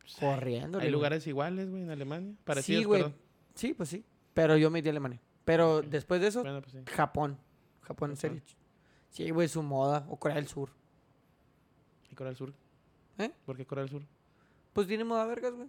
[0.00, 0.78] Pues, Corriendo.
[0.80, 2.34] Hay lugares iguales, güey, en Alemania.
[2.44, 3.02] Parecidos, Sí, güey.
[3.02, 3.18] perdón.
[3.54, 4.04] Sí, pues sí.
[4.34, 5.20] Pero yo me iría a Alemania.
[5.44, 6.78] Pero después de eso, Bueno, pues sí.
[6.92, 7.38] Japón.
[7.82, 8.42] Japón, en serio.
[9.10, 10.04] Sí, güey, su moda.
[10.10, 10.70] O Corea del Sur.
[12.10, 12.52] ¿Y Corea del Sur?
[13.18, 13.30] ¿Eh?
[13.46, 14.02] ¿Por qué Corea del Sur?
[14.72, 15.68] Pues tiene moda vergas, güey.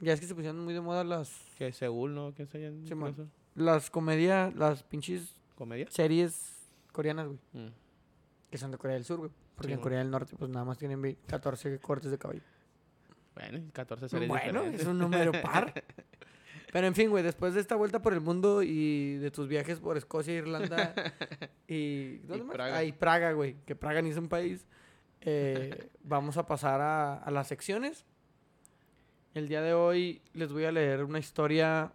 [0.00, 1.72] Ya es que se pusieron muy de moda las, ¿Qué?
[1.72, 2.34] ¿Seúl, no?
[2.34, 2.94] ¿Qué es allá en Sí,
[3.56, 5.86] Las comedias, las pinches ¿Comedia?
[5.90, 7.38] series coreanas, güey.
[7.54, 7.72] Mm.
[8.50, 9.30] Que son de Corea del Sur, güey.
[9.56, 9.80] Porque Sí, en.
[9.80, 12.42] Corea del Norte, pues nada más tienen ve- 14 cortes de cabello.
[13.34, 14.80] Bueno, y 14 series Bueno, diferentes.
[14.82, 15.72] es un número par.
[16.72, 19.78] Pero en fin, güey, después de esta vuelta por el mundo y de tus viajes
[19.80, 20.92] por Escocia, Irlanda
[21.68, 22.18] y...
[22.18, 22.54] ¿Dónde más?
[22.54, 22.76] Praga.
[22.78, 23.56] Ah, y Praga, güey.
[23.64, 24.66] Que Praga ni es un país.
[25.22, 28.04] eh, vamos a pasar a, a las secciones.
[29.32, 31.92] El día de hoy les voy a leer una historia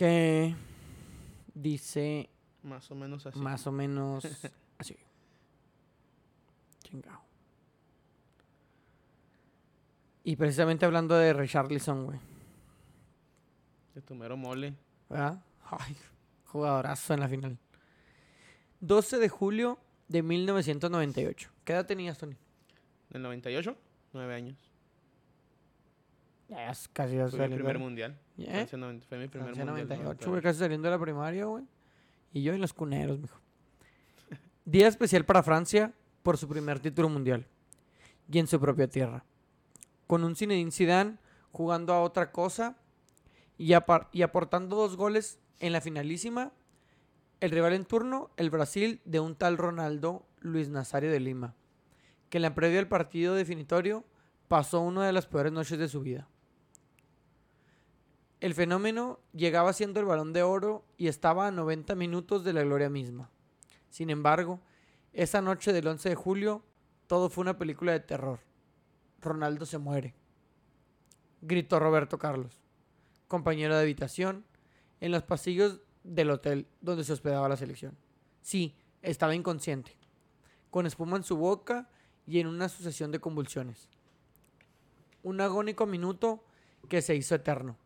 [0.00, 0.56] que
[1.52, 2.30] dice
[2.62, 3.38] Más o menos así.
[3.38, 4.24] más o menos
[4.78, 4.96] así.
[6.82, 7.20] Chingao.
[10.24, 12.18] Y precisamente hablando de Richarlison, güey.
[13.94, 14.72] De tu mero mole.
[15.10, 15.44] ¿Verdad?
[15.66, 15.94] Ay,
[16.46, 17.58] jugadorazo en la final.
[18.80, 19.78] 12 de julio
[20.08, 21.50] de 1998.
[21.62, 22.38] ¿Qué edad tenías, Tony?
[23.10, 23.76] ¿Del 98?
[24.14, 24.69] Nueve años.
[26.50, 28.18] Ya es casi ya Fue mi primer mundial.
[29.08, 29.88] Fue mi primer Francia mundial.
[29.88, 31.64] 98, güey, casi saliendo de la primaria, güey.
[32.32, 33.38] Y yo en los cuneros, mijo.
[34.64, 35.92] Día especial para Francia
[36.24, 37.46] por su primer título mundial.
[38.28, 39.24] Y en su propia tierra.
[40.08, 41.18] Con un Zinedine Zidane
[41.52, 42.76] jugando a otra cosa
[43.56, 46.52] y aportando dos goles en la finalísima.
[47.38, 51.54] El rival en turno, el Brasil, de un tal Ronaldo Luis Nazario de Lima,
[52.28, 54.04] que en la previa del partido definitorio
[54.48, 56.28] pasó una de las peores noches de su vida.
[58.40, 62.62] El fenómeno llegaba siendo el balón de oro y estaba a 90 minutos de la
[62.62, 63.30] gloria misma.
[63.90, 64.60] Sin embargo,
[65.12, 66.62] esa noche del 11 de julio,
[67.06, 68.40] todo fue una película de terror.
[69.20, 70.14] Ronaldo se muere.
[71.42, 72.62] Gritó Roberto Carlos,
[73.28, 74.46] compañero de habitación,
[75.00, 77.98] en los pasillos del hotel donde se hospedaba la selección.
[78.40, 79.98] Sí, estaba inconsciente,
[80.70, 81.90] con espuma en su boca
[82.26, 83.88] y en una sucesión de convulsiones.
[85.22, 86.42] Un agónico minuto
[86.88, 87.76] que se hizo eterno.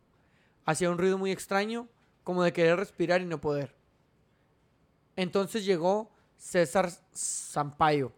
[0.64, 1.88] Hacía un ruido muy extraño,
[2.22, 3.74] como de querer respirar y no poder.
[5.16, 8.12] Entonces llegó César Sampaio.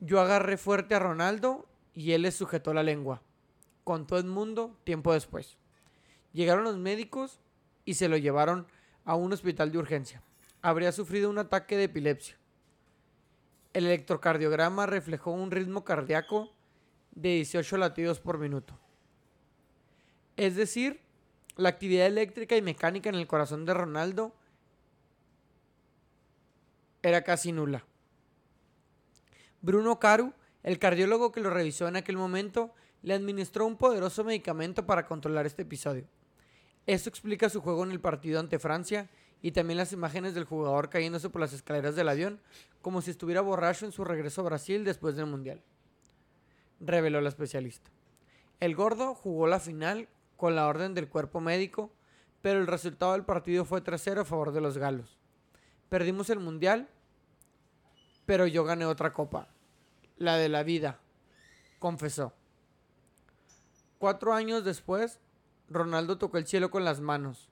[0.00, 3.22] Yo agarré fuerte a Ronaldo y él le sujetó la lengua.
[3.84, 5.56] Contó Edmundo tiempo después.
[6.32, 7.40] Llegaron los médicos
[7.84, 8.66] y se lo llevaron
[9.04, 10.22] a un hospital de urgencia.
[10.60, 12.36] Habría sufrido un ataque de epilepsia.
[13.72, 16.52] El electrocardiograma reflejó un ritmo cardíaco
[17.12, 18.78] de 18 latidos por minuto.
[20.36, 21.00] Es decir,
[21.56, 24.34] la actividad eléctrica y mecánica en el corazón de Ronaldo
[27.02, 27.84] era casi nula.
[29.62, 30.32] Bruno Caru,
[30.62, 35.46] el cardiólogo que lo revisó en aquel momento, le administró un poderoso medicamento para controlar
[35.46, 36.06] este episodio.
[36.86, 39.08] Esto explica su juego en el partido ante Francia
[39.42, 42.40] y también las imágenes del jugador cayéndose por las escaleras del avión
[42.82, 45.62] como si estuviera borracho en su regreso a Brasil después del Mundial.
[46.80, 47.90] Reveló la especialista.
[48.60, 51.92] El gordo jugó la final con la orden del cuerpo médico,
[52.42, 55.18] pero el resultado del partido fue 3-0 a favor de los galos.
[55.88, 56.88] Perdimos el mundial,
[58.24, 59.48] pero yo gané otra copa,
[60.16, 61.00] la de la vida,
[61.78, 62.32] confesó.
[63.98, 65.20] Cuatro años después,
[65.68, 67.48] Ronaldo tocó el cielo con las manos,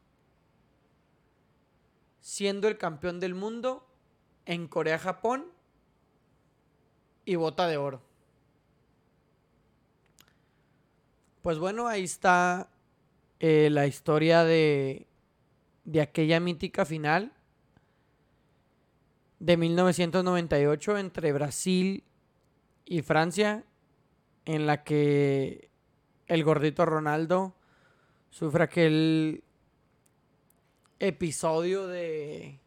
[2.20, 3.86] siendo el campeón del mundo
[4.46, 5.46] en Corea-Japón
[7.24, 8.02] y bota de oro.
[11.42, 12.70] Pues bueno, ahí está
[13.40, 15.06] eh, la historia de,
[15.84, 17.32] de aquella mítica final
[19.38, 22.04] de 1998 entre Brasil
[22.84, 23.64] y Francia,
[24.44, 25.70] en la que
[26.26, 27.54] el gordito Ronaldo
[28.30, 29.44] sufre aquel
[30.98, 32.58] episodio de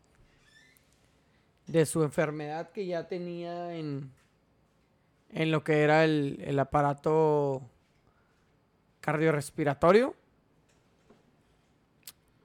[1.65, 4.11] de su enfermedad que ya tenía en
[5.31, 7.61] en lo que era el, el aparato
[9.01, 10.15] cardiorrespiratorio.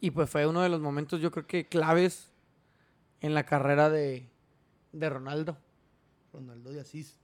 [0.02, 2.30] Y pues fue uno de los momentos, yo creo que claves
[3.20, 4.28] en la carrera de,
[4.92, 5.56] de Ronaldo.
[6.32, 7.16] Ronaldo de Asís.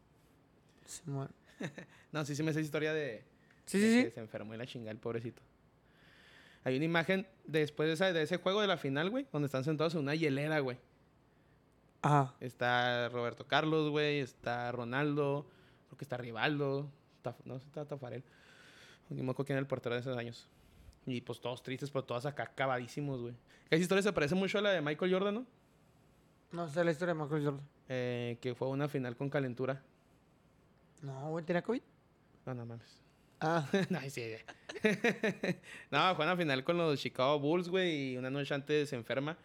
[0.87, 1.29] Simón.
[2.13, 3.23] No, sí, sí me sé esa historia de...
[3.67, 4.15] Sí, de sí, que sí.
[4.15, 5.43] Se enfermó y la chingada el pobrecito.
[6.65, 9.63] Hay una imagen después de, esa- de ese juego de la final, güey, donde están
[9.65, 10.79] sentados en una hielera, güey.
[12.01, 12.35] Ajá.
[12.41, 15.47] Está Roberto Carlos, güey, está Ronaldo,
[15.89, 16.89] creo que está Rivaldo,
[17.45, 18.23] no sé, está Tafarel.
[19.11, 20.49] Ni me acuerdo quién era el portero de esos años.
[21.11, 23.35] Y pues todos tristes, pero todos acá acabadísimos, güey.
[23.71, 25.47] Esa historia se parece mucho a la de Michael Jordan, ¿no?
[26.53, 27.67] No sé la historia de Michael Jordan.
[27.89, 29.83] Eh, que fue una final con calentura.
[31.03, 31.81] No, güey, ¿tenía COVID?
[32.45, 33.01] No, no mames.
[33.41, 33.67] Ah.
[33.91, 34.33] no, sí.
[35.91, 39.37] no, fue una final con los Chicago Bulls, güey, y una noche antes se enferma.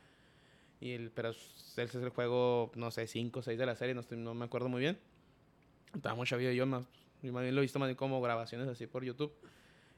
[0.82, 3.94] Y el, pero ese es el juego, no sé, 5 o 6 de la serie,
[3.96, 4.98] no, estoy- no me acuerdo muy bien.
[5.96, 6.86] Estaba muy chavillo yo, más,
[7.22, 9.32] yo más bien lo he visto más bien como grabaciones así por YouTube.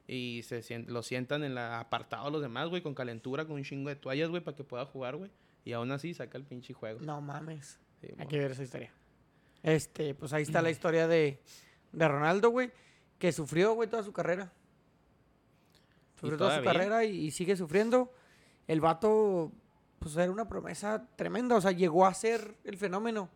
[0.08, 3.64] Y se sien- lo sientan en la apartado los demás, güey, con calentura, con un
[3.64, 5.32] chingo de toallas, güey, para que pueda jugar, güey.
[5.64, 6.99] Y aún así saca el pinche juego.
[7.01, 7.80] No mames.
[8.01, 8.91] Sí, Hay que ver esa historia.
[9.64, 11.39] Este, pues ahí está la historia de,
[11.91, 12.72] de Ronaldo, güey.
[13.18, 14.51] Que sufrió, güey, toda su carrera.
[16.20, 18.12] Sufrió toda su carrera y, y sigue sufriendo.
[18.68, 19.51] El vato,
[19.99, 21.56] pues era una promesa tremenda.
[21.56, 23.30] O sea, llegó a ser el fenómeno.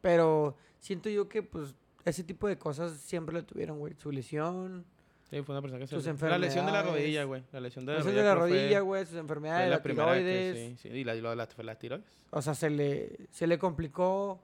[0.00, 3.94] Pero siento yo que, pues, ese tipo de cosas siempre le tuvieron, güey.
[3.98, 4.84] Su lesión,
[5.30, 5.96] Sí, fue una persona que se...
[6.00, 7.42] sus La lesión de la rodilla, güey.
[7.52, 8.22] La lesión de la la rodilla.
[8.22, 10.56] de la rodilla, güey, sus enfermedades, la la primera que tiroides.
[10.80, 12.06] sí, sí, y la, lo de la, fue la tiroides.
[12.30, 14.40] O sea, se le, se le complicó.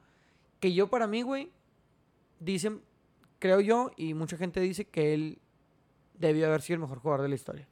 [0.59, 1.51] Que yo, para mí, güey,
[2.39, 2.83] dicen,
[3.39, 5.39] creo yo, y mucha gente dice que él
[6.15, 7.69] debió haber sido el mejor jugador de la historia.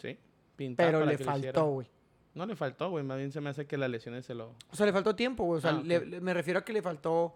[0.00, 0.18] Sí.
[0.56, 1.86] pintado Pero le faltó, güey.
[2.34, 3.04] No le faltó, güey.
[3.04, 4.54] Más bien se me hace que las lesiones se lo.
[4.70, 5.58] O sea, le faltó tiempo, güey.
[5.58, 7.34] O sea, Ah, le- me refiero a que le faltó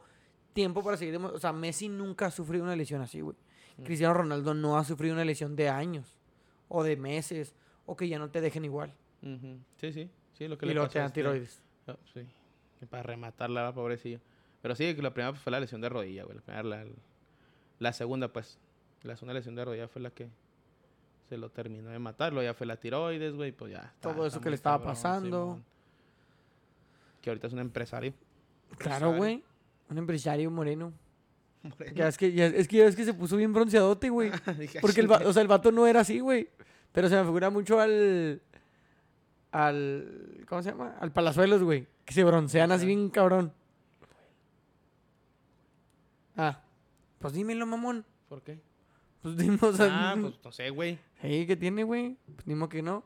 [0.54, 1.16] tiempo para seguir.
[1.16, 3.36] O sea, Messi nunca ha sufrido una lesión así, güey.
[3.84, 6.18] Cristiano Ronaldo no ha sufrido una lesión de años,
[6.68, 7.54] o de meses,
[7.84, 8.92] o que ya no te dejen igual.
[9.76, 10.10] Sí, sí.
[10.32, 11.62] Sí, lo que Y le luego te dan tiroides.
[11.86, 12.26] Ah, sí.
[12.90, 14.20] Para rematarla, pobrecillo.
[14.62, 16.36] Pero sí, la primera fue la lesión de rodilla, güey.
[16.36, 16.84] La, primera, la,
[17.78, 18.58] la segunda, pues.
[19.02, 20.28] La segunda lesión de rodilla fue la que
[21.28, 22.42] se lo terminó de matarlo.
[22.42, 23.52] Ya fue la tiroides, güey.
[23.52, 23.78] Pues ya.
[23.94, 25.60] está- Todo eso que le estaba cabrón, pasando.
[27.22, 28.12] Que ahorita es un empresario.
[28.78, 29.42] Claro, güey.
[29.88, 30.92] Un empresario moreno.
[31.94, 34.30] Ya es que, ya- es que ya es que se puso bien bronceadote, güey.
[34.80, 36.48] Porque el, o sea, el vato no era así, güey.
[36.92, 38.40] Pero se me figura mucho al.
[39.52, 40.44] Al.
[40.48, 40.96] ¿Cómo se llama?
[41.00, 41.86] Al Palazuelos, güey.
[42.04, 42.86] Que se broncean así Ajá.
[42.86, 43.52] bien cabrón.
[46.36, 46.60] Ah.
[47.18, 48.04] Pues dímelo, mamón.
[48.28, 48.60] ¿Por qué?
[49.22, 50.10] Pues dime, o sea.
[50.12, 50.98] Ah, pues no sé, güey.
[51.20, 52.16] Hey, ¿qué tiene, güey?
[52.34, 53.04] Pues ni modo que no.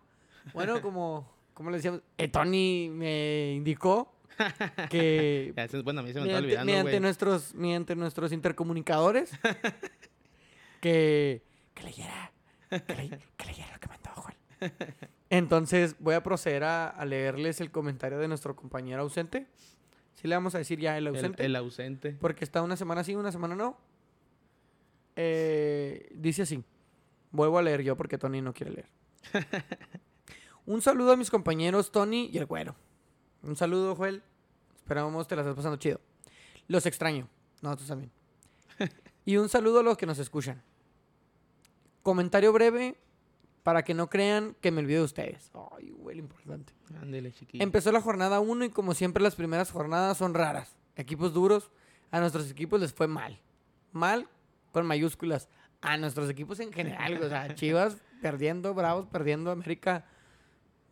[0.53, 1.31] Bueno, como.
[1.55, 2.03] Como le decíamos.
[2.19, 4.13] eh, Tony me indicó
[4.89, 5.53] que.
[5.57, 7.01] Ya, ese- Bueno, a mí se me está mediante, olvidando, mediante güey.
[7.01, 9.31] nuestros mediante nuestros intercomunicadores
[10.81, 11.43] que,
[11.75, 12.33] que leyera
[12.71, 14.35] que, le- que leyera lo que mandó Juan.
[15.31, 19.47] Entonces voy a proceder a, a leerles el comentario de nuestro compañero ausente.
[20.15, 21.45] Sí le vamos a decir ya el El, ausente.
[21.45, 22.17] el ausente.
[22.21, 23.79] Porque está una semana sí, una semana no.
[25.17, 26.63] Eh, dice así.
[27.33, 28.87] Vuelvo a leer yo porque Tony no quiere leer.
[30.67, 32.75] Un saludo a mis compañeros Tony y el güero.
[33.43, 34.23] Un saludo, Joel.
[34.77, 36.01] Esperamos te la estás pasando chido.
[36.69, 37.29] Los extraño.
[37.63, 38.11] Nosotros también.
[39.27, 40.63] Y un saludo a los que nos escuchan.
[42.03, 42.97] Comentario breve
[43.63, 45.51] para que no crean que me olvido de ustedes.
[45.73, 46.73] Ay, lo importante.
[47.01, 47.63] Ándele, chiquillo.
[47.63, 50.75] Empezó la jornada 1 y como siempre las primeras jornadas son raras.
[50.97, 51.71] Equipos duros,
[52.11, 53.39] a nuestros equipos les fue mal.
[53.93, 54.27] Mal
[54.73, 55.49] con mayúsculas.
[55.83, 60.07] A nuestros equipos en general, o sea, Chivas perdiendo, Bravos perdiendo, América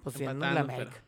[0.03, 1.03] pues siendo la América.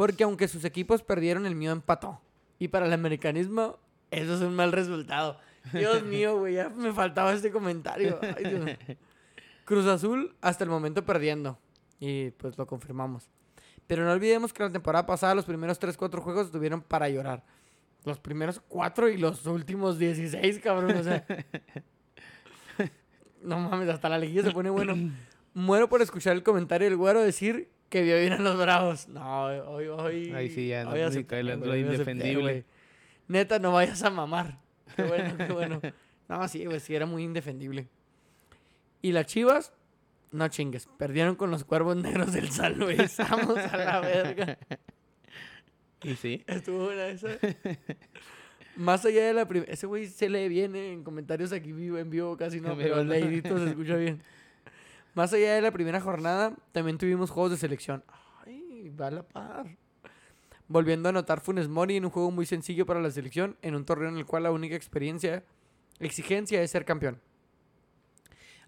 [0.00, 2.22] Porque aunque sus equipos perdieron, el mío empató.
[2.58, 3.78] Y para el americanismo,
[4.10, 5.38] eso es un mal resultado.
[5.74, 8.18] Dios mío, güey, ya me faltaba este comentario.
[8.22, 8.96] Ay, Dios.
[9.66, 11.58] Cruz Azul hasta el momento perdiendo.
[11.98, 13.28] Y pues lo confirmamos.
[13.86, 17.44] Pero no olvidemos que la temporada pasada los primeros 3, 4 juegos estuvieron para llorar.
[18.06, 20.96] Los primeros 4 y los últimos 16, cabrón.
[20.96, 21.26] O sea.
[23.42, 24.94] no mames, hasta la liguilla se pone bueno.
[25.52, 29.08] Muero por escuchar el comentario del güero decir que vio bien a los bravos.
[29.08, 30.32] No, hoy, hoy.
[30.32, 32.64] Ahí sí, ya no, hoy acepté, cae lo- lo indefendible.
[33.28, 34.58] Neta, no vayas a mamar.
[34.96, 35.80] Qué bueno, qué bueno.
[36.28, 37.88] No, sí, güey, sí, era muy indefendible.
[39.02, 39.72] Y las chivas,
[40.30, 43.16] no chingues, perdieron con los cuervos negros del San Luis.
[43.30, 44.58] Vamos a la verga.
[46.02, 46.42] Y sí.
[46.46, 47.28] Estuvo buena esa.
[48.76, 49.70] Más allá de la primera.
[49.72, 53.02] Ese güey se lee bien eh, en comentarios aquí vivo, en vivo casi no, pero
[53.04, 54.22] leidito se escucha bien.
[55.14, 58.04] Más allá de la primera jornada, también tuvimos juegos de selección.
[58.46, 59.76] Ay, va a la par.
[60.68, 63.84] Volviendo a anotar Funes Mori en un juego muy sencillo para la selección, en un
[63.84, 65.42] torneo en el cual la única experiencia,
[65.98, 67.20] exigencia es ser campeón.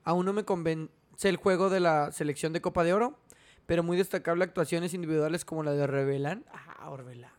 [0.02, 0.90] Aún no me convence
[1.28, 3.18] el juego de la selección de Copa de Oro,
[3.66, 6.44] pero muy destacable actuaciones individuales como la de Rebelán.
[6.52, 7.30] Ah, Orbelán,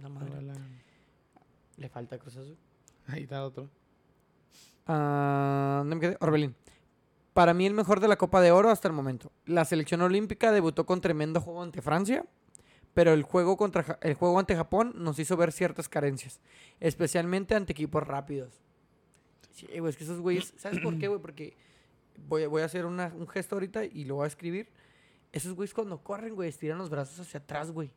[0.00, 0.40] no madre.
[1.76, 2.56] Le falta Cruz Azul.
[3.08, 3.68] Ahí está otro.
[4.86, 6.16] Ah, ¿dónde me quedé?
[6.20, 6.54] Orbelín.
[7.32, 9.32] Para mí el mejor de la Copa de Oro hasta el momento.
[9.46, 12.26] La selección olímpica debutó con tremendo juego ante Francia,
[12.94, 16.40] pero el juego, contra, el juego ante Japón nos hizo ver ciertas carencias,
[16.78, 18.60] especialmente ante equipos rápidos.
[19.50, 21.20] Sí, güey, es que esos güeyes, ¿sabes por qué, güey?
[21.20, 21.56] Porque
[22.28, 24.68] voy, a- voy a hacer una- un gesto ahorita y lo voy a escribir.
[25.32, 27.90] Esos güeyes cuando corren, güey, estiran los brazos hacia atrás, güey.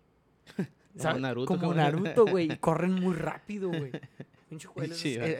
[0.98, 1.22] ¿Sabes?
[1.22, 1.74] Naruto, Como.
[1.74, 2.52] Naruto, güey.
[2.54, 3.92] y corren muy rápido, güey.
[4.50, 4.70] Pinche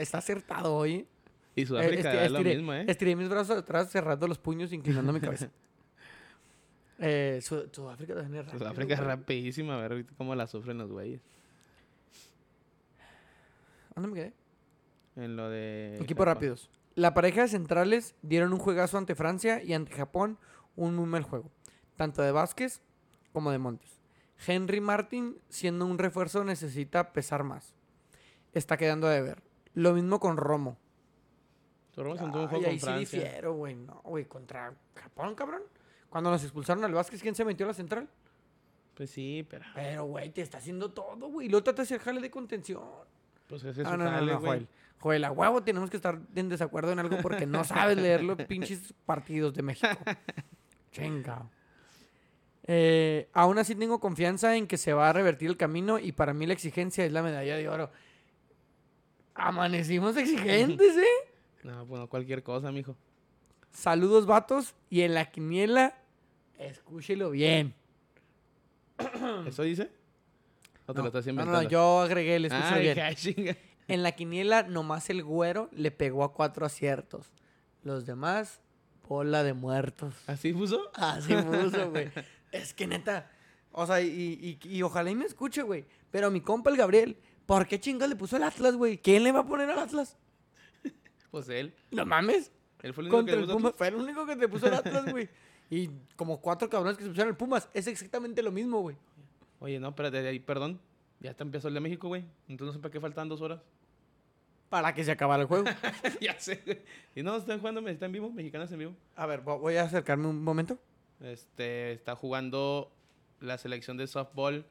[0.02, 1.08] está acertado hoy.
[1.56, 2.86] Y Sudáfrica esti- es lo estiré- mismo, ¿eh?
[2.88, 5.50] Estiré mis brazos atrás, cerrando los puños, inclinando mi cabeza.
[6.98, 8.60] Eh, Su- Sudáfrica también es rápido.
[8.66, 9.76] Sudáfrica es rapidísima.
[9.76, 11.20] A ver cómo la sufren los güeyes.
[13.96, 14.34] ¿Dónde me quedé?
[15.18, 15.98] En lo de...
[16.02, 16.70] Equipos rápidos.
[16.96, 20.38] La pareja de centrales dieron un juegazo ante Francia y ante Japón
[20.78, 21.52] un muy mal juego.
[21.98, 22.82] Tanto de Vázquez
[23.34, 24.00] como de Montes.
[24.48, 27.74] Henry Martin, siendo un refuerzo, necesita pesar más.
[28.54, 29.44] Está quedando de ver.
[29.74, 30.78] Lo mismo con Romo.
[31.96, 33.20] Torremos en un juego con sí Francia.
[33.24, 33.76] difiero, güey.
[33.76, 35.62] No, güey, contra Japón, cabrón.
[36.10, 38.10] Cuando nos expulsaron al Vázquez, ¿quién se metió a la central?
[38.94, 39.66] Pues sí, pero...
[39.74, 41.48] Pero, güey, te está haciendo todo, güey.
[41.50, 42.84] Luego trata de hacer jale de contención.
[43.48, 44.50] Pues ese es Ah, su no, no, jale, no, güey.
[44.50, 44.68] Joel.
[45.00, 48.38] Joel, a huevo tenemos que estar en desacuerdo en algo porque no sabes leer los
[48.44, 49.88] pinches partidos de México.
[50.92, 51.50] Chinga.
[52.68, 56.34] Eh, aún así tengo confianza en que se va a revertir el camino y para
[56.34, 57.92] mí la exigencia es la medalla de oro.
[59.36, 61.06] Amanecimos exigentes, ¿eh?
[61.66, 62.96] No, bueno, cualquier cosa, mijo.
[63.72, 64.76] Saludos, vatos.
[64.90, 65.96] Y en la quiniela,
[66.60, 67.74] escúchelo bien.
[69.48, 69.90] ¿Eso dice?
[70.86, 71.64] ¿O te No, lo estás no, inventando?
[71.64, 73.00] no, yo agregué el escúchelo Ah, bien.
[73.00, 73.58] ay.
[73.88, 77.32] En la quiniela, nomás el güero le pegó a cuatro aciertos.
[77.84, 78.62] Los demás,
[79.08, 80.14] bola de muertos.
[80.28, 80.90] ¿Así puso?
[80.96, 82.10] Así puso, güey.
[82.52, 83.30] Es que neta.
[83.72, 85.86] O sea, y, y- y ojalá y me escuche, güey.
[86.10, 88.98] Pero mi compa el Gabriel, ¿por qué chingas le puso el Atlas, güey?
[89.00, 90.18] ¿Quién le va a poner al Atlas?
[91.36, 91.74] Pues él.
[91.92, 92.50] No mames.
[92.82, 93.74] Él fue el único Contra que el le puso Pumas.
[93.76, 95.28] Fue el único que te puso el Atlas, güey.
[95.70, 97.68] Y como cuatro cabrones que se pusieron el Pumas.
[97.74, 98.96] Es exactamente lo mismo, güey.
[99.60, 100.80] Oye, no, espérate, ahí, perdón.
[101.20, 102.24] Ya está empezó el de México, güey.
[102.48, 103.60] Entonces no sé para qué faltan dos horas.
[104.70, 105.66] Para que se acabara el juego.
[106.22, 106.80] ya sé, güey.
[107.16, 108.94] Y no, están jugando, están en vivo, mexicanas en vivo.
[109.18, 110.78] A ver, vo- voy a acercarme un momento.
[111.20, 112.92] Este, está jugando
[113.42, 114.66] la selección de softball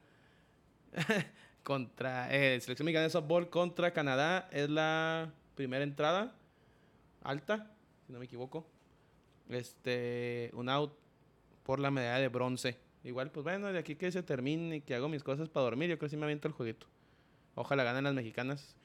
[1.63, 4.47] contra, eh, selección mexicana de softball contra Canadá.
[4.51, 6.33] Es la primera entrada
[7.25, 7.71] alta,
[8.05, 8.65] si no me equivoco.
[9.49, 10.93] Este, un out
[11.63, 12.77] por la medalla de bronce.
[13.03, 15.89] Igual, pues bueno, de aquí que se termine y que hago mis cosas para dormir,
[15.89, 16.87] yo creo que sí me aviento el jueguito.
[17.53, 18.75] Ojalá ganen las mexicanas.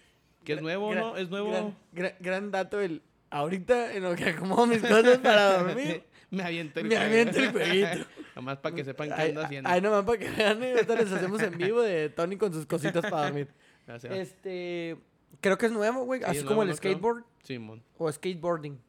[0.44, 1.16] Que es nuevo, gran- ¿no?
[1.16, 1.50] Es nuevo.
[1.50, 3.02] Gran, gran- gran dato el...
[3.30, 7.52] Ahorita, en lo que acomodo mis cosas para dormir, me aviento el me aviento el
[7.52, 8.06] jueguito.
[8.36, 9.68] Nomás para que sepan qué ando haciendo.
[9.70, 13.02] Ay, nomás para que vean, ahorita les hacemos en vivo de Tony con sus cositas
[13.08, 13.48] para dormir.
[13.86, 14.12] Gracias.
[14.14, 14.96] Este,
[15.40, 16.80] creo que es nuevo, güey, Sí, así es como nuevo, el.
[16.80, 16.94] Creo.
[17.42, 17.82] Simón.
[17.98, 18.80] o skateboarding.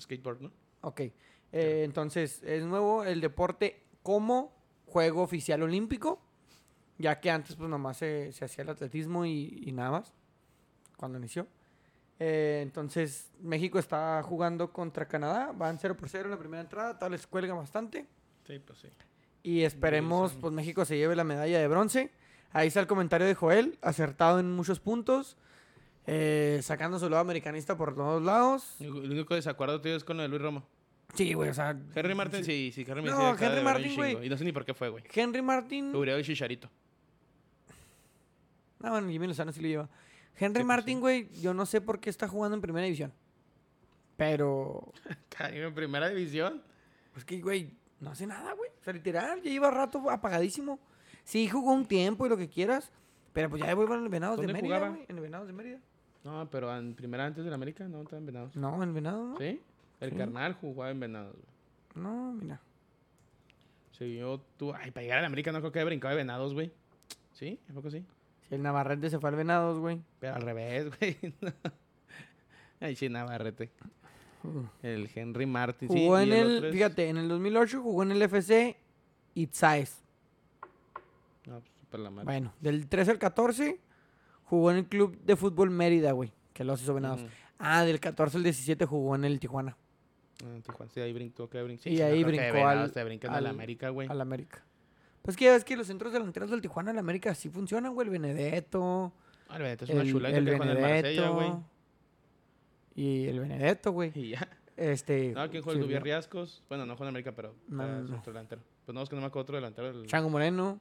[0.00, 0.52] Skateboard, ¿no?
[0.82, 1.00] Ok.
[1.00, 4.52] Eh, entonces, es nuevo el deporte como
[4.86, 6.20] juego oficial olímpico,
[6.98, 10.12] ya que antes pues nomás se, se hacía el atletismo y, y nada más,
[10.96, 11.46] cuando inició.
[12.18, 16.98] Eh, entonces, México está jugando contra Canadá, van 0 por 0 en la primera entrada,
[16.98, 18.06] tal les cuelga bastante.
[18.46, 18.88] Sí, pues sí.
[19.42, 22.12] Y esperemos, pues México se lleve la medalla de bronce.
[22.52, 25.36] Ahí está el comentario de Joel, acertado en muchos puntos,
[26.06, 28.76] eh, sacando su lado americanista por todos lados.
[28.80, 30.66] El único desacuerdo tío es con lo de Luis Romo.
[31.14, 31.78] Sí, güey, o sea...
[31.94, 33.12] Henry Martin, sí, sí, Henry Martin.
[33.12, 34.26] No, Henry Martin, güey.
[34.26, 35.04] Y no sé ni por qué fue, güey.
[35.12, 35.94] Henry Martin...
[35.94, 36.70] Uriel y Chicharito.
[38.78, 39.88] No, bueno, Jimmy Lozano sí lo lleva.
[40.36, 41.00] Henry pues, Martin, sí.
[41.00, 43.12] güey, yo no sé por qué está jugando en primera división.
[44.16, 44.92] Pero...
[45.28, 46.62] Cayó en primera división.
[47.12, 48.70] Pues que, güey, No hace nada, güey.
[48.80, 50.80] O sea, literal, ya lleva rato apagadísimo.
[51.24, 52.90] Sí, jugó un tiempo y lo que quieras.
[53.34, 55.04] Pero pues ya vuelve en el Venados de ¿Dónde Mérida, güey.
[55.08, 55.78] En el Venados de Mérida.
[56.24, 58.54] No, pero en primera antes de la América no estaban Venados.
[58.56, 59.36] No, en Venados, ¿no?
[59.38, 59.60] ¿Sí?
[60.00, 60.16] El Sí.
[60.16, 62.04] carnal jugaba en Venados, güey.
[62.04, 62.60] No, mira.
[63.98, 64.72] Sí, yo tú.
[64.74, 66.72] Ay, para llegar a la América no creo que haya brincado de Venados, güey.
[67.32, 67.58] ¿Sí?
[67.70, 68.04] ¿A poco sí?
[68.48, 70.00] Si el Navarrete se fue al Venados, güey.
[70.20, 71.16] Pero al revés, güey.
[72.80, 73.70] Ay, sí, Navarrete.
[74.82, 75.88] El Henry Martin.
[75.88, 78.76] sí, Jugó en el, es- fíjate, en el 2008 jugó en el FC
[79.34, 79.98] Itzaes.
[81.46, 82.24] No, pues, la madre.
[82.24, 83.78] Bueno, del 13 al 14
[84.52, 86.30] jugó en el Club de Fútbol Mérida, güey.
[86.52, 87.22] Que los hizo Venados.
[87.22, 87.30] Ujú.
[87.58, 89.78] Ah, del 14 al 17 jugó en el Tijuana,
[90.44, 91.88] Ah, Tijuana, sí, ahí brincó, que brincó.
[91.88, 94.08] Y sí, ahí no que brincó Venados al- Te brincan al- a la América, güey.
[94.10, 94.62] al América.
[95.22, 98.08] Pues que ya ves que los centros delanteros del Tijuana al América sí funcionan, güey.
[98.08, 99.12] El Benedetto.
[99.48, 101.46] Ah, el Benedetto es una el, chula el que con el Marsella, güey.
[101.48, 101.68] Benedetto.
[102.94, 104.12] Y el Benedetto, güey.
[104.14, 104.48] Y ya.
[104.76, 105.32] Este.
[105.32, 105.76] No, ¿quién juega?
[105.76, 106.62] sí, El Dubier Riascos.
[106.68, 108.22] Bueno, no juega en América, pero No, no, no.
[108.26, 108.60] delantero.
[108.84, 109.88] Pues no, es que no me acuerdo otro delantero.
[109.90, 110.06] El...
[110.06, 110.80] Chango Moreno.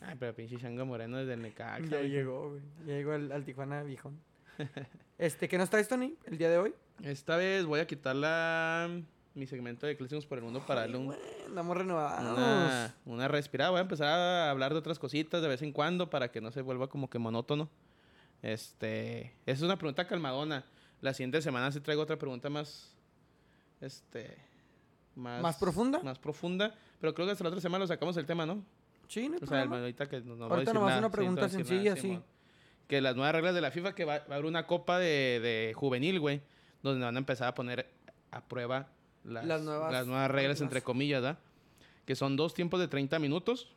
[0.00, 1.84] Ay, pero pinche Chango Moreno desde el Necaxa.
[1.86, 2.62] Ya llegó, güey.
[2.86, 4.18] Ya llegó al, al Tijuana viejón.
[5.18, 6.74] este, ¿qué nos traes, Tony, el día de hoy?
[7.02, 8.88] Esta vez voy a quitar la...
[9.34, 11.14] mi segmento de Clásicos por el Mundo para darle un-
[11.46, 12.32] Andamos renovados.
[12.36, 13.70] una, una respirada.
[13.70, 16.50] Voy a empezar a hablar de otras cositas de vez en cuando para que no
[16.50, 17.68] se vuelva como que monótono.
[18.42, 20.64] Este, esa es una pregunta calmadona.
[21.00, 22.94] La siguiente semana sí traigo otra pregunta más,
[23.80, 24.36] este,
[25.14, 26.00] más, ¿Más profunda?
[26.02, 26.74] Más profunda.
[27.00, 28.64] Pero creo que hasta la otra semana lo sacamos el tema, ¿no?
[29.08, 31.12] Sí, no hay O sea, el- ahorita que no, no Ahorita nomás nada, una sí,
[31.12, 32.02] pregunta no sencilla, nada, sí.
[32.02, 32.24] Simón.
[32.88, 35.40] Que las nuevas reglas de la FIFA, que va, va a haber una copa de,
[35.40, 36.40] de juvenil, güey,
[36.82, 37.88] donde van a empezar a poner
[38.30, 38.88] a prueba
[39.24, 41.38] las, Las nuevas las nuevas reglas, entre comillas, ¿verdad?
[42.04, 43.68] Que son dos tiempos de 30 minutos.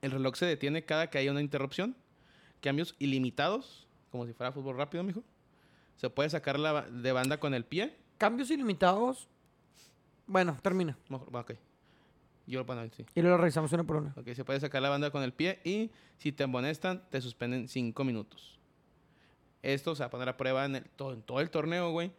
[0.00, 1.94] El reloj se detiene cada que haya una interrupción.
[2.60, 5.22] Cambios ilimitados, como si fuera fútbol rápido, mijo.
[5.96, 7.96] Se puede sacar la de banda con el pie.
[8.18, 9.28] Cambios ilimitados.
[10.26, 10.96] Bueno, termina.
[11.08, 11.58] Mejor, bueno, ok.
[12.46, 13.04] Yo, bueno, sí.
[13.14, 14.12] Y luego lo revisamos una por una.
[14.16, 17.68] Ok, se puede sacar la banda con el pie y si te amonestan, te suspenden
[17.68, 18.58] 5 minutos.
[19.62, 22.10] Esto se va a poner a prueba en, el- todo, en todo el torneo, güey.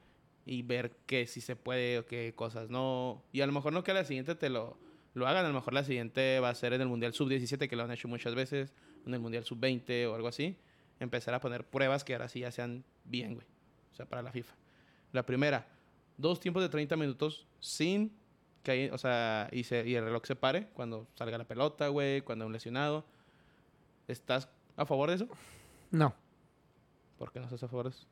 [0.45, 3.21] Y ver que si se puede o qué cosas no.
[3.31, 4.77] Y a lo mejor no que a la siguiente te lo,
[5.13, 5.45] lo hagan.
[5.45, 7.91] A lo mejor la siguiente va a ser en el Mundial Sub-17, que lo han
[7.91, 8.73] hecho muchas veces.
[9.05, 10.57] En el Mundial Sub-20 o algo así.
[10.99, 13.45] Empezar a poner pruebas que ahora sí ya sean bien, güey.
[13.91, 14.53] O sea, para la FIFA.
[15.11, 15.67] La primera,
[16.17, 18.11] dos tiempos de 30 minutos sin
[18.63, 21.89] que hay, o sea, y, se- y el reloj se pare cuando salga la pelota,
[21.89, 23.03] güey, cuando hay un lesionado.
[24.07, 25.27] ¿Estás a favor de eso?
[25.91, 26.13] No.
[27.17, 28.05] ¿Por qué no estás a favor de eso?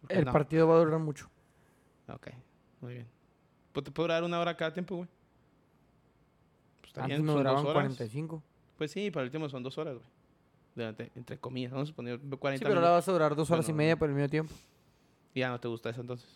[0.00, 0.32] ¿Por qué El no?
[0.32, 1.28] partido va a durar mucho.
[2.08, 2.28] Ok,
[2.80, 3.06] muy bien.
[3.72, 5.08] Pues te puedo dar una hora cada tiempo, güey.
[6.80, 7.72] Pues está Antes me dos duraban horas.
[7.74, 8.42] 45.
[8.76, 10.06] Pues sí, para el último son dos horas, güey.
[10.74, 12.90] Durante- entre comillas, vamos a poner 40 Sí, pero minutos.
[12.90, 14.52] vas a durar dos horas y media por el mismo tiempo.
[15.34, 16.28] Ya no te gusta eso entonces.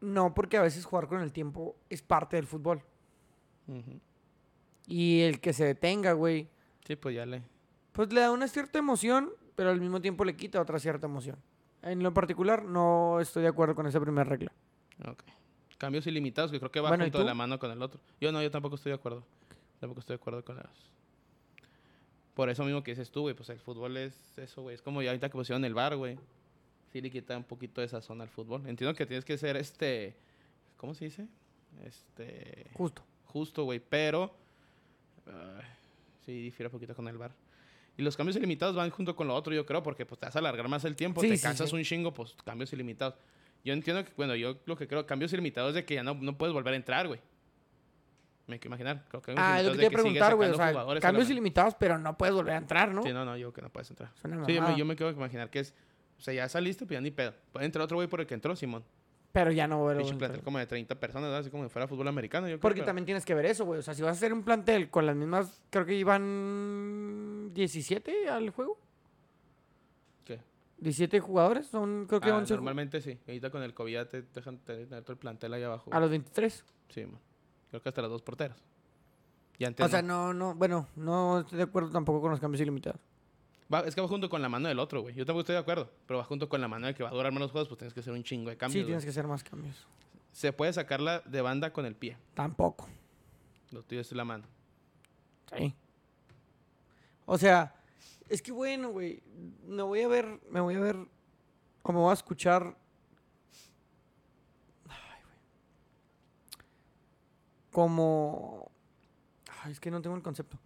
[0.00, 2.82] No, porque a veces jugar con el tiempo es parte del fútbol.
[4.86, 6.48] Y el que se detenga, güey,
[6.86, 7.42] Sí, pues ya le...
[7.90, 11.36] pues le da una cierta emoción, pero al mismo tiempo le quita otra cierta emoción.
[11.82, 14.52] En lo particular, no estoy de acuerdo con esa primera regla.
[15.08, 15.24] Ok.
[15.78, 18.00] Cambios ilimitados, que creo que va Bueno, ¿y junto de la mano con el otro.
[18.20, 19.24] Yo no, yo tampoco estoy de acuerdo.
[19.80, 20.70] Tampoco estoy de acuerdo con las...
[22.34, 24.76] Por eso mismo que dices tú, güey, pues el fútbol es eso, güey.
[24.76, 26.18] Es como ya ahorita que pusieron el bar, güey.
[26.96, 28.66] Sí le quita un poquito de esa zona al fútbol.
[28.66, 30.16] Entiendo que tienes que ser, este...
[30.78, 31.26] ¿Cómo se dice?
[31.84, 32.70] Este...
[32.72, 33.04] Justo.
[33.26, 34.34] Justo, güey, pero...
[35.26, 35.66] ay,
[36.24, 37.32] sí, difiere un poquito con el bar.
[37.98, 40.36] Y los cambios ilimitados van junto con lo otro, yo creo, porque pues te vas
[40.36, 41.76] a alargar más el tiempo, Sí, te sí, cansas sí.
[41.76, 43.16] un chingo, pues cambios ilimitados.
[43.62, 46.38] Yo entiendo que, bueno, yo lo que creo, cambios ilimitados de que ya no, no
[46.38, 47.20] puedes volver a entrar, güey.
[48.46, 49.04] Me hay que imaginar.
[49.10, 50.48] Creo que Ah, lo que te iba a preguntar, güey.
[50.48, 53.02] O sea, cambios ilimitados, pero no puedes volver a entrar, ¿no?
[53.02, 54.12] Sí, no, no, yo que no puedes entrar.
[54.16, 55.74] Es una Sí, yo me, yo me quiero imaginar que es,
[56.18, 57.32] o sea, ya saliste, pues ya ni pedo.
[57.52, 58.84] Puede entrar otro güey por el que entró, Simón.
[59.32, 61.40] Pero ya no a Pinche plantel como de 30 personas, ¿verdad?
[61.40, 62.46] así como si fuera fútbol americano.
[62.46, 63.80] Yo creo, Porque pero- también tienes que ver eso, güey.
[63.80, 68.28] O sea, si vas a hacer un plantel con las mismas, creo que iban 17
[68.30, 68.78] al juego.
[70.24, 70.40] ¿Qué?
[70.78, 73.18] 17 jugadores, son creo que Ah, 11 ju- normalmente sí.
[73.26, 75.90] Ahorita con el COVID ya te dejan tener todo el plantel ahí abajo.
[75.92, 76.64] a los 23.
[76.88, 77.20] Sí, man.
[77.70, 78.56] Creo que hasta las dos porteras.
[79.58, 82.60] Y antes O sea, no, no, bueno, no estoy de acuerdo tampoco con los cambios
[82.62, 83.00] ilimitados.
[83.72, 85.14] Va- es que va junto con la mano del otro, güey.
[85.14, 85.90] Yo tampoco estoy de acuerdo.
[86.06, 87.92] Pero va junto con la mano de que va a durar menos juegos, pues tienes
[87.94, 88.72] que hacer un chingo de cambios.
[88.74, 88.86] sí, güey.
[88.88, 89.86] tienes que hacer más cambios.
[90.32, 92.16] Se puede sacarla de banda con el pie.
[92.34, 92.86] Tampoco.
[93.72, 94.44] Lo tuyo es la mano.
[95.56, 95.74] Sí.
[97.24, 97.74] O sea,
[98.28, 99.22] es que bueno, güey,
[99.66, 100.96] me voy a ver, me voy a ver,
[101.82, 102.76] o me voy a escuchar.
[104.88, 105.36] Ay, güey.
[107.72, 108.70] Como.
[109.62, 110.58] Ay, es que no tengo el concepto.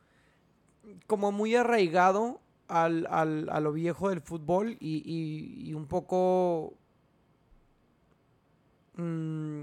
[1.07, 2.41] Como muy arraigado
[2.71, 6.75] al, al- a lo viejo del fútbol y, y- y un poco.
[8.97, 9.63] mm,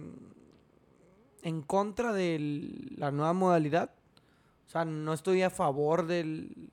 [1.43, 2.37] en contra de
[2.97, 3.91] la nueva modalidad.
[4.65, 6.69] O sea, no estoy a favor del,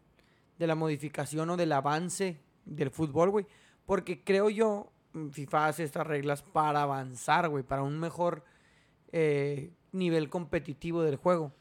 [0.58, 3.46] de la modificación o del avance del fútbol, güey.
[3.86, 8.42] Porque creo yo, mm, FIFA hace estas reglas para avanzar, güey, para un mejor
[9.12, 11.52] eh, nivel competitivo del juego.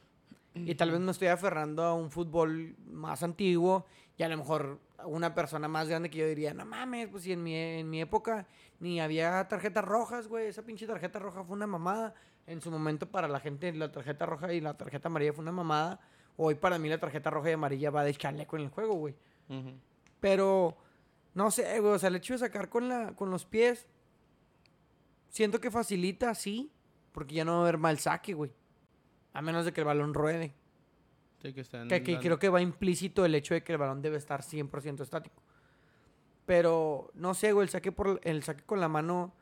[0.56, 3.86] Y tal vez me estoy aferrando a un fútbol más antiguo
[4.18, 7.34] y a lo mejor una persona más grande que yo diría, no mames, pues si
[7.34, 8.48] en mi, en mi época
[8.80, 12.14] ni había tarjetas rojas, güey, esa pinche tarjeta roja fue una mamada.
[12.45, 15.52] En su momento para la gente la tarjeta roja y la tarjeta amarilla fue una
[15.52, 15.99] mamada.
[16.35, 19.15] Hoy para mí la tarjeta roja y amarilla va de chaleco en el juego, güey.
[20.19, 20.77] Pero,
[21.34, 23.88] no sé, güey, o sea, el hecho de sacar con, la, con los pies,
[25.30, 26.72] siento que facilita, sí,
[27.14, 28.52] porque ya no va a haber mal saque, güey.
[29.34, 30.53] A menos de que el balón ruede.
[31.44, 33.78] Sí, que están Que, que dando- creo que va implícito el hecho de que el
[33.78, 35.44] balón debe estar 100% estático.
[36.45, 39.34] Pero, no sé, güey, el saque, por, el saque con la mano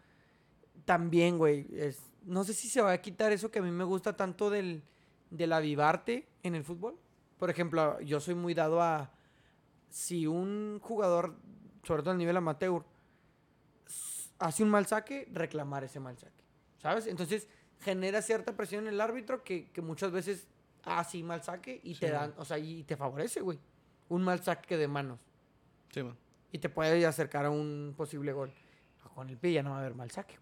[0.86, 1.68] también, güey.
[1.74, 4.50] Es, no sé si se va a quitar eso que a mí me gusta tanto
[4.50, 4.84] del,
[5.30, 6.98] del avivarte en el fútbol.
[7.38, 9.12] Por ejemplo, yo soy muy dado a...
[9.90, 11.36] Si un jugador,
[11.84, 12.84] sobre todo a nivel amateur,
[14.40, 16.44] hace un mal saque, reclamar ese mal saque.
[16.80, 17.08] ¿Sabes?
[17.08, 17.48] Entonces
[17.80, 20.48] genera cierta presión en el árbitro que, que muchas veces
[20.84, 22.12] hace mal saque y te Sí.
[22.12, 23.60] dan, o sea, y te favorece, güey.
[24.10, 25.20] Un mal saque de manos.
[25.92, 26.18] Sí, man.
[26.52, 28.52] Y te puede acercar a un posible gol.
[29.16, 30.38] Con el pie ya no va a haber mal saque.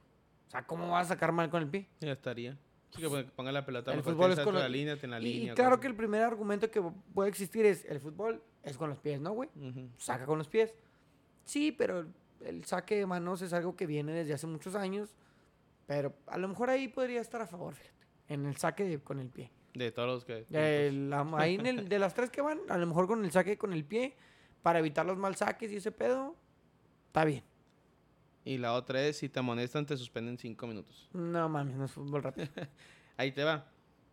[0.48, 1.88] O sea, ¿cómo vas a sacar mal con el pie?
[2.00, 2.58] Ya estaría.
[2.92, 5.34] Sí, que pon- ponga la pelota El fútbol es con la- línea, tiene la Y-
[5.34, 5.54] línea.
[5.54, 6.82] y claro que el primer argumento que
[7.14, 9.50] puede existir es el fútbol es con los pies, ¿no, güey?
[9.56, 9.90] Ujú.
[9.98, 10.74] Saca con los pies.
[11.46, 12.06] Sí, pero
[12.42, 15.10] el saque de manos es algo que viene desde hace muchos años.
[15.88, 18.06] Pero a lo mejor ahí podría estar a favor, fíjate.
[18.28, 19.52] En el saque de- con el pie.
[19.74, 20.46] De todos los que...
[20.50, 23.32] De, la- ahí en el- de las tres que van, a lo mejor con el
[23.32, 24.16] saque con el pie,
[24.62, 26.36] para evitar los mal saques y ese pedo,
[27.08, 27.44] está bien.
[28.46, 31.10] Y la otra es, si te amonestan, te suspenden cinco minutos.
[31.14, 32.48] No mames, no es fútbol rápido.
[33.18, 33.68] Ahí te va.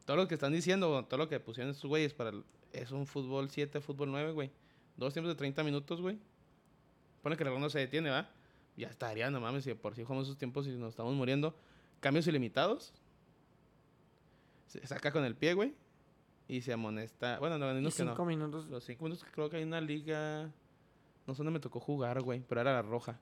[0.05, 2.31] Todo lo que están diciendo, todo lo que pusieron estos güeyes para...
[2.31, 4.51] el- Es un fútbol 7, fútbol 9, güey.
[4.97, 6.19] Dos tiempos de 30 minutos, güey.
[7.23, 8.29] Pone que el reloj no se detiene, ¿va?
[8.77, 11.57] Ya estaría, no mames, si por si jugamos esos tiempos y nos estamos muriendo.
[12.01, 12.93] Cambios ilimitados.
[14.67, 15.75] Se saca con el pie, güey.
[16.49, 17.39] Y se amonesta...
[17.41, 17.91] Bueno, no, no, que no.
[17.91, 18.67] cinco minutos.
[18.69, 20.51] Los cinco minutos creo que hay una liga.
[21.27, 22.41] No sé dónde me tocó jugar, güey.
[22.49, 23.19] Pero era la roja.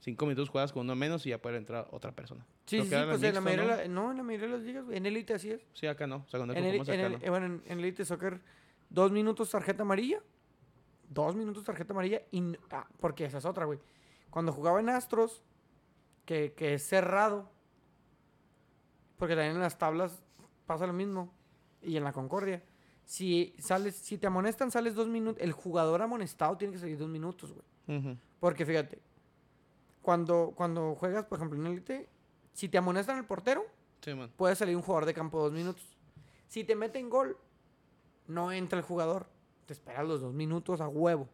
[0.00, 2.44] Cinco minutos juegas con uno menos y ya puede entrar otra persona.
[2.66, 3.76] Sí, Creo sí, que sí, pues en la mayoría, ¿no?
[3.76, 4.96] de la- no, en la mayoría de las ligas, güey.
[4.96, 5.66] En Elite así es.
[5.74, 6.24] Sí, acá no.
[6.26, 8.40] O sea, cuando En, el, en, el- eh, bueno, en, en Elite Soccer,
[8.90, 10.20] dos minutos tarjeta amarilla.
[11.08, 12.22] Dos minutos tarjeta amarilla.
[12.30, 13.78] Y, ah, porque esa es otra, güey.
[14.30, 15.42] Cuando jugaba en Astros,
[16.24, 17.50] que, que es cerrado.
[19.18, 20.22] Porque también en las tablas
[20.66, 21.32] pasa lo mismo.
[21.82, 22.62] Y en la Concordia.
[23.04, 25.42] Si sales, si te amonestan, sales dos minutos.
[25.42, 28.18] El jugador amonestado tiene que salir dos minutos, güey.
[28.40, 29.00] Porque fíjate,
[30.00, 32.08] cuando, cuando juegas, por ejemplo, en Elite,
[32.52, 33.64] si te amonestan el portero,
[34.00, 34.30] Sí, man.
[34.36, 35.96] puede salir un jugador de campo dos minutos.
[36.48, 37.36] Si te meten gol,
[38.26, 39.26] no entra el jugador.
[39.66, 41.28] Te esperas los dos minutos a huevo.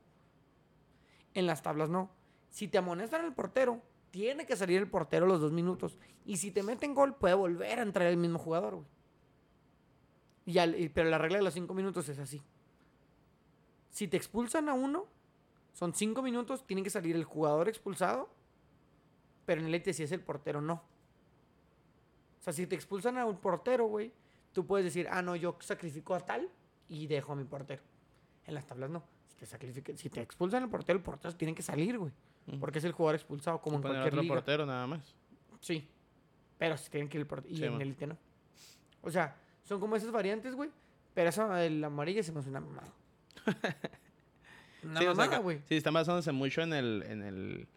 [1.34, 2.10] En las tablas no.
[2.50, 5.98] Si te amonestan el portero, tiene que salir el portero los dos minutos.
[6.24, 8.86] Y si te meten gol, puede volver a entrar el mismo jugador, güey.
[10.48, 12.40] Y al- y- pero la regla de los cinco minutos es así.
[13.90, 15.06] Si te expulsan a uno,
[15.74, 18.30] son cinco minutos, tiene que salir el jugador expulsado.
[19.44, 20.74] Pero en el ET si es el portero, no.
[22.38, 24.10] O sea, si te expulsan a un portero, güey,
[24.52, 26.48] tú puedes decir, ah, no, yo sacrifico a tal
[26.88, 27.82] y dejo a mi portero.
[28.46, 29.02] En las tablas no.
[29.26, 32.12] Si te, sacrifica- si te expulsan al portero, el portero tiene que salir, güey.
[32.58, 34.34] Porque es el jugador expulsado, como en cualquier otro liga.
[34.34, 35.14] portero nada más.
[35.60, 35.86] Sí.
[36.56, 37.52] Pero si tienen que ir el portero.
[37.52, 37.82] Y Sí, en man.
[37.82, 38.16] élite no.
[39.02, 39.36] O sea,
[39.68, 40.70] son como esas variantes, güey.
[41.14, 42.92] Pero esa del amarillo se me hace una mamada.
[44.84, 45.60] Una sí, o sea, güey.
[45.68, 47.02] sí, están basándose mucho en el...
[47.08, 47.68] En el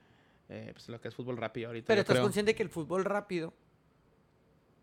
[0.49, 1.87] eh, pues lo que es fútbol rápido ahorita.
[1.87, 2.23] Pero estás creo.
[2.23, 3.53] consciente que el fútbol rápido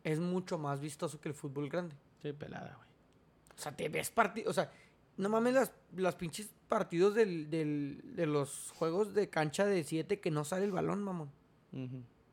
[0.03, 1.95] es mucho más vistoso que el fútbol grande.
[2.23, 2.89] Sí, pelada, güey.
[3.57, 4.51] O sea, te ves partidos.
[4.51, 4.73] O sea,
[5.19, 10.21] no mames las, las pinches partidos del, del- de los juegos de cancha de 7
[10.21, 11.31] que no sale el balón, mamón.
[11.71, 11.87] Sí,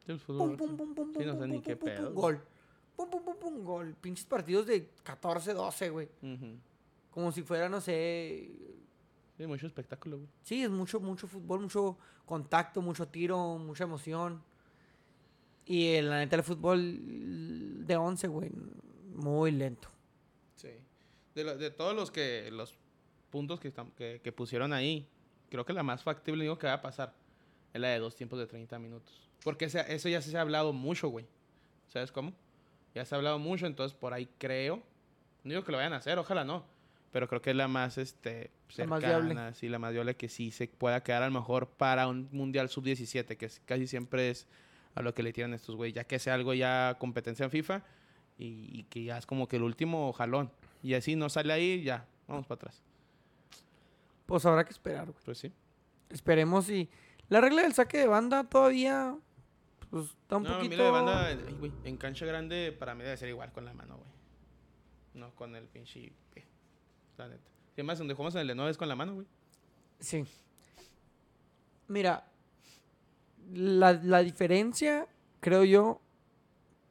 [0.07, 1.89] el fútbol Pum, pum, pum, pum, Sí, pum, no sé pum, ni pum, qué pum,
[1.89, 2.13] pum, pedo.
[2.13, 2.41] Gol.
[2.95, 3.95] Pum, pum, pum, pum, gol.
[3.99, 6.09] Pinches partidos de 14, 12, güey.
[7.11, 8.51] Como si fuera, no sé.
[9.37, 10.29] Sí, mucho espectáculo, güey.
[10.43, 14.41] Sí, es mucho, mucho fútbol, mucho contacto, mucho tiro, mucha emoción.
[15.65, 18.51] Y la neta, el fútbol de 11, güey,
[19.15, 19.89] muy lento.
[20.55, 20.69] Sí.
[21.33, 22.75] De, de todos los que los
[23.29, 25.07] puntos que, están, que, que pusieron ahí,
[25.49, 27.13] creo que la más factible digo que va a pasar
[27.73, 29.27] es la de dos tiempos de 30 minutos.
[29.43, 31.25] Porque ese- eso ya se ha hablado mucho, güey.
[31.87, 32.31] ¿Sabes cómo?
[32.95, 34.77] Ya se ha hablado mucho, entonces por ahí creo.
[35.43, 36.63] No digo que lo vayan a hacer, ojalá no.
[37.11, 39.53] Pero creo que es la más este La más cercana, viable.
[39.55, 42.67] sí, la más viable que sí se pueda quedar a lo mejor para un Mundial
[42.69, 44.47] Sub-17, que es- casi siempre es
[44.95, 47.83] a lo que le tiran estos güey, ya que sea algo ya competencia en FIFA
[48.37, 50.51] y, y que ya es como que el último jalón.
[50.81, 52.81] Y así no sale ahí, ya, vamos para atrás.
[54.25, 55.17] Pues habrá que esperar, güey.
[55.23, 55.51] Pues sí.
[56.09, 56.89] Esperemos y...
[57.29, 59.15] La regla del saque de banda todavía...
[59.95, 60.91] Pues está un No, poquito...
[60.91, 64.09] banda, ay, en cancha grande para mí debe ser igual con la mano, güey.
[65.13, 66.43] No con el pinche pie.
[67.15, 67.49] La neta.
[67.69, 69.27] Y además, donde jugamos en el de 9 es con la mano, güey.
[70.01, 70.25] Sí.
[71.87, 72.29] Mira,
[73.53, 75.07] la, la diferencia,
[75.39, 76.01] creo yo,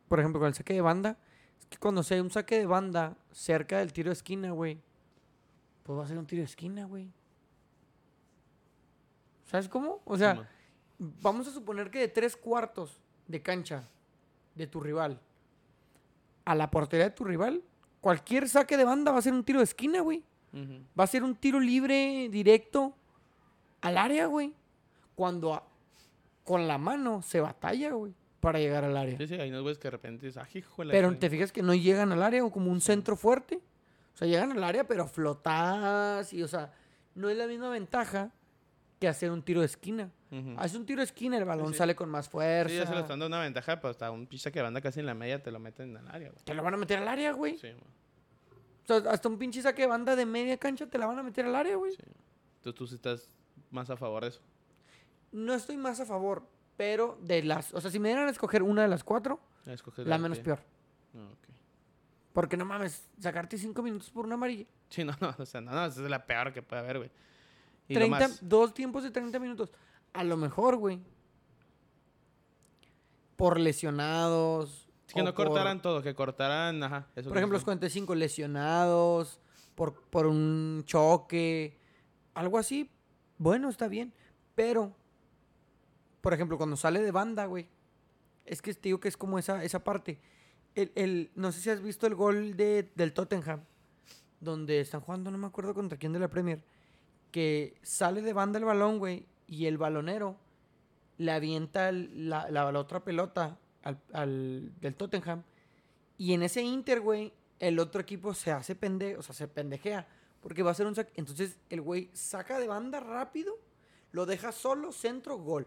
[0.09, 1.19] por ejemplo, con el saque de banda,
[1.61, 4.81] es que cuando se hay un saque de banda cerca del tiro de esquina, güey,
[5.83, 7.13] pues va a ser un tiro de esquina, güey.
[9.45, 10.01] ¿Sabes cómo?
[10.07, 10.49] O sea.
[11.23, 13.85] Vamos a suponer que de tres cuartos de cancha
[14.55, 15.21] de tu rival
[16.45, 17.63] a la portería de tu rival,
[18.01, 20.23] cualquier saque de banda va a ser un tiro de esquina, güey.
[20.99, 22.95] Va a ser un tiro libre directo
[23.81, 24.53] al área, güey.
[25.17, 25.65] Cuando a-
[26.45, 29.17] con la mano se batalla, güey, para llegar al área.
[29.19, 31.21] Sí, sí, hay unos güeyes que de repente dices, ah, hijo de la Pero chingada".
[31.21, 33.57] te fijas que no llegan al área o como un centro fuerte.
[34.15, 36.73] O sea, llegan al área, pero flotadas y, o sea,
[37.15, 38.31] no es la misma ventaja
[39.01, 40.11] que hacer un tiro de esquina.
[40.35, 40.55] Ujú.
[40.59, 41.78] Haces un tiro esquina, el balón sí.
[41.78, 42.70] sale con más fuerza.
[42.70, 45.01] Sí, ya se le están dando una ventaja, pero hasta un pinche que banda casi
[45.01, 46.44] en la media te lo meten al área, güey.
[46.44, 47.56] Te lo van a meter al área, güey.
[47.59, 47.82] Sí, man.
[48.82, 51.23] O sea, hasta un pinche saque de banda de media cancha te la van a
[51.23, 51.93] meter al área, güey.
[51.93, 52.02] Sí.
[52.56, 53.28] Entonces tú sí estás
[53.70, 54.40] más a favor de eso.
[55.32, 56.47] No estoy más a favor,
[56.77, 57.73] pero de las...
[57.73, 60.61] O sea, si me dieran a escoger una de las cuatro, escoger la menos peor.
[61.15, 61.28] Ah.
[62.32, 64.66] Porque no mames, sacarte cinco minutos por una amarilla.
[64.89, 67.11] Sí, no, no, o sea, no, no, esa es la peor que puede haber, güey.
[67.89, 69.73] Y lo 30, más, dos tiempos de 30 minutos.
[70.15, 71.01] A lo mejor, güey.
[73.36, 74.89] Por lesionados.
[75.09, 77.09] es que no por- cortaran todo, que cortaran, ajá.
[77.16, 77.65] Eso Por ejemplo, los dices.
[77.65, 79.41] 45 lesionados.
[79.74, 81.77] Por, por un choque.
[82.35, 82.91] Algo así.
[83.39, 84.12] Bueno, está bien.
[84.55, 84.95] Pero,
[86.20, 87.69] por ejemplo, cuando sale de banda, güey.
[88.47, 90.20] Es que te digo que es como esa, esa parte.
[90.77, 93.62] El, el- no sé si has visto el gol de, del Tottenham.
[94.41, 96.62] Donde están jugando, no me acuerdo contra quién de la Premier.
[97.32, 99.27] Que sale de banda el balón, güey.
[99.47, 100.37] Y el balonero
[101.19, 105.43] le avienta la, la- la otra pelota al, al- del Tottenham.
[106.19, 110.07] Y en ese Inter, güey, el otro equipo se hace pendejo, o sea, se pendejea.
[110.41, 111.12] Porque va a ser un saque.
[111.16, 113.59] Entonces el güey saca de banda rápido,
[114.12, 115.66] lo deja solo, centro, gol.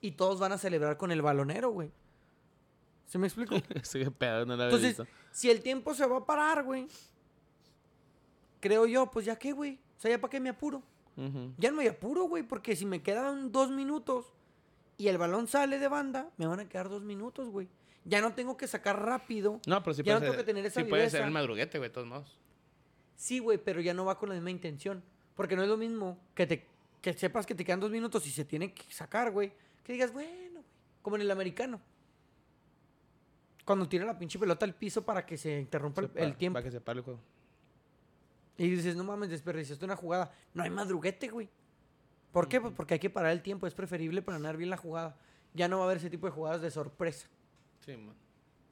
[0.00, 1.90] Y todos van a celebrar con el balonero, güey.
[3.06, 3.54] ¿Se me explico?
[3.82, 5.06] Sí, pedo, no Entonces, visto.
[5.30, 6.88] si el tiempo se va a parar, güey,
[8.60, 9.78] creo yo, pues ya qué, güey.
[9.96, 10.82] O sea, ya para qué me apuro.
[11.58, 14.26] Ya no me apuro, güey, porque si me quedan dos minutos
[14.96, 17.68] y el balón sale de banda, me van a quedar dos minutos, güey.
[18.04, 19.60] Ya no tengo que sacar rápido.
[19.66, 21.30] No, pero sí Ya no puede tengo ser, que tener esa sí puede ser el
[21.30, 22.38] madruguete, güey, de todos modos.
[23.16, 25.02] Sí, güey, pero ya no va con la misma intención.
[25.34, 26.66] Porque no es lo mismo que te
[27.00, 29.52] que sepas que te quedan dos minutos y se tiene que sacar, güey.
[29.82, 30.64] Que digas, bueno, güey.
[31.02, 31.80] Como en el americano.
[33.64, 36.54] Cuando tira la pinche pelota al piso para que se interrumpa el, el tiempo.
[36.54, 37.20] Para que se pare el juego.
[38.56, 40.32] Y dices, no mames, desperdiciaste una jugada.
[40.52, 41.48] No hay madruguete, güey.
[42.32, 42.60] ¿Por qué?
[42.60, 43.66] Pues porque hay que parar el tiempo.
[43.66, 45.16] Es preferible planear bien la jugada.
[45.54, 47.28] Ya no va a haber ese tipo de jugadas de sorpresa.
[47.80, 48.14] Sí, man.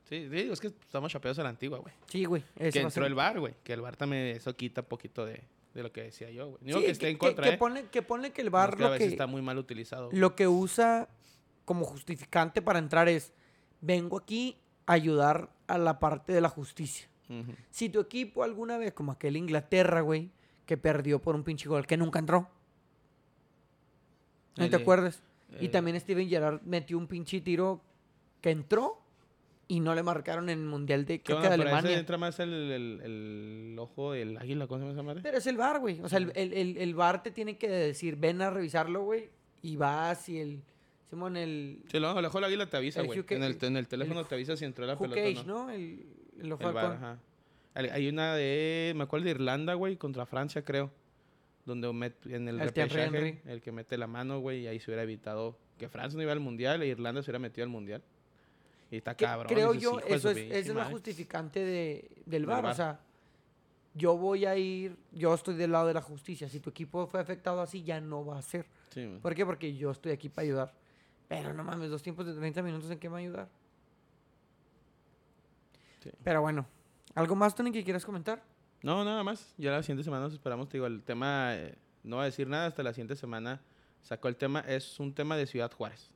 [0.05, 1.95] Sí, digo, es que estamos chapeados a la antigua, güey.
[2.07, 2.45] Sí, güey.
[2.57, 3.55] Que a entró el bar, güey.
[3.63, 5.43] Que el bar también eso quita poquito de,
[5.75, 6.73] de lo que decía yo, güey.
[6.73, 7.59] Sí, que esté en contra, que, ¿eh?
[7.59, 10.09] ponle, que ponle que el bar que a lo veces que, está muy mal utilizado.
[10.09, 10.19] güey.
[10.19, 11.09] lo que usa
[11.65, 13.33] como justificante para entrar es,
[13.81, 17.09] vengo aquí a ayudar a la parte de la justicia.
[17.71, 20.31] Si tu equipo alguna vez, como aquel Inglaterra, güey,
[20.67, 22.49] que perdió por un pinche gol, que nunca entró.
[24.57, 25.23] ¿No El te acuerdas?
[25.61, 27.81] Y el- también Steven Gerrard metió un pinche tiro
[28.41, 29.01] que entró
[29.69, 31.99] y no le marcaron en el Mundial de, creo que de Alemania.
[31.99, 35.21] entra más el, el, ojo del águila, ¿cómo se llama esa madre?
[35.23, 36.01] Pero es el VAR, güey.
[36.01, 39.31] O sea, el, el, el, el VAR te tiene que decir, ven a revisarlo, güey.
[39.63, 40.63] Y vas y el...
[41.09, 41.83] Simón, el...
[41.91, 43.25] Sí, no, el ojo del águila te avisa, güey.
[43.29, 45.67] En el, en el teléfono el te avisa si entró la pelota Cage, no.
[45.67, 45.71] ¿no?
[45.71, 46.05] El,
[46.41, 47.19] el ojo El ajá.
[47.75, 50.91] Hay una de, me acuerdo de Irlanda, güey, contra Francia, creo.
[51.65, 53.41] Donde en el, El Thierry repechaje, Henry.
[53.47, 56.33] el que mete la mano, güey, y ahí se hubiera evitado que Francia no iba
[56.33, 58.03] al Mundial e Irlanda se hubiera metido al Mundial.
[58.91, 59.47] Y está Que cabrón.
[59.53, 60.91] creo yo, "Hijo de eso es, esa es la madre".
[60.93, 62.67] justificante de, del VAR.
[62.67, 63.01] O sea,
[63.95, 66.49] yo voy a ir, yo estoy del lado de la justicia.
[66.49, 68.67] Si tu equipo fue afectado así, ya no va a ser.
[68.91, 69.19] Sí.
[69.23, 69.47] ¿Por qué?
[69.47, 70.75] Porque yo estoy aquí para ayudar.
[71.29, 73.49] Pero no mames, dos tiempos de 30 minutos en qué me va a ayudar.
[76.03, 76.11] Sí.
[76.25, 76.67] Pero bueno,
[77.15, 78.43] ¿algo más, Tony, que quieras comentar?
[78.83, 79.55] No, nada más.
[79.59, 80.69] Ya la siguiente semana nos esperamos.
[80.69, 83.61] Te digo, el tema, eh, no voy a decir nada hasta la siguiente semana.
[84.03, 86.11] Sacó el tema, es un tema de Ciudad Juárez.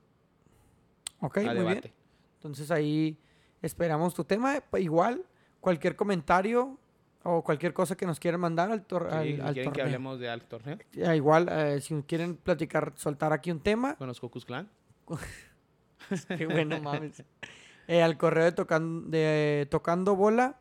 [1.20, 1.80] Ok, a muy debate.
[1.80, 1.94] bien.
[2.34, 3.16] Entonces ahí
[3.62, 4.60] esperamos tu tema.
[4.68, 5.24] Pa- Igual,
[5.60, 6.78] cualquier comentario
[7.22, 9.84] o cualquier cosa que nos quieran mandar al, tor- Sí, al, al quieren que torneo.
[9.84, 10.78] hablemos de alto torneo
[11.14, 14.68] Igual, eh, si quieren platicar, soltar aquí un tema, con los Cocus Clan.
[16.36, 17.22] Qué bueno, mames.
[17.88, 20.58] Eh, al correo de, tocan, de tocando bola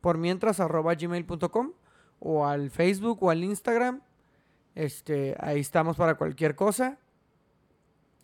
[0.00, 1.72] por mientras arroba gmail.com
[2.20, 4.00] o al Facebook o al Instagram.
[4.74, 6.98] Este, ahí estamos para cualquier cosa.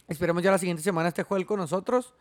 [0.08, 2.14] Esperemos ya la siguiente semana este jueves con nosotros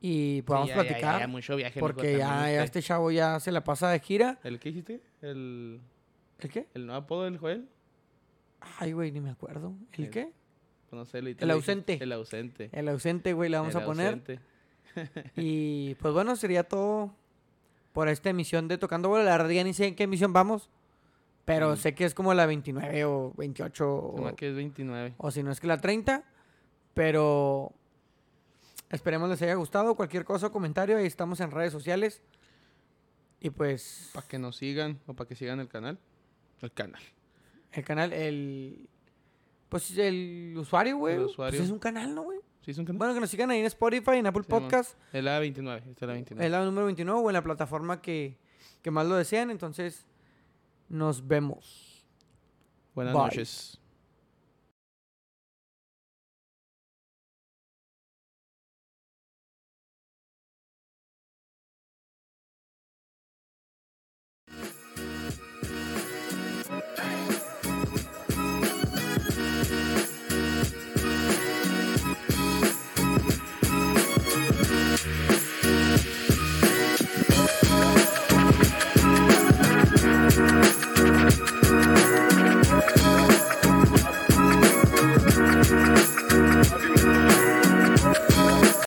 [0.00, 1.14] y podamos Sí, ya- platicar.
[1.14, 1.80] ya, ya mucho viaje.
[1.80, 2.62] porque ya, usted.
[2.62, 4.38] este chavo ya se la pasa de gira.
[4.44, 5.00] ¿El qué dijiste?
[5.22, 5.80] ¿El,
[6.38, 6.68] ¿El qué?
[6.74, 7.68] el nuevo apodo del Joel?
[8.78, 9.74] Ay, güey, ni me acuerdo.
[9.92, 10.32] ¿El El- qué?
[10.90, 11.98] Pues no sé, El dijiste- ausente.
[12.00, 12.70] El ausente.
[12.72, 14.06] El ausente, güey, le vamos El a poner.
[14.06, 14.40] ausente.
[15.36, 17.14] Y pues bueno, sería todo
[17.92, 19.24] por esta emisión de Tocando Bola.
[19.24, 20.70] La verdad ya ni sé en qué emisión vamos.
[21.44, 21.76] Pero Mm.
[21.76, 25.14] sé que es como la 29 o 28 Se me o, que es 29.
[25.16, 26.24] o si no es que la 30.
[26.94, 27.72] Pero
[28.90, 29.94] esperemos les haya gustado.
[29.94, 32.22] Cualquier cosa o comentario, ahí estamos en redes sociales.
[33.40, 35.98] Y pues Para que nos sigan o para que sigan el canal.
[36.60, 37.00] El canal.
[37.72, 38.88] el canal, el...
[39.68, 41.14] Pues el usuario, güey.
[41.14, 41.62] El pues usuario.
[41.62, 42.40] es un canal, ¿no, güey?
[42.68, 42.98] ¿Sí es un canal?
[42.98, 44.50] Bueno, que nos sigan ahí en Spotify, en Apple Sí.
[44.50, 44.94] Podcast.
[45.14, 45.78] El A29.
[45.88, 46.44] Esta es la 29.
[46.44, 48.36] Es la número 29 o en la plataforma que,
[48.82, 49.50] que más lo desean.
[49.50, 50.04] Entonces,
[50.90, 52.04] nos vemos.
[52.94, 53.22] Buenas Bye.
[53.22, 53.77] noches.